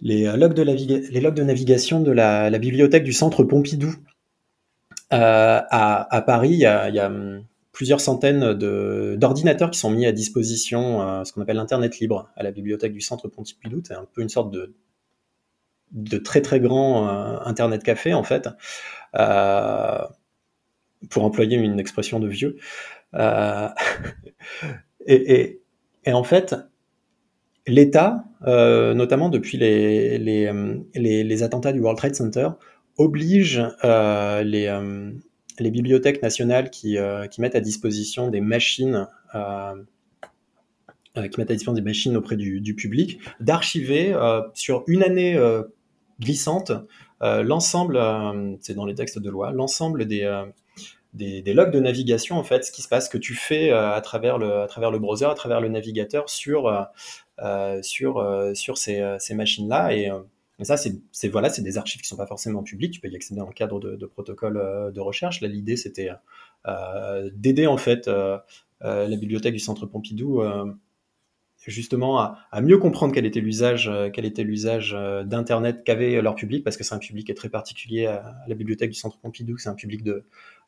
les, 0.00 0.26
euh, 0.26 0.36
logs 0.36 0.54
de 0.54 0.62
les 0.62 1.20
logs 1.20 1.34
de 1.34 1.42
navigation 1.42 2.00
de 2.00 2.10
la, 2.10 2.50
bibliothèque 2.58 3.04
du 3.04 3.12
centre 3.12 3.44
Pompidou 3.44 3.94
euh, 5.12 5.60
à, 5.70 6.22
Paris. 6.26 6.50
Il 6.50 6.58
y 6.58 6.66
a, 6.66 7.06
hum, 7.06 7.44
plusieurs 7.72 8.00
centaines 8.00 8.54
d'ordinateurs 9.16 9.70
qui 9.70 9.78
sont 9.78 9.90
mis 9.90 10.06
à 10.06 10.12
disposition, 10.12 11.24
ce 11.24 11.32
qu'on 11.32 11.40
appelle 11.40 11.56
l'Internet 11.56 11.98
libre, 11.98 12.28
à 12.36 12.42
la 12.42 12.50
bibliothèque 12.50 12.92
du 12.92 13.00
centre 13.00 13.28
Pompidou. 13.28 13.80
C'est 13.86 13.94
un 13.94 14.06
peu 14.12 14.22
une 14.22 14.28
sorte 14.28 14.50
de, 14.50 14.74
de 15.92 16.18
très 16.18 16.42
très 16.42 16.60
grand 16.60 17.08
Internet 17.46 17.82
café, 17.82 18.12
en 18.12 18.24
fait, 18.24 18.48
pour 21.08 21.24
employer 21.24 21.56
une 21.56 21.80
expression 21.80 22.20
de 22.20 22.28
vieux. 22.28 22.58
et, 25.06 25.62
et, 26.04 26.12
en 26.12 26.24
fait, 26.24 26.56
l'État, 27.70 28.24
euh, 28.46 28.94
notamment 28.94 29.28
depuis 29.28 29.56
les, 29.56 30.18
les, 30.18 30.52
les, 30.94 31.42
attentats 31.42 31.72
du 31.72 31.80
World 31.80 31.98
Trade 31.98 32.14
Center, 32.14 32.48
oblige 32.98 33.62
euh, 33.84 34.42
les, 34.42 34.66
euh, 34.66 35.10
les, 35.58 35.70
bibliothèques 35.70 36.22
nationales 36.22 36.70
qui, 36.70 36.96
qui, 37.30 37.40
mettent 37.40 37.54
à 37.54 37.60
disposition 37.60 38.28
des 38.28 38.40
machines 38.40 39.06
qui 41.14 41.38
mettent 41.40 41.50
à 41.50 41.54
disposition 41.54 41.72
des 41.72 41.82
machines 41.82 42.16
auprès 42.16 42.36
du, 42.36 42.60
du 42.60 42.74
public, 42.74 43.20
d'archiver 43.40 44.14
sur 44.54 44.84
une 44.86 45.02
année 45.02 45.38
glissante 46.20 46.72
l'ensemble, 47.20 48.00
c'est 48.60 48.74
dans 48.74 48.86
les 48.86 48.94
textes 48.94 49.18
de 49.18 49.30
loi, 49.30 49.52
l'ensemble 49.52 50.06
des, 50.06 50.24
des, 51.12 51.42
des, 51.42 51.54
logs 51.54 51.72
de 51.72 51.80
navigation, 51.80 52.36
en 52.36 52.44
fait, 52.44 52.64
ce 52.64 52.72
qui 52.72 52.82
se 52.82 52.88
passe, 52.88 53.08
que 53.08 53.18
tu 53.18 53.34
fais 53.34 53.70
à, 53.70 54.00
travers 54.00 54.38
le, 54.38 54.60
à 54.60 54.66
travers 54.66 54.90
le 54.90 54.98
browser, 54.98 55.26
à 55.26 55.34
travers 55.34 55.60
le 55.60 55.68
navigateur 55.68 56.28
sur, 56.30 56.68
euh, 56.68 56.82
sur, 57.82 58.18
euh, 58.18 58.54
sur 58.54 58.78
ces, 58.78 59.00
euh, 59.00 59.18
ces 59.18 59.34
machines-là. 59.34 59.94
Et, 59.94 60.10
ça, 60.62 60.76
c'est 60.76 61.28
voilà, 61.28 61.48
des 61.48 61.78
archives 61.78 62.02
qui 62.02 62.08
sont 62.08 62.18
pas 62.18 62.26
forcément 62.26 62.62
publiques. 62.62 62.92
Tu 62.92 63.00
peux 63.00 63.08
y 63.08 63.16
accéder 63.16 63.40
dans 63.40 63.46
le 63.46 63.54
cadre 63.54 63.80
de, 63.80 63.96
de 63.96 64.06
protocoles 64.06 64.92
de 64.92 65.00
recherche. 65.00 65.40
Là, 65.40 65.48
l'idée, 65.48 65.76
c'était 65.76 66.10
d'aider 67.32 67.66
en 67.66 67.78
fait 67.78 68.10
la 68.82 69.16
bibliothèque 69.16 69.54
du 69.54 69.58
Centre 69.58 69.86
Pompidou 69.86 70.42
justement 71.66 72.18
à, 72.18 72.60
mieux 72.60 72.76
comprendre 72.76 73.14
quel 73.14 73.24
était 73.24 73.40
l'usage 73.40 73.90
quel 74.12 74.26
était 74.26 74.44
l'usage 74.44 74.92
d'internet 75.24 75.82
qu'avait 75.82 76.20
leur 76.20 76.34
public 76.34 76.62
parce 76.62 76.76
que 76.76 76.84
c'est 76.84 76.94
un 76.94 76.98
public 76.98 77.24
qui 77.24 77.32
est 77.32 77.34
très 77.34 77.48
particulier 77.48 78.04
à, 78.04 78.34
la 78.46 78.54
bibliothèque 78.54 78.90
du 78.90 78.98
centre 78.98 79.18
Pompidou 79.18 79.56
c'est 79.56 79.70
un 79.70 79.74
public 79.74 80.02
de 80.02 80.24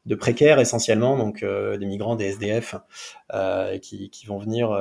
de 0.07 0.15
précaires 0.15 0.59
essentiellement, 0.59 1.17
donc 1.17 1.45
des 1.45 1.87
migrants, 1.87 2.17
des 2.17 2.27
SDF, 2.27 2.75
vont 4.27 4.39
venir, 4.39 4.77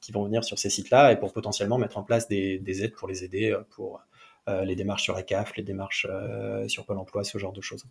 qui 0.00 0.12
vont 0.12 0.24
venir 0.24 0.44
sur 0.44 0.58
ces 0.58 0.70
sites-là 0.70 1.12
et 1.12 1.16
pour 1.18 1.32
potentiellement 1.32 1.78
mettre 1.78 1.96
en 1.96 2.02
place 2.02 2.28
des, 2.28 2.58
des 2.58 2.84
aides 2.84 2.94
pour 2.94 3.08
les 3.08 3.24
aider 3.24 3.56
pour 3.70 4.02
les 4.46 4.76
démarches 4.76 5.02
sur 5.02 5.14
la 5.14 5.22
CAF, 5.22 5.56
les 5.56 5.62
démarches 5.62 6.06
sur 6.68 6.84
Pôle 6.84 6.98
Emploi, 6.98 7.24
ce 7.24 7.38
genre 7.38 7.52
de 7.52 7.62
choses. 7.62 7.84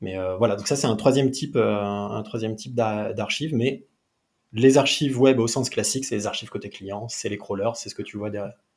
Mais 0.00 0.16
voilà, 0.38 0.56
donc 0.56 0.66
ça 0.66 0.76
c'est 0.76 0.86
un 0.86 0.96
troisième 0.96 1.30
type, 1.30 1.56
d'archives, 1.56 3.54
mais 3.54 3.84
les 4.52 4.78
archives 4.78 5.20
web 5.20 5.38
au 5.38 5.46
sens 5.46 5.70
classique, 5.70 6.04
c'est 6.04 6.16
les 6.16 6.26
archives 6.26 6.48
côté 6.48 6.70
client, 6.70 7.08
c'est 7.08 7.28
les 7.28 7.38
crawlers, 7.38 7.76
c'est 7.76 7.88
ce 7.88 7.94
que 7.94 8.02
tu 8.02 8.16
vois 8.16 8.30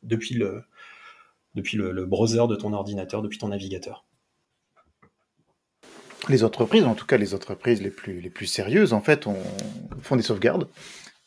depuis 0.03 0.35
le, 0.35 0.65
browser 2.05 2.47
de 2.47 2.55
ton 2.55 2.73
ordinateur, 2.73 3.21
depuis 3.21 3.37
ton 3.37 3.47
navigateur. 3.47 4.05
Les 6.29 6.43
entreprises, 6.43 6.85
en 6.85 6.95
tout 6.95 7.05
cas 7.05 7.17
les 7.17 7.33
entreprises 7.33 7.81
les 7.81 7.89
plus, 7.89 8.21
les 8.21 8.29
plus 8.29 8.45
sérieuses, 8.45 8.93
en 8.93 9.01
fait, 9.01 9.27
on, 9.27 9.35
font 10.01 10.15
des 10.15 10.23
sauvegardes. 10.23 10.69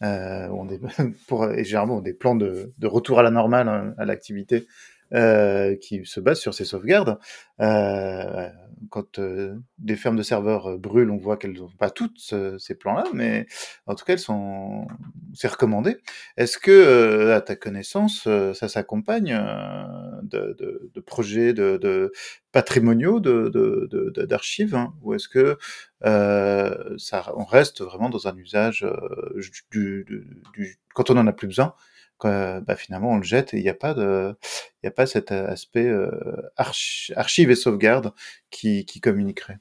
Euh, 0.02 0.48
ont 0.48 0.66
des, 0.66 0.78
pour, 1.26 1.50
et 1.50 1.64
généralement 1.64 2.00
des 2.00 2.12
plans 2.12 2.34
de, 2.34 2.74
de 2.76 2.86
retour 2.86 3.18
à 3.18 3.22
la 3.22 3.30
normale, 3.30 3.68
hein, 3.68 3.94
à 3.96 4.04
l'activité, 4.04 4.66
euh, 5.14 5.76
qui 5.76 6.04
se 6.04 6.20
basent 6.20 6.40
sur 6.40 6.54
ces 6.54 6.64
sauvegardes. 6.64 7.18
Euh, 7.60 8.48
quand 8.90 9.18
euh, 9.18 9.56
des 9.78 9.96
fermes 9.96 10.16
de 10.16 10.22
serveurs 10.22 10.66
euh, 10.72 10.76
brûlent, 10.76 11.10
on 11.10 11.16
voit 11.16 11.36
qu'elles 11.36 11.54
n'ont 11.54 11.70
pas 11.78 11.90
toutes 11.90 12.34
ces 12.58 12.74
plans-là, 12.74 13.04
mais 13.14 13.46
en 13.86 13.94
tout 13.94 14.04
cas, 14.04 14.12
elles 14.14 14.18
sont, 14.18 14.86
c'est 15.32 15.48
recommandé. 15.48 15.96
Est-ce 16.36 16.58
que, 16.58 17.30
à 17.30 17.40
ta 17.40 17.56
connaissance, 17.56 18.28
ça 18.54 18.68
s'accompagne 18.68 19.34
de, 20.22 20.54
de, 20.58 20.90
de, 20.92 21.00
projets 21.00 21.54
de, 21.54 21.78
de 21.78 22.12
patrimoniaux 22.52 23.20
d'archives, 23.20 24.74
hein, 24.74 24.92
ou 25.02 25.14
est-ce 25.14 25.28
que 25.28 25.56
ça, 26.02 27.32
on 27.36 27.44
reste 27.44 27.80
vraiment 27.82 28.10
dans 28.10 28.28
un 28.28 28.36
usage 28.36 28.86
du, 29.70 30.04
du, 30.06 30.78
quand 30.94 31.10
on 31.10 31.16
en 31.16 31.26
a 31.26 31.32
plus 31.32 31.46
besoin? 31.48 31.74
Bah, 32.24 32.76
finalement 32.76 33.12
on 33.12 33.16
le 33.16 33.22
jette 33.22 33.54
et 33.54 33.58
il 33.58 33.62
n'y 33.62 33.68
a 33.68 33.74
pas 33.74 35.06
cet 35.06 35.32
aspect 35.32 35.86
euh, 35.86 36.10
archive 36.56 37.50
et 37.50 37.54
sauvegarde 37.54 38.12
qui, 38.50 38.84
communiquerait. 39.02 39.58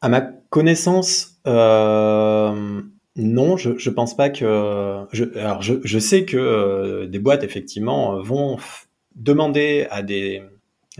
À 0.00 0.08
ma 0.08 0.20
connaissance, 0.20 1.40
euh, 1.46 2.82
non, 3.16 3.56
je, 3.56 3.78
je 3.78 3.90
pense 3.90 4.16
pas 4.16 4.30
que. 4.30 5.04
Je, 5.12 5.24
alors 5.38 5.62
je, 5.62 5.98
sais 5.98 6.24
que 6.24 6.36
euh, 6.36 7.06
des 7.06 7.18
boîtes 7.18 7.44
effectivement 7.44 8.20
vont 8.20 8.58
demander 9.14 9.86
à 9.90 10.02
des, 10.02 10.42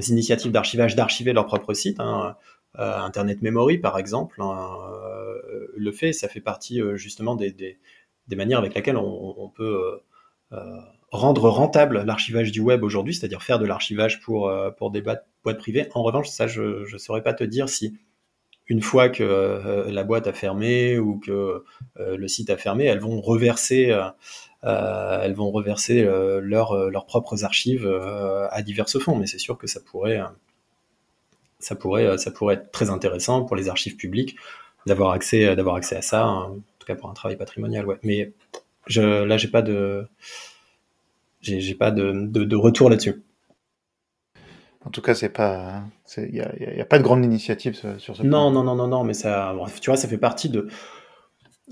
initiatives 0.08 0.52
d'archivage 0.52 0.94
d'archiver 0.94 1.32
leur 1.32 1.46
propre 1.46 1.74
site. 1.74 1.98
Hein, 2.00 2.36
Internet 2.74 3.42
Memory 3.42 3.76
par 3.76 3.98
exemple 3.98 4.40
hein, 4.40 4.66
le 5.76 5.92
fait, 5.92 6.12
ça 6.12 6.28
fait 6.28 6.40
partie 6.40 6.80
justement 6.94 7.34
des, 7.34 7.78
manières 8.30 8.58
avec 8.58 8.74
lesquelles 8.74 8.96
on, 8.96 9.50
peut 9.54 9.64
euh, 9.64 10.02
rendre 11.12 11.50
rentable 11.50 12.02
l'archivage 12.04 12.50
du 12.50 12.60
web 12.60 12.82
aujourd'hui, 12.82 13.14
c'est-à-dire 13.14 13.42
faire 13.42 13.58
de 13.58 13.66
l'archivage 13.66 14.20
pour, 14.20 14.48
euh, 14.48 14.70
pour 14.70 14.90
des 14.90 15.02
boîtes, 15.02 15.26
privées. 15.58 15.88
En 15.94 16.02
revanche, 16.02 16.28
ça, 16.28 16.46
je 16.46 16.90
ne 16.90 16.98
saurais 16.98 17.22
pas 17.22 17.34
te 17.34 17.44
dire 17.44 17.68
si 17.68 17.98
une 18.68 18.80
fois 18.80 19.08
que 19.08 19.22
euh, 19.22 19.90
la 19.90 20.04
boîte 20.04 20.26
a 20.26 20.32
fermé 20.32 20.98
ou 20.98 21.18
que 21.18 21.64
le 21.98 22.28
site 22.28 22.48
a 22.48 22.56
fermé, 22.56 22.84
elles 22.84 23.00
vont 23.00 23.20
reverser, 23.20 23.94
elles 24.62 25.34
vont 25.34 25.50
reverser 25.50 26.04
leurs 26.40 27.06
propres 27.06 27.44
archives 27.44 27.86
à 28.50 28.62
divers 28.62 28.88
fonds. 28.88 29.16
Mais 29.16 29.26
c'est 29.26 29.38
sûr 29.38 29.58
que 29.58 29.66
ça 29.66 29.80
pourrait, 29.80 30.20
ça 31.58 31.74
pourrait, 31.74 32.16
ça 32.18 32.30
pourrait 32.30 32.54
être 32.54 32.70
très 32.70 32.88
intéressant 32.88 33.44
pour 33.44 33.56
les 33.56 33.68
archives 33.68 33.96
publiques 33.96 34.36
d'avoir 34.86 35.10
accès, 35.10 35.46
accès 35.48 35.96
à 35.96 36.02
ça, 36.02 36.24
hein, 36.24 36.42
en 36.44 36.60
tout 36.78 36.86
cas 36.86 36.94
pour 36.94 37.10
un 37.10 37.14
travail 37.14 37.36
patrimonial. 37.36 37.84
Ouais. 37.84 37.98
Mais 38.04 38.32
je, 38.86 39.24
là, 39.24 39.36
j'ai 39.36 39.48
pas 39.48 39.62
de, 39.62 40.06
j'ai 41.40 41.74
pas 41.74 41.90
de, 41.90 42.12
de, 42.12 42.56
retour 42.56 42.90
là-dessus. 42.90 43.22
En 44.84 44.90
tout 44.90 45.02
cas, 45.02 45.14
c'est 45.14 45.28
pas, 45.28 45.84
il 46.16 46.34
y 46.34 46.40
a, 46.40 46.52
y 46.58 46.80
a, 46.80 46.84
pas 46.84 46.98
de 46.98 47.04
grande 47.04 47.24
initiative 47.24 47.74
sur 47.98 48.16
ce. 48.16 48.22
Non, 48.22 48.50
non, 48.50 48.64
non, 48.64 48.74
non, 48.74 48.88
non, 48.88 49.04
mais 49.04 49.14
ça, 49.14 49.54
tu 49.80 49.90
vois, 49.90 49.96
ça 49.96 50.08
fait 50.08 50.18
partie 50.18 50.48
de 50.48 50.68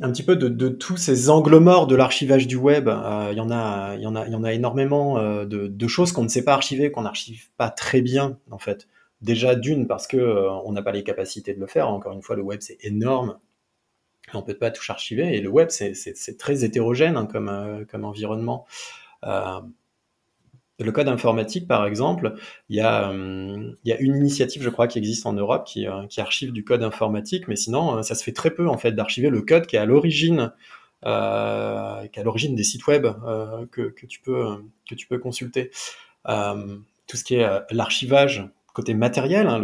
un 0.01 0.11
petit 0.13 0.23
peu 0.23 0.37
de, 0.37 0.49
de 0.49 0.69
tous 0.69 0.97
ces 0.97 1.29
angles 1.31 1.59
morts 1.59 1.87
de 1.87 1.97
l'archivage 1.97 2.47
du 2.47 2.57
web. 2.57 2.89
Euh, 2.89 3.29
il 3.33 3.37
y 3.37 3.41
en 3.41 3.51
a, 3.51 3.97
il 3.97 4.03
y 4.03 4.07
en 4.07 4.15
a, 4.15 4.27
il 4.27 4.33
y 4.33 4.37
en 4.37 4.45
a 4.45 4.53
énormément 4.53 5.19
euh, 5.19 5.45
de, 5.45 5.67
de, 5.67 5.89
choses 5.89 6.13
qu'on 6.13 6.23
ne 6.23 6.29
sait 6.29 6.45
pas 6.45 6.55
archiver, 6.55 6.91
qu'on 6.91 7.03
n'archive 7.03 7.49
pas 7.57 7.71
très 7.71 8.01
bien, 8.01 8.39
en 8.51 8.59
fait. 8.59 8.87
Déjà 9.21 9.55
d'une 9.55 9.87
parce 9.87 10.07
que 10.07 10.17
euh, 10.17 10.51
on 10.65 10.73
n'a 10.73 10.83
pas 10.83 10.93
les 10.93 11.03
capacités 11.03 11.53
de 11.53 11.61
le 11.61 11.67
faire. 11.67 11.89
Encore 11.89 12.13
une 12.13 12.23
fois, 12.23 12.37
le 12.37 12.43
web 12.43 12.61
c'est 12.63 12.79
énorme 12.83 13.39
on 14.35 14.43
peut 14.43 14.55
pas 14.55 14.71
tout 14.71 14.83
archiver. 14.89 15.35
Et 15.37 15.41
le 15.41 15.49
web, 15.49 15.69
c'est 15.71 16.39
très 16.39 16.65
hétérogène 16.65 17.17
hein, 17.17 17.27
comme, 17.27 17.49
euh, 17.49 17.85
comme 17.85 18.05
environnement. 18.05 18.67
Euh, 19.25 19.61
le 20.79 20.93
code 20.93 21.09
informatique, 21.09 21.69
par 21.69 21.87
exemple, 21.87 22.35
il 22.71 22.77
y, 22.77 22.81
a, 22.81 23.11
euh, 23.11 23.73
il 23.85 23.89
y, 23.89 23.93
a, 23.93 24.01
une 24.01 24.17
initiative, 24.17 24.63
je 24.63 24.71
crois, 24.71 24.89
qui 24.89 24.99
existe 24.99 25.27
en 25.27 25.35
Europe 25.35 25.67
qui, 25.67 25.87
archive 25.87 26.53
du 26.53 26.65
code 26.65 26.83
informatique, 26.83 27.49
mais 27.49 27.57
sinon, 27.57 28.03
ça 28.03 28.15
se 28.15 28.25
fait 28.25 28.33
très 28.33 28.51
peu 28.51 28.67
en 28.67 28.79
fait 28.79 28.93
d'archiver 28.93 29.29
le 29.29 29.43
code 29.43 29.67
qui 29.67 29.77
est 29.77 29.79
à 29.79 29.85
l'origine, 29.85 30.53
des 31.05 32.65
sites 32.65 32.87
web 32.87 33.07
que 33.71 33.95
tu 34.07 34.21
peux 34.21 35.19
consulter. 35.19 35.71
tout 36.25 37.17
ce 37.17 37.25
qui 37.25 37.35
est 37.35 37.47
l'archivage 37.71 38.49
côté 38.73 38.95
matériel, 38.95 39.47
hein, 39.47 39.59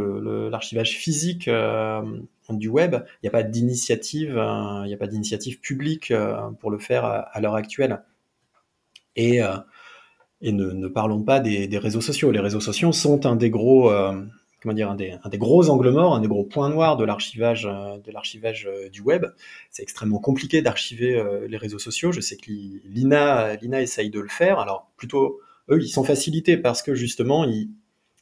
l'archivage 0.51 0.97
physique 0.97 1.49
euh, 1.49 2.03
du 2.51 2.69
web, 2.69 2.95
il 2.95 3.25
n'y 3.25 3.29
a 3.29 3.33
pas 3.33 3.43
d'initiative, 3.43 4.37
euh, 4.37 4.83
il 4.85 4.89
n'y 4.89 4.95
a 4.95 4.99
pas 4.99 5.07
d'initiative 5.07 5.61
publique 5.61 6.11
euh, 6.11 6.51
pour 6.61 6.71
le 6.71 6.79
faire 6.79 7.05
à, 7.05 7.41
l'heure 7.41 7.55
actuelle. 7.55 8.03
Et, 9.17 9.41
et 10.43 10.53
ne, 10.53 10.89
parlons 10.89 11.23
pas 11.23 11.41
des, 11.41 11.79
réseaux 11.79 12.03
sociaux. 12.03 12.31
Les 12.31 12.41
réseaux 12.41 12.61
sociaux 12.61 12.93
sont 12.93 13.25
un 13.25 13.35
des 13.35 13.49
gros, 13.49 13.91
comment 14.61 14.75
dire, 14.75 14.91
un 14.91 14.95
des, 14.95 15.39
gros 15.39 15.71
angles 15.71 15.91
morts, 15.91 16.15
un 16.15 16.21
des 16.21 16.29
gros 16.29 16.45
points 16.45 16.69
noirs 16.69 16.99
de 16.99 17.05
l'archivage, 17.07 17.63
de 17.65 18.13
l'archivage 18.13 18.69
du 18.93 19.01
web. 19.01 19.25
C'est 19.71 19.83
extrêmement 19.83 20.19
compliqué 20.19 20.61
d'archiver 20.61 21.19
les 21.49 21.57
réseaux 21.57 21.79
sociaux. 21.79 22.13
Je 22.13 22.21
sais 22.21 22.37
que 22.37 22.51
l'INA, 22.85 23.57
l'INA 23.57 23.81
essaye 23.81 24.11
de 24.11 24.21
le 24.21 24.29
faire. 24.29 24.59
Alors 24.59 24.91
plutôt, 24.99 25.41
eux, 25.71 25.81
ils 25.81 25.89
sont 25.89 26.05
facilités 26.05 26.59
parce 26.59 26.83
que 26.83 26.95
justement, 26.95 27.45
ils 27.47 27.71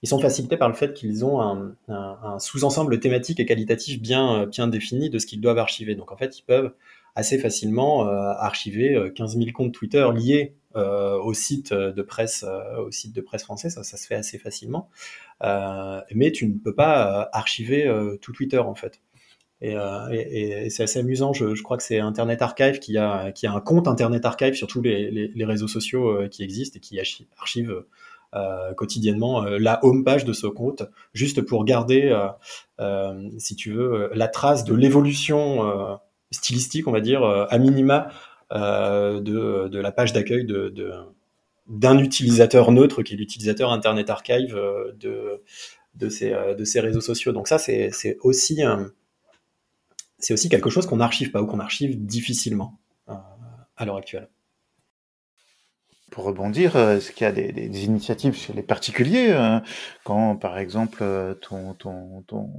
ils 0.04 0.06
sont 0.06 0.18
facilités 0.18 0.58
par 0.58 0.68
le 0.68 0.74
fait 0.74 0.92
qu'ils 0.92 1.24
ont 1.24 1.40
un, 1.88 2.38
sous-ensemble 2.38 3.00
thématique 3.00 3.40
et 3.40 3.46
qualitatif 3.46 4.02
bien, 4.02 4.44
bien 4.44 4.68
défini 4.68 5.08
de 5.08 5.18
ce 5.18 5.24
qu'ils 5.24 5.40
doivent 5.40 5.56
archiver. 5.56 5.94
Donc 5.94 6.12
en 6.12 6.16
fait, 6.18 6.38
ils 6.38 6.42
peuvent 6.42 6.74
assez 7.14 7.38
facilement 7.38 8.06
euh, 8.06 8.34
archiver 8.36 9.10
15 9.14 9.34
euh, 9.34 9.38
000 9.38 9.52
comptes 9.54 9.72
Twitter 9.72 10.06
liés 10.14 10.56
euh, 10.76 11.16
au 11.16 11.32
site 11.32 11.72
de 11.72 12.02
presse, 12.02 12.44
au 12.78 12.90
site 12.90 13.14
de 13.14 13.22
presse 13.22 13.44
français. 13.44 13.70
Ça, 13.70 13.82
se 13.82 14.06
fait 14.06 14.14
assez 14.14 14.36
facilement. 14.36 14.90
mais 15.40 16.32
tu 16.32 16.48
ne 16.48 16.58
peux 16.58 16.74
pas 16.74 17.26
archiver 17.32 17.90
tout 18.20 18.32
Twitter 18.32 18.58
en 18.58 18.74
fait. 18.74 19.00
Et, 19.62 20.68
c'est 20.68 20.82
assez 20.82 20.98
amusant. 20.98 21.32
Je, 21.32 21.62
crois 21.62 21.78
que 21.78 21.82
c'est 21.82 21.98
Internet 21.98 22.42
Archive 22.42 22.78
qui 22.78 22.98
a, 22.98 23.32
qui 23.32 23.46
a 23.46 23.54
un 23.54 23.60
compte 23.62 23.88
Internet 23.88 24.26
Archive 24.26 24.52
sur 24.52 24.66
tous 24.66 24.82
les, 24.82 25.10
les 25.34 25.44
réseaux 25.46 25.68
sociaux 25.68 26.28
qui 26.30 26.42
existent 26.42 26.76
et 26.76 26.80
qui 26.80 27.00
archive 27.38 27.70
euh, 27.70 27.88
quotidiennement 28.76 29.44
euh, 29.44 29.58
la 29.58 29.84
home 29.84 30.04
page 30.04 30.24
de 30.24 30.32
ce 30.32 30.46
compte, 30.46 30.82
juste 31.12 31.42
pour 31.42 31.64
garder, 31.64 32.16
euh, 32.80 33.30
si 33.38 33.56
tu 33.56 33.72
veux, 33.72 34.10
la 34.14 34.28
trace 34.28 34.64
de 34.64 34.74
l'évolution 34.74 35.98
stylistique, 36.30 36.88
on 36.88 36.92
va 36.92 37.00
dire, 37.00 37.24
à 37.24 37.58
minima 37.58 38.08
de, 38.50 39.68
de, 39.68 39.78
la 39.78 39.92
page 39.92 40.12
d'accueil 40.12 40.44
de, 40.44 40.92
d'un 41.68 41.98
utilisateur 41.98 42.72
neutre 42.72 43.02
qui 43.02 43.14
est 43.14 43.16
l'utilisateur 43.16 43.72
Internet 43.72 44.10
Archive 44.10 44.54
de, 44.98 45.42
de, 45.94 46.08
ces, 46.08 46.30
de 46.30 46.80
réseaux 46.80 47.00
sociaux. 47.00 47.32
Donc 47.32 47.48
ça, 47.48 47.58
c'est 47.58 48.18
aussi, 48.22 48.62
c'est 50.18 50.34
aussi 50.34 50.48
quelque 50.48 50.70
chose 50.70 50.86
qu'on 50.86 50.96
n'archive 50.96 51.30
pas 51.30 51.40
ou 51.40 51.46
qu'on 51.46 51.60
archive 51.60 52.04
difficilement 52.04 52.78
à 53.76 53.84
l'heure 53.84 53.96
actuelle 53.96 54.28
pour 56.14 56.24
rebondir, 56.24 56.76
euh, 56.76 56.98
est-ce 56.98 57.10
qu'il 57.10 57.24
y 57.24 57.28
a 57.28 57.32
des, 57.32 57.84
initiatives 57.84 58.36
chez 58.36 58.52
les 58.52 58.62
particuliers 58.62 59.32
euh, 59.32 59.58
quand, 60.04 60.36
par 60.36 60.58
exemple, 60.58 60.98
euh, 61.02 61.34
ton, 61.34 61.74
ton, 61.74 62.22
ton, 62.28 62.50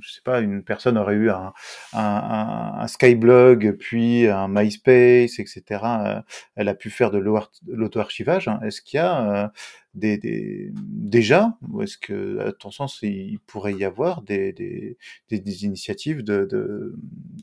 je 0.00 0.12
sais 0.12 0.20
pas, 0.24 0.40
une 0.40 0.62
personne 0.62 0.96
aurait 0.96 1.16
eu 1.16 1.28
un, 1.28 1.52
un, 1.92 2.74
un 2.78 2.86
Skyblog, 2.86 3.72
puis 3.80 4.28
un 4.28 4.46
MySpace, 4.46 5.40
etc. 5.40 5.64
Elle 6.54 6.68
a 6.68 6.74
pu 6.74 6.90
faire 6.90 7.10
de 7.10 7.18
l'auto-archivage. 7.18 8.46
Hein. 8.46 8.60
Est-ce 8.64 8.80
qu'il 8.80 8.98
y 8.98 9.00
a 9.00 9.52
des, 9.94 10.16
des, 10.16 10.70
déjà, 10.72 11.56
ou 11.70 11.82
est-ce 11.82 11.98
que, 11.98 12.38
à 12.38 12.52
ton 12.52 12.70
sens, 12.70 13.00
il 13.02 13.38
pourrait 13.46 13.74
y 13.74 13.84
avoir 13.84 14.22
des, 14.22 14.52
des, 14.52 14.96
des 15.30 15.64
initiatives 15.64 16.22
de, 16.22 16.46
de, 16.50 16.94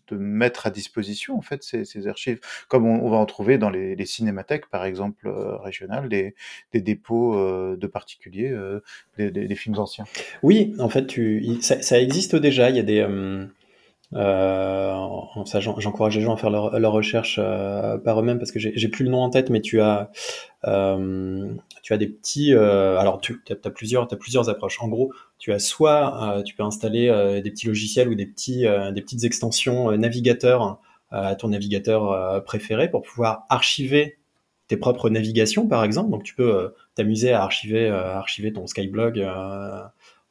de, 0.07 0.17
mettre 0.17 0.65
à 0.65 0.71
disposition 0.71 1.37
en 1.37 1.41
fait 1.41 1.61
ces, 1.63 1.85
ces 1.85 2.07
archives, 2.07 2.39
comme 2.67 2.85
on, 2.85 3.05
on, 3.05 3.09
va 3.09 3.17
en 3.17 3.25
trouver 3.25 3.57
dans 3.57 3.69
les, 3.69 3.95
les 3.95 4.05
cinémathèques, 4.05 4.67
par 4.69 4.85
exemple 4.85 5.27
euh, 5.27 5.57
régionales, 5.57 6.09
des, 6.09 6.33
dépôts 6.73 7.35
euh, 7.35 7.77
de 7.77 7.87
particuliers, 7.87 8.49
euh, 8.49 8.79
des, 9.17 9.55
films 9.55 9.77
anciens. 9.77 10.05
Oui, 10.41 10.73
en 10.79 10.89
fait, 10.89 11.05
tu, 11.05 11.61
ça, 11.61 11.81
ça, 11.81 11.99
existe 11.99 12.35
déjà. 12.35 12.69
Il 12.69 12.75
y 12.75 12.79
a 12.79 12.83
des 12.83 13.05
ça, 14.13 15.59
j'encourage 15.59 16.17
les 16.17 16.23
gens 16.23 16.33
à 16.33 16.37
faire 16.37 16.49
leur, 16.49 16.91
recherche 16.91 17.39
par 18.03 18.19
eux-mêmes 18.19 18.39
parce 18.39 18.51
que 18.51 18.59
j'ai 18.59 18.87
plus 18.87 19.03
le 19.05 19.11
nom 19.11 19.21
en 19.21 19.29
tête, 19.29 19.49
mais 19.49 19.61
tu 19.61 19.81
as, 19.81 20.11
tu 20.63 21.93
as 21.93 21.97
des 21.97 22.07
petits. 22.07 22.53
alors, 22.53 23.21
tu 23.21 23.41
as, 23.49 23.69
plusieurs, 23.69 24.11
as 24.11 24.15
plusieurs 24.15 24.49
approches. 24.49 24.81
En 24.81 24.87
gros, 24.87 25.13
tu 25.37 25.53
as 25.53 25.59
soit, 25.59 26.41
tu 26.45 26.55
peux 26.55 26.63
installer 26.63 27.41
des 27.43 27.51
petits 27.51 27.67
logiciels 27.67 28.09
ou 28.09 28.15
des 28.15 28.25
petits, 28.25 28.65
des 28.93 29.01
petites 29.01 29.23
extensions 29.23 29.91
navigateurs 29.97 30.79
à 31.11 31.35
ton 31.35 31.49
navigateur 31.49 32.43
préféré 32.43 32.89
pour 32.89 33.01
pouvoir 33.01 33.45
archiver 33.49 34.19
tes 34.69 34.77
propres 34.77 35.09
navigations, 35.09 35.67
par 35.67 35.83
exemple. 35.83 36.11
Donc, 36.11 36.23
tu 36.23 36.35
peux 36.35 36.55
euh, 36.55 36.69
t'amuser 36.95 37.33
à 37.33 37.41
archiver, 37.43 37.87
euh, 37.87 38.15
archiver 38.15 38.53
ton 38.53 38.67
Skyblog 38.67 39.19
euh, 39.19 39.81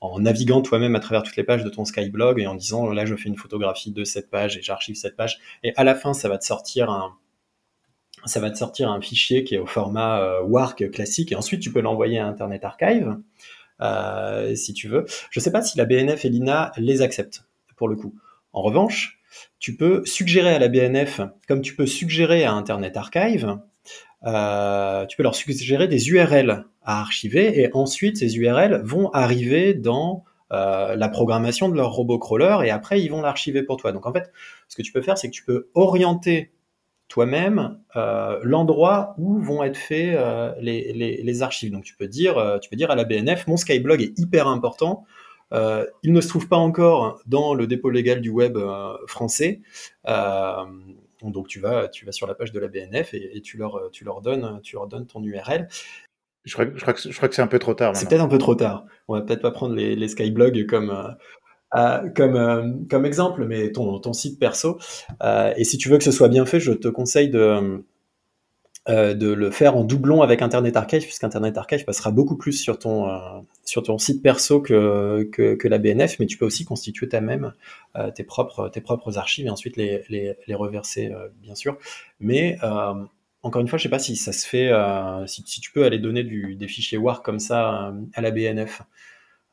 en 0.00 0.20
naviguant 0.20 0.62
toi-même 0.62 0.94
à 0.96 1.00
travers 1.00 1.22
toutes 1.22 1.36
les 1.36 1.44
pages 1.44 1.64
de 1.64 1.68
ton 1.68 1.84
Skyblog 1.84 2.40
et 2.40 2.46
en 2.46 2.54
disant 2.54 2.90
là, 2.90 3.04
je 3.04 3.16
fais 3.16 3.28
une 3.28 3.36
photographie 3.36 3.90
de 3.90 4.04
cette 4.04 4.30
page 4.30 4.56
et 4.56 4.62
j'archive 4.62 4.94
cette 4.94 5.16
page. 5.16 5.40
Et 5.62 5.72
à 5.76 5.84
la 5.84 5.94
fin, 5.94 6.14
ça 6.14 6.28
va 6.28 6.38
te 6.38 6.44
sortir 6.44 6.90
un, 6.90 7.16
ça 8.24 8.40
va 8.40 8.50
te 8.50 8.56
sortir 8.56 8.90
un 8.90 9.00
fichier 9.00 9.44
qui 9.44 9.54
est 9.54 9.58
au 9.58 9.66
format 9.66 10.40
WARC 10.42 10.90
classique 10.90 11.32
et 11.32 11.34
ensuite 11.34 11.60
tu 11.60 11.72
peux 11.72 11.80
l'envoyer 11.80 12.18
à 12.18 12.26
Internet 12.26 12.64
Archive 12.64 13.16
si 14.56 14.74
tu 14.74 14.88
veux. 14.88 15.04
Je 15.30 15.40
ne 15.40 15.42
sais 15.42 15.52
pas 15.52 15.62
si 15.62 15.78
la 15.78 15.84
BNF 15.84 16.24
et 16.24 16.28
l'INA 16.28 16.72
les 16.76 17.02
acceptent 17.02 17.44
pour 17.76 17.88
le 17.88 17.96
coup. 17.96 18.14
En 18.52 18.62
revanche, 18.62 19.20
tu 19.58 19.76
peux 19.76 20.04
suggérer 20.04 20.54
à 20.54 20.58
la 20.58 20.68
BNF, 20.68 21.20
comme 21.46 21.60
tu 21.60 21.76
peux 21.76 21.86
suggérer 21.86 22.44
à 22.44 22.52
Internet 22.52 22.96
Archive, 22.96 23.58
euh, 24.26 25.06
tu 25.06 25.16
peux 25.16 25.22
leur 25.22 25.34
suggérer 25.34 25.88
des 25.88 26.10
URL 26.10 26.64
à 26.82 27.00
archiver 27.00 27.60
et 27.60 27.70
ensuite 27.72 28.16
ces 28.16 28.36
URL 28.36 28.82
vont 28.84 29.10
arriver 29.10 29.74
dans 29.74 30.24
euh, 30.52 30.96
la 30.96 31.08
programmation 31.08 31.68
de 31.68 31.76
leur 31.76 31.92
robot 31.92 32.18
crawler 32.18 32.58
et 32.64 32.70
après 32.70 33.00
ils 33.00 33.08
vont 33.10 33.20
l'archiver 33.20 33.62
pour 33.62 33.76
toi. 33.76 33.92
Donc 33.92 34.06
en 34.06 34.12
fait, 34.12 34.32
ce 34.68 34.76
que 34.76 34.82
tu 34.82 34.92
peux 34.92 35.02
faire, 35.02 35.18
c'est 35.18 35.28
que 35.28 35.34
tu 35.34 35.44
peux 35.44 35.68
orienter 35.74 36.52
toi-même 37.08 37.78
euh, 37.96 38.38
l'endroit 38.42 39.14
où 39.18 39.38
vont 39.38 39.62
être 39.62 39.76
faits 39.76 40.14
euh, 40.14 40.54
les, 40.60 40.92
les, 40.92 41.22
les, 41.22 41.42
archives. 41.42 41.72
Donc 41.72 41.84
tu 41.84 41.96
peux 41.96 42.06
dire, 42.06 42.36
euh, 42.38 42.58
tu 42.58 42.68
peux 42.68 42.76
dire 42.76 42.90
à 42.90 42.96
la 42.96 43.04
BNF, 43.04 43.46
mon 43.46 43.56
Skyblog 43.56 44.02
est 44.02 44.18
hyper 44.18 44.46
important. 44.46 45.04
Euh, 45.52 45.86
il 46.02 46.12
ne 46.12 46.20
se 46.20 46.28
trouve 46.28 46.48
pas 46.48 46.58
encore 46.58 47.20
dans 47.26 47.54
le 47.54 47.66
dépôt 47.66 47.88
légal 47.88 48.20
du 48.20 48.28
web 48.28 48.58
français. 49.06 49.60
Donc 51.22 51.48
tu 51.48 51.60
vas, 51.60 51.88
tu 51.88 52.04
vas 52.04 52.12
sur 52.12 52.26
la 52.26 52.34
page 52.34 52.52
de 52.52 52.60
la 52.60 52.68
BNF 52.68 53.14
et, 53.14 53.40
tu, 53.42 53.56
leur, 53.56 53.90
tu, 53.90 54.04
leur 54.04 54.20
donnes, 54.20 54.60
tu 54.62 54.76
leur 54.76 54.86
donnes 54.86 55.06
ton 55.06 55.22
URL. 55.22 55.68
Je 56.44 56.54
crois, 56.54 56.66
je 56.74 56.80
crois 56.80 56.94
que, 56.94 57.00
je 57.00 57.16
crois 57.16 57.28
que 57.28 57.34
c'est 57.34 57.42
un 57.42 57.46
peu 57.48 57.58
trop 57.58 57.74
tard. 57.74 57.94
C'est 57.96 58.08
peut-être 58.08 58.22
un 58.22 58.28
peu 58.28 58.38
trop 58.38 58.54
tard. 58.54 58.86
On 59.08 59.14
va 59.14 59.22
peut-être 59.22 59.42
pas 59.42 59.50
prendre 59.50 59.74
les, 59.74 59.94
les 59.96 60.08
Skyblogs 60.08 60.66
comme, 60.66 60.90
euh, 60.90 61.08
euh 61.76 62.08
comme, 62.16 62.36
euh, 62.36 62.72
comme 62.88 63.04
exemple, 63.04 63.44
mais 63.44 63.72
ton, 63.72 63.98
ton 63.98 64.12
site 64.12 64.38
perso. 64.38 64.78
Euh, 65.22 65.52
et 65.56 65.64
si 65.64 65.76
tu 65.76 65.88
veux 65.88 65.98
que 65.98 66.04
ce 66.04 66.12
soit 66.12 66.28
bien 66.28 66.46
fait, 66.46 66.60
je 66.60 66.72
te 66.72 66.88
conseille 66.88 67.28
de, 67.28 67.84
euh, 68.88 69.12
de 69.12 69.30
le 69.30 69.50
faire 69.50 69.76
en 69.76 69.84
doublon 69.84 70.22
avec 70.22 70.40
Internet 70.40 70.74
Archive, 70.74 71.02
puisqu'Internet 71.02 71.58
Archive 71.58 71.84
passera 71.84 72.10
beaucoup 72.10 72.36
plus 72.36 72.54
sur 72.54 72.78
ton, 72.78 73.10
euh, 73.10 73.40
sur 73.62 73.82
ton 73.82 73.98
site 73.98 74.22
perso 74.22 74.62
que, 74.62 75.28
que, 75.30 75.68
la 75.68 75.76
BNF, 75.76 76.18
mais 76.18 76.24
tu 76.24 76.38
peux 76.38 76.46
aussi 76.46 76.64
constituer 76.64 77.06
toi-même 77.06 77.52
euh, 77.96 78.10
tes, 78.10 78.24
propres, 78.24 78.70
tes 78.70 78.80
propres 78.80 79.18
archives 79.18 79.46
et 79.46 79.50
ensuite 79.50 79.76
les, 79.76 80.04
les, 80.08 80.36
les 80.46 80.54
reverser, 80.54 81.12
bien 81.42 81.54
sûr. 81.54 81.76
Mais 82.18 82.56
encore 83.42 83.60
une 83.60 83.68
fois, 83.68 83.78
je 83.78 83.82
sais 83.82 83.88
pas 83.90 83.98
si 83.98 84.16
ça 84.16 84.32
se 84.32 84.46
fait, 84.46 84.72
si, 85.26 85.60
tu 85.60 85.70
peux 85.70 85.84
aller 85.84 85.98
donner 85.98 86.24
des 86.24 86.68
fichiers 86.68 86.96
WAR 86.96 87.22
comme 87.22 87.40
ça 87.40 87.94
à 88.14 88.20
la 88.22 88.30
BNF. 88.30 88.80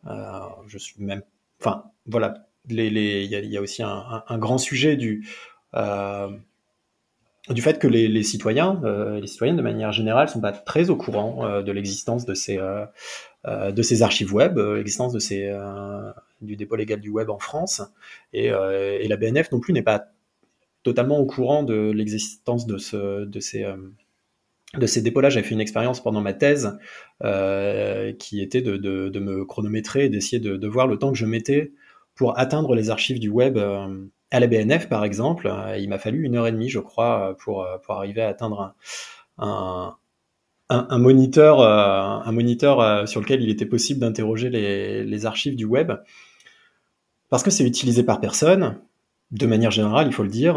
je 0.05 0.77
suis 0.77 1.03
même, 1.03 1.23
enfin, 1.59 1.83
voilà, 2.05 2.47
il 2.69 2.77
les, 2.77 3.25
y, 3.25 3.35
a, 3.35 3.39
y, 3.39 3.57
a, 3.57 3.61
aussi 3.61 3.83
un 3.83 4.37
grand 4.37 4.57
sujet 4.57 4.95
du 4.95 5.27
du 7.49 7.61
fait 7.61 7.77
que 7.77 7.87
les, 7.87 8.23
citoyens, 8.23 8.81
euh, 8.83 9.19
les 9.19 9.27
citoyennes 9.27 9.57
de 9.57 9.61
manière 9.61 9.91
générale, 9.91 10.29
sont 10.29 10.41
pas 10.41 10.51
très 10.51 10.89
au 10.89 10.95
courant 10.95 11.45
euh, 11.45 11.61
de 11.61 11.71
l'existence 11.71 12.25
de 12.25 12.33
ces 12.33 12.57
euh, 12.57 12.85
archives 14.01 14.33
web, 14.33 14.57
l'existence 14.57 15.13
de 15.13 15.19
ces 15.19 15.51
du 16.41 16.55
dépôt 16.55 16.75
légal 16.75 16.99
du 16.99 17.09
web 17.09 17.29
en 17.29 17.39
France, 17.39 17.81
et, 18.33 18.49
la 18.49 19.17
BNF 19.17 19.51
non 19.51 19.59
plus 19.59 19.73
n'est 19.73 19.83
pas 19.83 20.05
totalement 20.83 21.19
au 21.19 21.25
courant 21.25 21.63
de 21.63 21.91
l'existence 21.91 22.65
de 22.65 22.77
ce 22.77 23.25
de 23.25 24.87
ces 24.87 25.01
dépôts-là, 25.01 25.29
j'avais 25.29 25.47
fait 25.47 25.53
une 25.53 25.61
expérience 25.61 26.03
pendant 26.03 26.21
ma 26.21 26.33
thèse 26.33 26.77
qui 28.19 28.41
était 28.41 28.61
de, 28.61 29.19
me 29.19 29.45
chronométrer 29.45 30.05
et 30.05 30.09
d'essayer 30.09 30.39
de, 30.39 30.57
de, 30.57 30.67
voir 30.67 30.87
le 30.87 30.97
temps 30.97 31.11
que 31.11 31.17
je 31.17 31.27
mettais 31.27 31.73
pour 32.15 32.39
atteindre 32.39 32.73
les 32.73 32.89
archives 32.89 33.19
du 33.19 33.29
web 33.29 33.59
à 34.35 34.39
la 34.41 34.47
BNF, 34.47 34.89
par 34.89 35.05
exemple, 35.05 35.47
euh, 35.47 35.77
il 35.77 35.87
m'a 35.87 35.97
fallu 35.97 36.25
une 36.25 36.35
heure 36.35 36.45
et 36.45 36.51
demie, 36.51 36.67
je 36.67 36.79
crois, 36.79 37.29
euh, 37.29 37.33
pour, 37.33 37.63
euh, 37.63 37.77
pour 37.77 37.95
arriver 37.95 38.21
à 38.21 38.27
atteindre 38.27 38.75
un, 39.37 39.95
moniteur, 40.97 41.61
un 41.61 42.31
moniteur 42.33 43.07
sur 43.07 43.21
lequel 43.21 43.41
il 43.41 43.49
était 43.49 43.65
possible 43.65 44.01
d'interroger 44.01 44.49
les, 44.49 45.25
archives 45.25 45.55
du 45.55 45.63
web, 45.63 45.93
parce 47.29 47.43
que 47.43 47.49
c'est 47.49 47.65
utilisé 47.65 48.03
par 48.03 48.19
personne, 48.19 48.77
de 49.31 49.45
manière 49.45 49.71
générale, 49.71 50.07
il 50.07 50.13
faut 50.13 50.23
le 50.23 50.29
dire, 50.29 50.55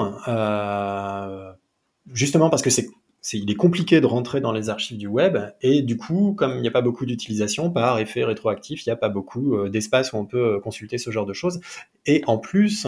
justement 2.13 2.51
parce 2.51 2.63
que 2.63 2.71
c'est 2.71 2.89
il 3.35 3.51
est 3.51 3.57
compliqué 3.57 4.01
de 4.01 4.07
rentrer 4.07 4.41
dans 4.41 4.53
les 4.53 4.71
archives 4.71 4.97
du 4.97 5.09
web 5.09 5.37
et 5.61 5.83
du 5.83 5.99
coup, 5.99 6.35
comme 6.39 6.53
il 6.55 6.63
n'y 6.63 6.69
a 6.69 6.71
pas 6.71 6.81
beaucoup 6.81 7.05
d'utilisation 7.05 7.71
par 7.71 7.99
effet 7.99 8.25
rétroactif, 8.25 8.87
il 8.87 8.89
n'y 8.89 8.93
a 8.93 8.97
pas 8.97 9.11
beaucoup 9.11 9.69
d'espace 9.69 10.13
où 10.13 10.17
on 10.17 10.25
peut 10.25 10.61
consulter 10.61 10.97
ce 10.97 11.11
genre 11.11 11.27
de 11.27 11.35
choses. 11.35 11.61
Et 12.07 12.23
en 12.27 12.39
plus, 12.39 12.87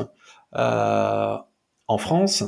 en 0.53 1.99
France, 1.99 2.45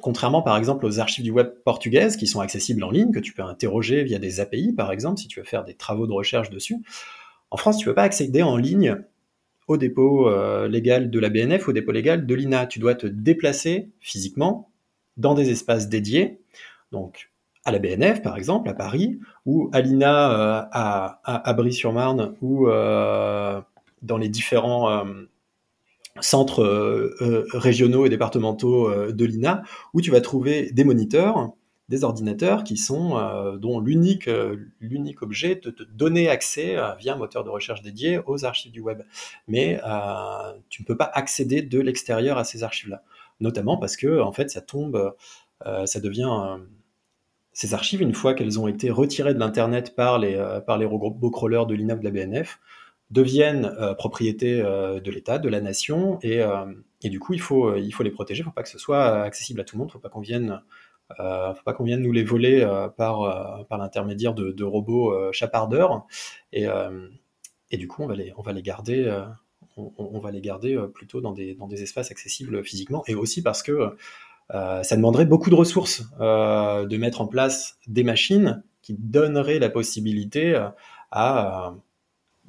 contrairement 0.00 0.42
par 0.42 0.56
exemple 0.56 0.86
aux 0.86 1.00
archives 1.00 1.24
du 1.24 1.30
web 1.30 1.48
portugaises 1.64 2.16
qui 2.16 2.26
sont 2.26 2.40
accessibles 2.40 2.82
en 2.84 2.90
ligne, 2.90 3.12
que 3.12 3.20
tu 3.20 3.32
peux 3.32 3.42
interroger 3.42 4.04
via 4.04 4.18
des 4.18 4.40
API 4.40 4.72
par 4.72 4.92
exemple, 4.92 5.20
si 5.20 5.28
tu 5.28 5.40
veux 5.40 5.46
faire 5.46 5.64
des 5.64 5.74
travaux 5.74 6.06
de 6.06 6.12
recherche 6.12 6.50
dessus, 6.50 6.78
en 7.52 7.58
France, 7.58 7.76
tu 7.76 7.84
ne 7.86 7.90
peux 7.90 7.96
pas 7.96 8.04
accéder 8.04 8.42
en 8.42 8.56
ligne 8.56 8.96
au 9.68 9.76
dépôt 9.76 10.26
euh, 10.26 10.68
légal 10.68 11.10
de 11.10 11.18
la 11.20 11.28
BNF, 11.28 11.68
au 11.68 11.72
dépôt 11.72 11.92
légal 11.92 12.26
de 12.26 12.34
l'INA. 12.34 12.66
Tu 12.66 12.78
dois 12.78 12.94
te 12.94 13.06
déplacer 13.06 13.90
physiquement 14.00 14.70
dans 15.18 15.34
des 15.34 15.50
espaces 15.50 15.90
dédiés, 15.90 16.40
donc 16.92 17.30
à 17.66 17.70
la 17.70 17.78
BNF 17.78 18.22
par 18.22 18.38
exemple, 18.38 18.70
à 18.70 18.74
Paris, 18.74 19.20
ou 19.44 19.68
à 19.74 19.82
l'INA 19.82 20.30
euh, 20.30 20.62
à, 20.72 21.20
à, 21.24 21.48
à 21.48 21.52
Brie-sur-Marne, 21.52 22.34
ou 22.40 22.68
euh, 22.68 23.60
dans 24.00 24.16
les 24.16 24.30
différents 24.30 24.90
euh, 24.90 25.04
centres 26.20 26.62
euh, 26.62 27.16
euh, 27.20 27.46
régionaux 27.52 28.04
et 28.06 28.08
départementaux 28.08 28.88
euh, 28.88 29.12
de 29.12 29.24
l'INA, 29.24 29.62
où 29.94 30.00
tu 30.00 30.10
vas 30.10 30.20
trouver 30.20 30.70
des 30.72 30.84
moniteurs, 30.84 31.52
des 31.88 32.04
ordinateurs 32.04 32.64
qui 32.64 32.78
sont 32.78 33.18
dont 33.60 33.78
l'unique 33.78 34.30
l'unique 34.80 35.20
objet 35.20 35.56
de 35.56 35.70
te 35.70 35.82
donner 35.82 36.30
accès 36.30 36.76
via 36.98 37.12
un 37.12 37.16
moteur 37.16 37.44
de 37.44 37.50
recherche 37.50 37.82
dédié 37.82 38.18
aux 38.24 38.46
archives 38.46 38.72
du 38.72 38.80
web. 38.80 39.02
Mais 39.46 39.78
tu 40.70 40.80
ne 40.80 40.86
peux 40.86 40.96
pas 40.96 41.10
accéder 41.12 41.60
de 41.60 41.80
l'extérieur 41.80 42.38
à 42.38 42.44
ces 42.44 42.62
archives-là, 42.62 43.02
notamment 43.40 43.76
parce 43.76 43.96
que 43.96 44.20
en 44.20 44.32
fait 44.32 44.48
ça 44.48 44.62
tombe, 44.62 45.12
ça 45.84 46.00
devient 46.00 46.60
ces 47.52 47.74
archives, 47.74 48.00
une 48.00 48.14
fois 48.14 48.32
qu'elles 48.32 48.58
ont 48.58 48.68
été 48.68 48.88
retirées 48.88 49.34
de 49.34 49.40
l'internet 49.40 49.94
par 49.94 50.18
les 50.18 50.42
par 50.66 50.78
les 50.78 50.86
robots 50.86 51.30
crawlers 51.30 51.66
de 51.66 51.74
l'INA 51.74 51.96
ou 51.96 51.98
de 51.98 52.04
la 52.04 52.10
BNF, 52.10 52.58
deviennent 53.12 53.66
euh, 53.78 53.94
propriété 53.94 54.60
euh, 54.60 54.98
de 54.98 55.10
l'État, 55.10 55.38
de 55.38 55.48
la 55.48 55.60
nation, 55.60 56.18
et, 56.22 56.40
euh, 56.40 56.64
et, 57.02 57.10
du 57.10 57.20
coup, 57.20 57.34
il 57.34 57.40
faut, 57.40 57.76
il 57.76 57.92
faut 57.92 58.02
les 58.02 58.10
protéger. 58.10 58.40
Il 58.40 58.44
ne 58.44 58.46
faut 58.46 58.54
pas 58.54 58.62
que 58.62 58.70
ce 58.70 58.78
soit 58.78 59.22
accessible 59.22 59.60
à 59.60 59.64
tout 59.64 59.76
le 59.76 59.80
monde. 59.80 59.88
Il 59.88 59.90
ne 59.90 59.92
faut 59.92 60.02
pas 60.02 60.08
qu'on 60.08 60.20
vienne, 60.20 60.60
vienne 61.80 62.00
nous 62.00 62.12
les 62.12 62.24
voler 62.24 62.66
par, 62.96 63.66
par 63.68 63.78
l'intermédiaire 63.78 64.34
de, 64.34 64.64
robots 64.64 65.32
chapardeurs. 65.32 66.06
Et, 66.52 66.66
et 67.70 67.76
du 67.76 67.88
coup, 67.88 68.02
on 68.02 68.06
va 68.06 68.14
les, 68.14 68.32
on 68.36 68.42
va 68.42 68.52
les 68.52 68.62
garder. 68.62 69.22
On, 69.76 70.20
va 70.20 70.30
les 70.30 70.42
garder 70.42 70.78
plutôt 70.94 71.20
dans 71.20 71.32
des, 71.32 71.54
dans 71.54 71.66
des 71.66 71.82
espaces 71.82 72.10
accessibles 72.10 72.62
physiquement, 72.62 73.02
et 73.08 73.14
aussi 73.14 73.42
parce 73.42 73.62
que 73.62 73.96
ça 74.50 74.96
demanderait 74.96 75.26
beaucoup 75.26 75.50
de 75.50 75.56
ressources 75.56 76.04
de 76.20 76.96
mettre 76.96 77.20
en 77.20 77.26
place 77.26 77.78
des 77.88 78.04
machines 78.04 78.62
qui 78.80 78.94
donneraient 78.94 79.58
la 79.58 79.70
possibilité 79.70 80.54
à 81.10 81.74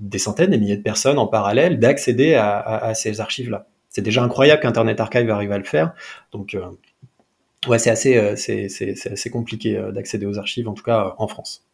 des 0.04 0.20
centaines, 0.20 0.52
des 0.52 0.58
milliers 0.58 0.78
de 0.78 0.84
personnes 0.84 1.18
en 1.18 1.28
parallèle 1.28 1.80
d'accéder 1.80 2.36
à, 2.36 2.58
à, 2.58 2.88
à, 2.88 2.94
ces 2.94 3.22
archives-là. 3.22 3.68
C'est 3.90 4.02
déjà 4.02 4.24
incroyable 4.24 4.62
qu'Internet 4.62 5.00
Archive 5.00 5.30
arrive 5.30 5.52
à 5.52 5.58
le 5.58 5.64
faire. 5.64 5.94
Donc, 6.32 6.56
euh, 6.56 6.66
ouais, 7.68 7.80
c'est 7.80 7.90
assez, 7.90 8.18
euh, 8.18 8.36
c'est, 8.36 8.68
assez 9.12 9.30
compliqué 9.30 9.78
euh, 9.78 9.92
d'accéder 9.92 10.26
aux 10.26 10.38
archives, 10.38 10.68
en 10.68 10.74
tout 10.74 10.84
cas 10.84 11.16
en 11.18 11.28
France. 11.28 11.66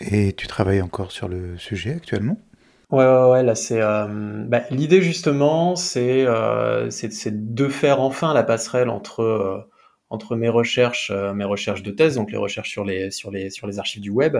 Et 0.00 0.32
tu 0.32 0.46
travailles 0.46 0.82
encore 0.82 1.12
sur 1.12 1.28
le 1.28 1.56
sujet 1.58 1.94
actuellement? 1.94 2.38
Ouais, 2.90 3.04
ouais, 3.04 3.30
ouais, 3.30 3.42
là 3.42 3.54
c'est 3.54 3.80
bah, 3.80 4.62
l'idée 4.70 5.02
justement, 5.02 5.74
c'est 5.74 6.24
euh, 6.26 6.90
de 7.26 7.68
faire 7.68 8.00
enfin 8.00 8.34
la 8.34 8.42
passerelle 8.42 8.88
entre 8.88 9.66
entre 10.14 10.36
mes 10.36 10.48
recherches, 10.48 11.10
euh, 11.12 11.34
mes 11.34 11.44
recherches 11.44 11.82
de 11.82 11.90
thèse, 11.90 12.14
donc 12.14 12.30
les 12.30 12.38
recherches 12.38 12.70
sur 12.70 12.84
les, 12.84 13.10
sur 13.10 13.30
les, 13.30 13.50
sur 13.50 13.66
les 13.66 13.78
archives 13.78 14.00
du 14.00 14.10
web, 14.10 14.38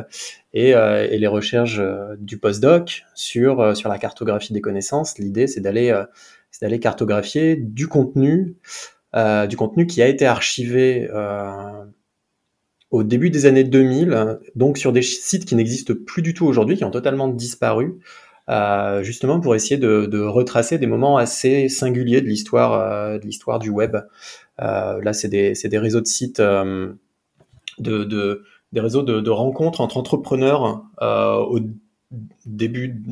et, 0.55 0.75
euh, 0.75 1.07
les 1.07 1.27
recherches 1.27 1.79
euh, 1.81 2.17
du 2.19 2.39
postdoc 2.39 3.03
sur, 3.15 3.77
sur 3.77 3.89
la 3.89 3.99
cartographie 3.99 4.53
des 4.53 4.61
connaissances. 4.61 5.19
L'idée, 5.19 5.47
c'est 5.47 5.61
d'aller 5.61 5.93
c'est 6.51 6.65
d'aller 6.65 6.79
cartographier 6.79 7.57
du 7.57 7.89
contenu, 7.89 8.57
du 9.49 9.57
contenu 9.57 9.87
qui 9.89 10.03
a 10.03 10.07
été 10.07 10.25
archivé 10.25 11.09
au 12.91 13.03
début 13.03 13.31
des 13.31 13.47
années 13.47 13.65
2000, 13.65 14.39
donc 14.55 14.79
sur 14.79 14.93
des 14.93 15.03
sites 15.03 15.47
qui 15.47 15.57
n'existent 15.57 15.95
plus 16.07 16.23
du 16.23 16.33
tout 16.33 16.47
aujourd'hui, 16.47 16.77
qui 16.77 16.85
ont 16.85 16.93
totalement 16.93 17.27
disparu, 17.27 17.99
euh, 18.51 19.03
justement 19.03 19.41
pour 19.41 19.55
essayer 19.55 19.79
de, 19.79 20.21
retracer 20.21 20.79
des 20.79 20.87
moments 20.87 21.17
assez 21.17 21.69
singuliers 21.69 22.21
de 22.21 22.27
l'histoire 22.27 22.73
euh, 22.75 23.19
de 23.19 23.25
l'histoire 23.25 23.59
du 23.59 23.71
web. 23.71 23.97
Euh, 24.61 25.01
là, 25.03 25.13
c'est 25.13 25.29
des, 25.29 25.79
réseaux 25.79 26.01
de 26.01 26.07
sites, 26.07 26.41
de, 26.41 26.99
de, 27.79 28.45
des 28.73 28.81
réseaux 28.81 29.03
de, 29.03 29.31
rencontres 29.31 29.81
entre 29.81 29.97
entrepreneurs 29.97 30.85
au 31.01 31.59
début 32.47 33.03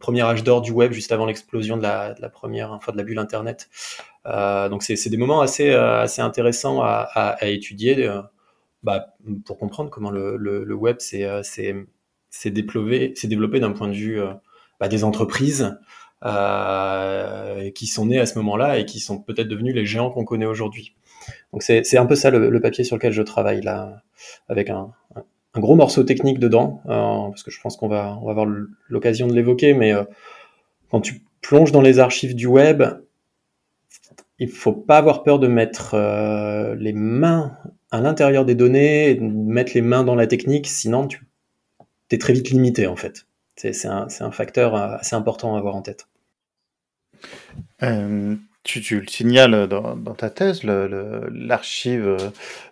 premier 0.00 0.22
âge 0.22 0.44
d'or 0.44 0.60
du 0.60 0.72
web, 0.72 0.92
juste 0.92 1.12
avant 1.12 1.24
l'explosion 1.24 1.76
de 1.76 1.82
la, 1.82 2.14
première, 2.28 2.72
enfin 2.72 2.92
de 2.92 2.96
la 2.96 3.04
bulle 3.04 3.18
Internet. 3.18 3.70
donc, 4.26 4.82
c'est 4.82 5.08
des 5.08 5.16
moments 5.16 5.40
assez, 5.40 5.70
assez 5.70 6.20
intéressants 6.20 6.82
à, 6.82 7.36
étudier 7.42 8.10
bah, 8.82 9.14
pour 9.46 9.56
comprendre 9.56 9.88
comment 9.88 10.10
le, 10.10 10.74
web 10.74 10.98
s'est 10.98 11.30
développé, 12.46 13.14
développé 13.24 13.60
d'un 13.60 13.72
point 13.72 13.88
de 13.88 13.94
vue 13.94 14.20
bah, 14.80 14.88
des 14.88 15.04
entreprises 15.04 15.78
euh, 16.24 17.70
qui 17.70 17.86
sont 17.86 18.06
nées 18.06 18.18
à 18.18 18.26
ce 18.26 18.38
moment-là 18.38 18.78
et 18.78 18.84
qui 18.84 18.98
sont 18.98 19.18
peut-être 19.20 19.48
devenus 19.48 19.74
les 19.74 19.86
géants 19.86 20.10
qu'on 20.10 20.24
connaît 20.24 20.46
aujourd'hui. 20.46 20.96
Donc 21.52 21.62
c'est 21.62 21.96
un 21.96 22.06
peu 22.06 22.16
ça 22.16 22.30
le, 22.30 22.50
le, 22.50 22.60
papier 22.60 22.82
sur 22.82 22.96
lequel 22.96 23.12
je 23.12 23.22
travaille 23.22 23.60
là, 23.60 24.02
avec 24.48 24.70
un, 24.70 24.92
un 25.54 25.60
gros 25.60 25.74
morceau 25.74 26.04
technique 26.04 26.38
dedans, 26.38 26.80
euh, 26.86 27.28
parce 27.28 27.42
que 27.42 27.50
je 27.50 27.60
pense 27.60 27.76
qu'on 27.76 27.88
va, 27.88 28.18
on 28.22 28.26
va 28.26 28.30
avoir 28.30 28.46
l'occasion 28.88 29.26
de 29.26 29.34
l'évoquer, 29.34 29.74
mais 29.74 29.92
euh, 29.92 30.04
quand 30.90 31.00
tu 31.00 31.22
plonges 31.40 31.72
dans 31.72 31.80
les 31.80 31.98
archives 31.98 32.34
du 32.34 32.46
web, 32.46 32.82
il 34.38 34.48
faut 34.48 34.72
pas 34.72 34.98
avoir 34.98 35.22
peur 35.22 35.38
de 35.38 35.48
mettre 35.48 35.94
euh, 35.94 36.74
les 36.76 36.92
mains 36.92 37.56
à 37.90 38.00
l'intérieur 38.00 38.44
des 38.44 38.54
données, 38.54 39.18
mettre 39.20 39.72
les 39.74 39.82
mains 39.82 40.04
dans 40.04 40.14
la 40.14 40.26
technique, 40.26 40.68
sinon 40.68 41.08
tu 41.08 41.20
es 42.12 42.18
très 42.18 42.32
vite 42.32 42.50
limité 42.50 42.86
en 42.86 42.96
fait. 42.96 43.26
C'est 43.60 43.86
un, 43.86 44.30
facteur 44.30 44.74
euh, 44.74 44.96
assez 44.96 45.14
important 45.14 45.54
à 45.54 45.58
avoir 45.58 45.76
en 45.76 45.82
tête. 45.82 46.08
Euh, 47.82 48.34
tu, 48.62 49.00
le 49.00 49.06
signales 49.06 49.66
dans, 49.66 50.14
ta 50.14 50.30
thèse, 50.30 50.62
l'archive 50.64 52.16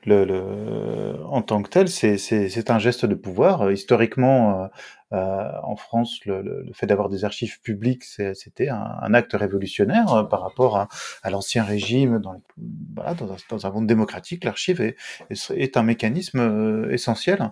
en 0.07 1.43
tant 1.43 1.63
que 1.63 1.69
tel, 1.69 1.89
c'est 1.89 2.71
un 2.71 2.79
geste 2.79 3.05
de 3.05 3.15
pouvoir. 3.15 3.71
Historiquement, 3.71 4.71
euh, 5.13 5.51
en 5.63 5.77
France, 5.77 6.21
le, 6.25 6.67
fait 6.73 6.87
d'avoir 6.87 7.11
des 7.11 7.25
archives 7.25 7.61
publiques, 7.61 8.05
c'était 8.05 8.69
un, 8.71 9.13
acte 9.13 9.33
révolutionnaire 9.35 10.27
par 10.31 10.41
rapport 10.41 10.89
à, 11.23 11.31
l'ancien 11.31 11.65
régime. 11.65 12.19
Dans, 12.21 13.67
un, 13.67 13.71
monde 13.71 13.87
démocratique, 13.87 14.45
l'archive 14.45 14.81
est, 14.81 15.77
un 15.77 15.83
mécanisme 15.83 16.89
essentiel. 16.91 17.51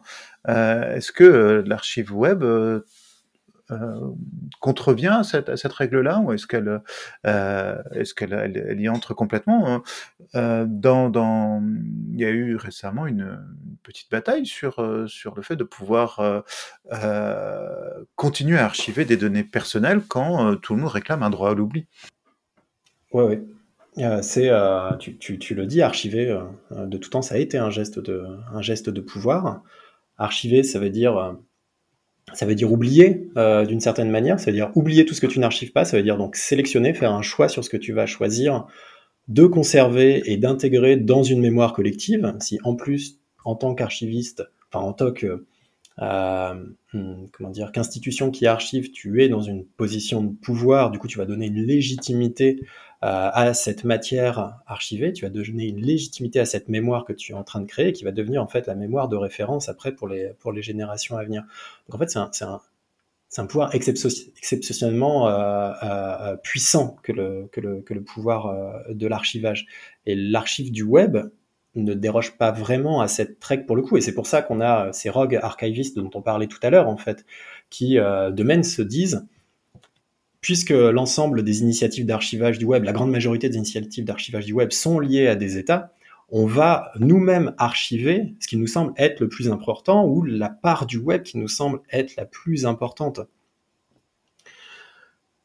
Est-ce 0.49 1.13
que 1.13 1.63
l'archive 1.67 2.15
web 2.15 2.43
contrevient 4.61 5.19
à 5.19 5.23
cette, 5.25 5.73
règle-là 5.73 6.21
ou 6.21 6.33
est-ce 6.33 6.47
qu'elle 6.47 6.83
euh, 7.27 7.83
est-ce 7.93 8.15
qu'elle 8.15 8.33
elle, 8.33 8.81
y 8.81 8.89
entre 8.89 9.13
complètement 9.13 9.69
hein? 9.69 9.83
Euh, 10.35 10.67
dans, 10.69 11.11
dans, 11.11 11.63
il 12.13 12.21
y 12.21 12.25
a 12.25 12.31
eu 12.31 12.57
récemment 12.57 13.07
une, 13.07 13.39
petite 13.83 14.11
bataille 14.11 14.47
sur 14.47 15.05
sur 15.09 15.35
le 15.37 15.43
fait 15.43 15.57
de 15.57 15.65
pouvoir 15.65 16.45
continuer 18.15 18.59
à 18.59 18.65
archiver 18.65 19.05
des 19.05 19.17
données 19.17 19.45
personnelles 19.45 20.03
quand 20.07 20.57
tout 20.57 20.75
le 20.75 20.83
monde 20.83 20.91
réclame 20.91 21.23
un 21.23 21.31
droit 21.31 21.51
à 21.51 21.55
l'oubli. 21.55 21.87
Ouais, 23.13 23.23
ouais. 23.97 24.23
c'est, 24.23 24.51
tu, 24.99 25.17
tu, 25.19 25.39
tu, 25.39 25.55
le 25.55 25.67
dis, 25.67 25.83
archiver, 25.83 26.37
de 26.73 26.97
tout 26.99 27.11
temps, 27.11 27.23
ça 27.23 27.37
a 27.37 27.39
été 27.39 27.59
un 27.59 27.71
geste 27.71 28.01
de, 28.01 28.27
un 28.53 28.61
geste 28.61 28.91
de 28.91 29.01
pouvoir. 29.01 29.63
Archiver, 30.19 30.65
ça 30.65 30.81
veut 30.81 30.91
dire 30.91 31.37
ça 32.33 32.47
veut 32.47 32.55
dire 32.55 32.73
oublier 32.73 33.29
euh, 33.37 33.65
d'une 33.65 33.81
certaine 33.81 34.11
manière, 34.11 34.41
ça 34.41 34.47
veut 34.51 34.57
dire 34.57 34.71
oublier 34.75 35.05
tout 35.05 35.15
ce 35.15 35.21
que 35.21 35.27
tu 35.27 35.39
n'archives 35.39 35.73
pas, 35.73 35.85
ça 35.85 35.97
veut 35.97 36.03
dire 36.03 36.19
donc 36.19 36.37
sélectionner, 36.37 36.93
faire 36.93 37.13
un 37.13 37.23
choix 37.23 37.49
sur 37.49 37.65
ce 37.65 37.71
que 37.71 37.77
tu 37.77 37.93
vas 37.93 38.07
choisir 38.07 38.67
de 39.29 39.47
conserver 39.47 40.23
et 40.27 40.37
d'intégrer 40.37 40.97
dans 40.97 41.23
une 41.23 41.41
mémoire 41.41 41.73
collective. 41.73 42.35
Si 42.41 42.59
en 42.65 42.75
plus, 42.75 43.19
en 43.45 43.55
tant 43.55 43.75
qu'archiviste, 43.75 44.45
enfin 44.71 44.85
en 44.85 44.93
tant 44.93 45.13
que 45.13 45.47
euh, 46.03 46.55
hmm, 46.93 47.27
comment 47.33 47.51
dire 47.51 47.73
qu'institution 47.73 48.31
qui 48.31 48.47
archive, 48.47 48.91
tu 48.91 49.23
es 49.23 49.29
dans 49.29 49.41
une 49.41 49.65
position 49.65 50.23
de 50.23 50.33
pouvoir, 50.35 50.91
du 50.91 50.99
coup 50.99 51.09
tu 51.09 51.19
vas 51.19 51.27
donner 51.27 51.47
une 51.47 51.63
légitimité 51.63 52.61
à 53.03 53.55
cette 53.55 53.85
matière 53.85 54.59
archivée, 54.67 55.13
tu 55.13 55.25
vas 55.25 55.31
donner 55.31 55.67
une 55.67 55.81
légitimité 55.81 56.41
à 56.41 56.47
cette 56.47 56.69
mémoire 56.69 57.05
que 57.05 57.13
tu 57.13 57.33
es 57.33 57.35
en 57.35 57.45
train 57.45 57.61
de 57.61 57.67
créer, 57.67 57.93
qui 57.93 58.05
va 58.05 58.11
devenir 58.11 58.43
en 58.43 58.49
fait 58.49 58.67
la 58.67 58.75
mémoire 58.75 59.09
de 59.09 59.17
référence 59.17 59.69
après 59.69 59.93
pour 59.93 60.09
les, 60.09 60.33
pour 60.39 60.53
les 60.53 60.63
générations 60.63 61.17
à 61.17 61.25
venir. 61.25 61.43
Donc 61.89 61.95
en 61.95 61.99
fait, 61.99 62.11
c'est 62.11 62.19
un, 62.19 62.31
un, 62.49 62.61
un, 63.37 63.47
pouvoir 63.47 63.75
exceptionnellement 63.75 65.29
euh, 65.29 65.73
euh, 65.83 66.37
puissant 66.37 66.97
que 67.03 67.13
le, 67.13 67.49
que 67.53 67.61
le, 67.61 67.83
que 67.83 67.95
le 67.95 68.03
pouvoir 68.03 68.47
euh, 68.47 68.95
de 68.95 69.07
l'archivage. 69.07 69.67
Et 70.07 70.15
l'archive 70.15 70.73
du 70.73 70.83
web 70.83 71.19
ne 71.75 71.95
déroge 71.95 72.37
pas 72.39 72.51
vraiment 72.51 73.01
à 73.01 73.09
cette 73.09 73.43
règle 73.45 73.67
pour 73.67 73.77
le 73.77 73.83
coup. 73.83 73.97
Et 73.97 74.01
c'est 74.01 74.15
pour 74.15 74.27
ça 74.27 74.43
qu'on 74.43 74.61
a 74.61 74.93
ces 74.93 75.11
rogues 75.11 75.37
archivistes 75.37 75.97
dont 75.97 76.11
on 76.15 76.23
parlait 76.23 76.47
tout 76.47 76.59
à 76.63 76.71
l'heure, 76.71 76.89
en 76.89 76.97
fait, 76.97 77.25
qui 77.71 77.99
euh, 77.99 78.31
de 78.31 78.43
même 78.43 78.63
se 78.63 78.83
disent 78.83 79.27
puisque 80.47 80.71
l'ensemble 80.71 81.43
des 81.43 81.63
initiatives 81.63 82.07
d'archivage 82.07 82.61
du 82.61 82.67
web, 82.67 82.85
la 82.85 82.93
grande 82.93 83.11
majorité 83.11 83.49
des 83.49 83.57
initiatives 83.57 84.05
d'archivage 84.05 84.45
du 84.45 84.53
web 84.53 84.71
sont 84.71 85.01
liées 85.01 85.27
à 85.27 85.35
des 85.35 85.59
États, 85.59 85.93
on 86.29 86.47
va 86.47 86.93
nous-mêmes 87.01 87.53
archiver 87.59 88.37
ce 88.39 88.47
qui 88.47 88.57
nous 88.57 88.69
semble 88.69 88.93
être 88.97 89.19
le 89.19 89.29
plus 89.29 89.51
important 89.51 90.07
ou 90.07 90.23
la 90.23 90.49
part 90.49 90.87
du 90.87 90.99
web 90.99 91.25
qui 91.25 91.39
nous 91.39 91.49
semble 91.49 91.81
être 91.91 92.15
la 92.15 92.27
plus 92.27 92.65
importante. 92.65 93.23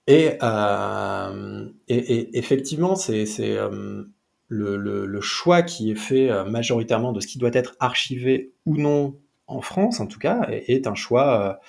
Et, 0.06 0.34
euh, 0.44 1.68
effectivement, 1.88 2.96
c'est 2.96 3.26
euh, 3.40 4.04
le, 4.50 5.22
choix 5.22 5.64
qui 5.64 5.90
est 5.90 5.96
fait 5.96 6.30
euh, 6.30 6.46
majoritairement 6.46 7.12
de 7.12 7.22
ce 7.22 7.26
qui 7.26 7.40
doit 7.40 7.50
être 7.54 7.76
archivé 7.80 8.52
ou 8.68 8.78
non 8.78 9.18
en 9.48 9.62
France, 9.62 10.00
en 10.00 10.06
tout 10.06 10.20
cas, 10.20 10.48
est, 10.52 10.86
un 10.86 10.94
choix 10.94 11.60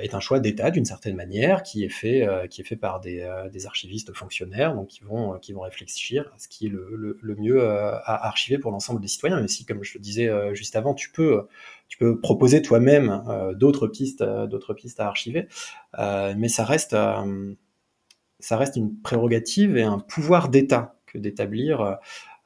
est 0.00 0.14
un 0.14 0.20
choix 0.20 0.40
d'État 0.40 0.70
d'une 0.70 0.84
certaine 0.84 1.16
manière 1.16 1.62
qui 1.62 1.84
est 1.84 1.88
fait, 1.88 2.26
euh, 2.26 2.46
qui 2.46 2.60
est 2.60 2.64
fait 2.64 2.76
par 2.76 3.00
des, 3.00 3.20
euh, 3.20 3.48
des, 3.48 3.66
archivistes 3.66 4.12
fonctionnaires, 4.14 4.74
donc 4.74 4.88
qui 4.88 5.00
vont, 5.02 5.38
qui 5.38 5.52
vont 5.52 5.62
réfléchir 5.62 6.30
à 6.34 6.38
ce 6.38 6.48
qui 6.48 6.66
est 6.66 6.68
le, 6.68 7.18
le, 7.20 7.36
mieux 7.36 7.62
à 7.62 8.26
archiver 8.26 8.58
pour 8.58 8.70
l'ensemble 8.70 9.00
des 9.00 9.08
citoyens. 9.08 9.40
Mais 9.40 9.48
si, 9.48 9.64
comme 9.64 9.82
je 9.82 9.98
le 9.98 10.00
disais 10.00 10.30
juste 10.54 10.76
avant, 10.76 10.94
tu 10.94 11.10
peux, 11.10 11.46
tu 11.88 11.98
peux 11.98 12.20
proposer 12.20 12.62
toi-même 12.62 13.22
d'autres 13.56 13.88
pistes, 13.88 14.22
d'autres 14.22 14.74
pistes 14.74 15.00
à 15.00 15.06
archiver, 15.06 15.48
mais 15.98 16.48
ça 16.48 16.64
reste, 16.64 16.96
ça 18.40 18.56
reste 18.56 18.76
une 18.76 19.00
prérogative 19.00 19.76
et 19.76 19.82
un 19.82 19.98
pouvoir 19.98 20.48
d'État 20.48 20.96
que 21.06 21.18
d'établir 21.18 21.98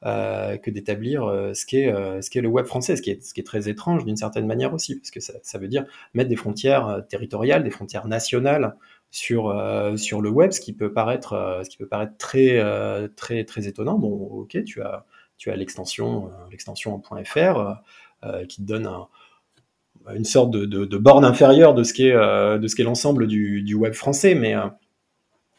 euh, 0.05 0.57
que 0.57 0.69
d'établir 0.69 1.23
euh, 1.23 1.53
ce 1.53 1.65
qu'est 1.65 1.87
euh, 1.87 2.19
le 2.35 2.47
web 2.49 2.65
français, 2.65 2.97
ce 2.97 3.01
qui 3.01 3.09
est 3.09 3.45
très 3.45 3.69
étrange 3.69 4.03
d'une 4.03 4.17
certaine 4.17 4.45
manière 4.45 4.73
aussi, 4.73 4.97
parce 4.97 5.11
que 5.11 5.21
ça, 5.21 5.57
veut 5.57 5.69
dire 5.69 5.85
mettre 6.13 6.29
des 6.29 6.35
frontières 6.35 7.03
territoriales, 7.07 7.63
des 7.63 7.69
frontières 7.69 8.05
nationales 8.07 8.75
sur 9.11 9.53
le 9.53 10.29
web, 10.29 10.51
ce 10.51 10.59
qui 10.59 10.73
peut 10.73 10.91
paraître 10.91 11.63
très 12.17 12.57
étonnant. 13.65 13.97
Bon, 13.97 14.09
ok, 14.09 14.61
tu 14.65 14.81
as 14.81 15.55
l'extension 15.55 16.31
l'extension 16.51 16.95
en 16.95 17.23
.fr 17.23 17.75
qui 18.49 18.57
te 18.61 18.67
donne 18.67 18.87
un, 18.87 19.07
une 20.13 20.25
sorte 20.25 20.51
de, 20.51 20.97
borne 20.97 21.23
inférieure 21.23 21.75
de 21.75 21.83
ce 21.83 21.93
qu'est 21.93 22.83
l'ensemble 22.83 23.27
du, 23.27 23.61
du, 23.61 23.75
web 23.75 23.93
français, 23.93 24.35
mais 24.35 24.53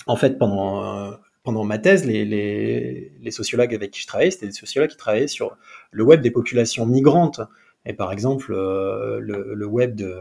en 0.07 0.17
fait 0.17 0.37
pendant 0.37 1.17
pendant 1.45 1.65
ma 1.65 1.79
thèse, 1.79 2.05
les, 2.07 3.31
sociologues 3.31 3.75
avec 3.75 3.93
qui 3.93 4.01
je 4.01 4.07
travaillais, 4.07 4.31
c'était 4.31 4.47
des 4.47 4.53
sociologues 4.53 4.91
qui 4.91 4.97
travaillaient 4.97 5.29
sur 5.29 5.57
le 5.93 6.03
web 6.03 6.21
des 6.23 6.31
populations 6.31 6.87
migrantes. 6.87 7.41
Et 7.87 7.93
par 7.93 8.13
exemple, 8.13 8.53
euh, 8.53 9.21
le, 9.21 9.67
web 9.67 9.95
de, 9.95 10.17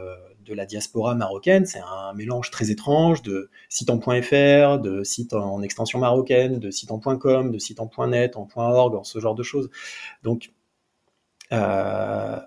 de, 0.46 0.54
la 0.54 0.66
diaspora 0.66 1.16
marocaine, 1.16 1.66
c'est 1.66 1.80
un 1.80 2.14
mélange 2.14 2.52
très 2.52 2.72
étrange 2.72 3.22
de 3.22 3.50
sites 3.70 3.90
en 3.90 4.00
.fr, 4.02 4.80
de 4.80 5.04
sites 5.04 5.34
en 5.34 5.62
extension 5.62 5.98
marocaine, 6.00 6.60
de 6.60 6.70
sites 6.72 6.92
en 6.92 7.00
.com, 7.00 7.52
de 7.52 7.58
sites 7.58 7.80
en 7.80 7.90
.net, 8.08 8.36
en 8.36 8.48
.org, 8.56 8.96
en 8.96 9.04
ce 9.06 9.20
genre 9.20 9.36
de 9.36 9.44
choses. 9.44 9.70
Donc, 10.24 10.52
euh, 11.54 12.40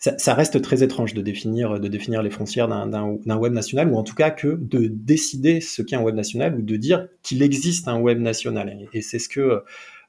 ça, 0.00 0.34
reste 0.34 0.62
très 0.62 0.82
étrange 0.82 1.12
de 1.12 1.20
définir, 1.20 1.76
les 1.76 2.30
frontières 2.30 2.68
d'un 2.68 3.36
web 3.36 3.52
national, 3.52 3.92
ou 3.92 3.96
en 3.96 4.02
tout 4.02 4.14
cas 4.14 4.30
que 4.30 4.56
de 4.58 4.86
décider 4.86 5.60
ce 5.60 5.82
qu'est 5.82 5.96
un 5.96 6.00
web 6.00 6.14
national, 6.14 6.54
ou 6.54 6.62
de 6.62 6.76
dire 6.76 7.06
qu'il 7.22 7.42
existe 7.42 7.86
un 7.86 8.00
web 8.00 8.18
national. 8.18 8.88
Et, 8.94 9.02
c'est 9.02 9.18
ce 9.18 9.28
que, 9.28 9.62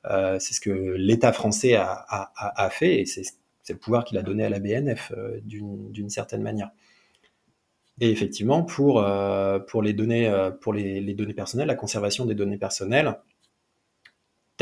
euh, 0.10 0.39
c'est 0.39 0.54
ce 0.54 0.62
que 0.62 0.70
l'État 0.70 1.34
français 1.34 1.76
a, 1.76 2.70
fait, 2.72 3.02
et 3.02 3.06
c'est 3.06 3.24
le 3.70 3.76
pouvoir 3.76 4.06
qu'il 4.06 4.18
a 4.18 4.22
donné 4.22 4.46
à 4.46 4.50
la 4.50 4.60
BNF 4.60 5.12
euh, 5.18 5.42
d'une 5.44 6.10
certaine 6.10 6.42
manière. 6.42 6.72
Et 8.00 8.10
effectivement, 8.10 8.64
pour, 8.64 9.04
euh, 9.04 9.60
les, 9.84 9.94
données 9.94 11.34
personnelles, 11.36 11.68
la 11.68 11.76
conservation 11.76 12.26
des 12.26 12.34
données 12.34 12.58
personnelles, 12.58 13.18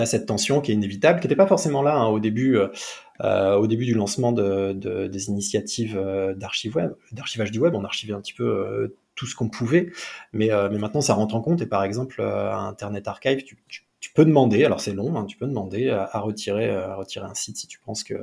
as 0.02 0.06
cette 0.06 0.26
tension 0.26 0.62
qui 0.62 0.72
est 0.72 0.76
inévitable, 0.76 1.20
qui 1.20 1.28
n'était 1.28 1.36
pas 1.36 1.48
forcément 1.48 1.82
là 1.82 1.96
hein, 1.96 2.08
au 2.08 2.20
début, 2.20 2.58
au 3.22 3.68
début 3.68 3.86
du 3.86 3.94
lancement 3.94 4.32
de, 4.32 5.08
des 5.08 5.30
initiatives 5.30 5.96
web, 5.98 6.94
d'archivage 7.12 7.52
du 7.52 7.60
web. 7.60 7.76
On 7.76 7.84
archivait 7.84 8.14
un 8.14 8.22
petit 8.22 8.34
peu 8.34 8.96
tout 9.16 9.26
ce 9.26 9.36
qu'on 9.36 9.50
pouvait, 9.50 9.92
mais, 10.34 10.50
maintenant 10.72 11.02
ça 11.02 11.14
rentre 11.14 11.36
en 11.36 11.42
compte. 11.42 11.62
Et 11.62 11.68
par 11.68 11.84
exemple, 11.84 12.22
Internet 12.22 13.08
Archive, 13.08 13.44
tu, 13.44 14.14
peux 14.14 14.26
demander, 14.26 14.66
alors 14.66 14.82
c'est 14.82 14.94
long, 14.94 15.16
hein, 15.18 15.26
tu 15.26 15.38
peux 15.38 15.48
demander 15.48 15.90
à, 15.90 16.20
retirer, 16.20 16.70
un 16.72 17.34
site 17.34 17.58
si 17.58 17.68
tu 17.68 17.80
penses 17.80 18.04
que 18.04 18.16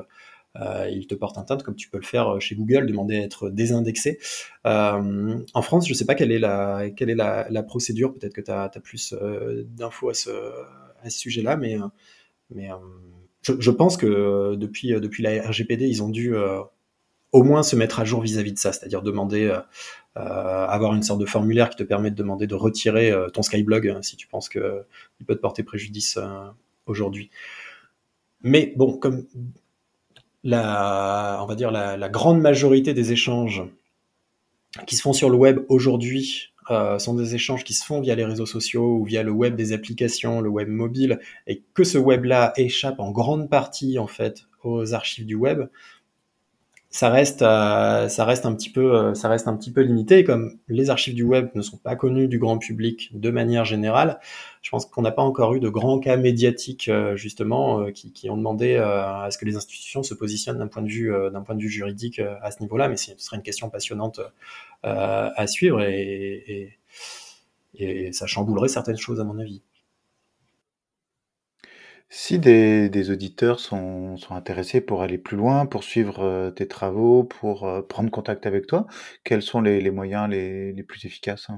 euh, 0.60 0.88
il 0.90 1.06
te 1.06 1.14
porte 1.14 1.38
un 1.38 1.42
teinte 1.42 1.62
comme 1.62 1.76
tu 1.76 1.88
peux 1.88 1.98
le 1.98 2.04
faire 2.04 2.40
chez 2.40 2.54
Google, 2.54 2.86
demander 2.86 3.16
à 3.16 3.22
être 3.22 3.50
désindexé. 3.50 4.18
Euh, 4.66 5.38
en 5.54 5.62
France, 5.62 5.86
je 5.86 5.92
ne 5.92 5.96
sais 5.96 6.06
pas 6.06 6.14
quelle 6.14 6.32
est 6.32 6.38
la, 6.38 7.62
procédure, 7.62 8.14
peut-être 8.14 8.34
que 8.34 8.40
tu 8.40 8.50
as, 8.50 8.68
plus 8.82 9.14
euh, 9.20 9.64
d'infos 9.66 10.10
à 10.10 10.14
ce, 10.14 10.30
à 11.06 11.10
ce 11.10 11.18
sujet-là, 11.18 11.56
mais, 11.56 11.76
mais 12.54 12.68
je, 13.42 13.70
pense 13.70 13.96
que 13.96 14.54
depuis, 14.56 14.88
depuis 15.00 15.22
la 15.22 15.42
RGPD, 15.48 15.86
ils 15.86 16.02
ont 16.02 16.08
dû 16.08 16.34
au 17.32 17.42
moins 17.42 17.62
se 17.62 17.76
mettre 17.76 18.00
à 18.00 18.04
jour 18.04 18.20
vis-à-vis 18.20 18.52
de 18.52 18.58
ça, 18.58 18.72
c'est-à-dire 18.72 19.02
demander, 19.02 19.56
avoir 20.14 20.94
une 20.94 21.02
sorte 21.02 21.20
de 21.20 21.26
formulaire 21.26 21.70
qui 21.70 21.76
te 21.76 21.82
permet 21.82 22.10
de 22.10 22.16
demander 22.16 22.46
de 22.46 22.54
retirer 22.54 23.12
ton 23.32 23.42
Skyblog 23.42 23.88
hein, 23.88 24.02
si 24.02 24.16
tu 24.16 24.26
penses 24.26 24.48
qu'il 24.48 24.62
peut 25.26 25.34
te 25.34 25.40
porter 25.40 25.62
préjudice 25.62 26.18
aujourd'hui. 26.86 27.30
Mais 28.42 28.72
bon, 28.76 28.96
comme 28.96 29.26
la, 30.46 31.40
on 31.42 31.46
va 31.46 31.54
dire 31.54 31.70
la, 31.70 32.08
grande 32.08 32.40
majorité 32.40 32.94
des 32.94 33.12
échanges 33.12 33.64
qui 34.86 34.96
se 34.96 35.02
font 35.02 35.12
sur 35.12 35.30
le 35.30 35.36
web 35.36 35.60
aujourd'hui 35.68 36.52
euh, 36.70 36.98
sont 36.98 37.14
des 37.14 37.34
échanges 37.34 37.64
qui 37.64 37.74
se 37.74 37.84
font 37.84 38.00
via 38.00 38.14
les 38.14 38.24
réseaux 38.24 38.46
sociaux 38.46 38.96
ou 38.96 39.04
via 39.04 39.22
le 39.22 39.30
web 39.30 39.56
des 39.56 39.72
applications, 39.72 40.40
le 40.40 40.48
web 40.48 40.68
mobile, 40.68 41.20
et 41.46 41.62
que 41.74 41.84
ce 41.84 41.98
web-là 41.98 42.52
échappe 42.56 42.98
en 42.98 43.12
grande 43.12 43.48
partie 43.48 43.98
en 43.98 44.06
fait 44.06 44.46
aux 44.62 44.94
archives 44.94 45.26
du 45.26 45.36
web, 45.36 45.68
ça 46.96 47.10
reste, 47.10 47.42
euh, 47.42 48.08
ça 48.08 48.24
reste 48.24 48.46
un 48.46 48.54
petit 48.54 48.70
peu, 48.70 48.94
euh, 48.96 49.12
ça 49.12 49.28
reste 49.28 49.48
un 49.48 49.56
petit 49.56 49.70
peu 49.70 49.82
limité. 49.82 50.24
Comme 50.24 50.58
les 50.66 50.88
archives 50.88 51.14
du 51.14 51.24
web 51.24 51.50
ne 51.54 51.60
sont 51.60 51.76
pas 51.76 51.94
connues 51.94 52.26
du 52.26 52.38
grand 52.38 52.56
public 52.56 53.10
de 53.12 53.30
manière 53.30 53.66
générale, 53.66 54.18
je 54.62 54.70
pense 54.70 54.86
qu'on 54.86 55.02
n'a 55.02 55.10
pas 55.10 55.20
encore 55.20 55.52
eu 55.52 55.60
de 55.60 55.68
grands 55.68 55.98
cas 55.98 56.16
médiatiques 56.16 56.88
euh, 56.88 57.14
justement 57.14 57.92
qui, 57.92 58.30
ont 58.30 58.38
demandé 58.38 58.76
à 58.76 59.28
ce 59.30 59.36
que 59.36 59.44
les 59.44 59.56
institutions 59.56 60.02
se 60.02 60.14
positionnent 60.14 60.56
d'un 60.56 60.68
point 60.68 60.80
de 60.80 60.88
vue, 60.88 61.12
d'un 61.30 61.42
point 61.42 61.54
de 61.54 61.60
vue 61.60 61.68
juridique 61.68 62.18
à 62.18 62.50
ce 62.50 62.62
niveau-là. 62.62 62.88
Mais 62.88 62.96
ce 62.96 63.12
serait 63.18 63.36
une 63.36 63.42
question 63.42 63.68
passionnante 63.68 64.20
à 64.82 65.46
suivre 65.46 65.82
et, 65.82 66.78
et 67.74 68.12
ça 68.12 68.26
chamboulerait 68.26 68.68
certaines 68.68 68.96
choses 68.96 69.20
à 69.20 69.24
mon 69.24 69.38
avis. 69.38 69.60
Si 72.08 72.38
des 72.38 73.10
auditeurs 73.10 73.58
sont 73.58 74.16
intéressés 74.30 74.80
pour 74.80 75.02
aller 75.02 75.18
plus 75.18 75.36
loin, 75.36 75.66
pour 75.66 75.82
suivre, 75.82 76.20
euh, 76.20 76.50
tes 76.50 76.68
travaux, 76.68 77.24
pour, 77.24 77.64
euh, 77.64 77.82
prendre 77.82 78.10
contact 78.10 78.46
avec 78.46 78.68
toi, 78.68 78.86
quels 79.24 79.42
sont 79.42 79.60
les 79.60 79.90
moyens 79.90 80.28
les 80.30 80.84
plus 80.86 81.04
efficaces? 81.04 81.48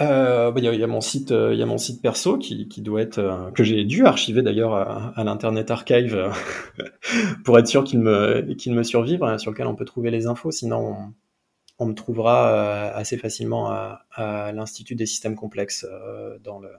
Euh, 0.00 0.50
il 0.56 0.64
y 0.64 0.82
a 0.82 0.86
mon 0.86 1.00
site, 1.00 1.32
perso 2.02 2.38
qui 2.38 2.66
doit 2.80 3.02
être, 3.02 3.52
que 3.54 3.62
j'ai 3.62 3.84
dû 3.84 4.06
archiver 4.06 4.42
d'ailleurs 4.42 4.74
à 4.74 5.22
l'Internet 5.22 5.70
Archive, 5.70 6.32
pour 7.44 7.58
être 7.58 7.68
sûr 7.68 7.84
qu'il 7.84 8.00
me 8.00 8.54
qu'il 8.54 8.74
me 8.74 8.82
survive, 8.82 9.22
hein, 9.22 9.38
sur 9.38 9.52
lequel 9.52 9.66
on 9.66 9.76
peut 9.76 9.84
trouver 9.84 10.10
les 10.10 10.26
infos. 10.26 10.50
Sinon, 10.50 11.12
on 11.78 11.86
me 11.86 11.94
trouvera, 11.94 12.90
assez 12.92 13.18
facilement 13.18 13.70
à 13.70 14.52
l'Institut 14.52 14.96
des 14.96 15.06
systèmes 15.06 15.36
complexes, 15.36 15.86
dans 16.42 16.58
le 16.58 16.70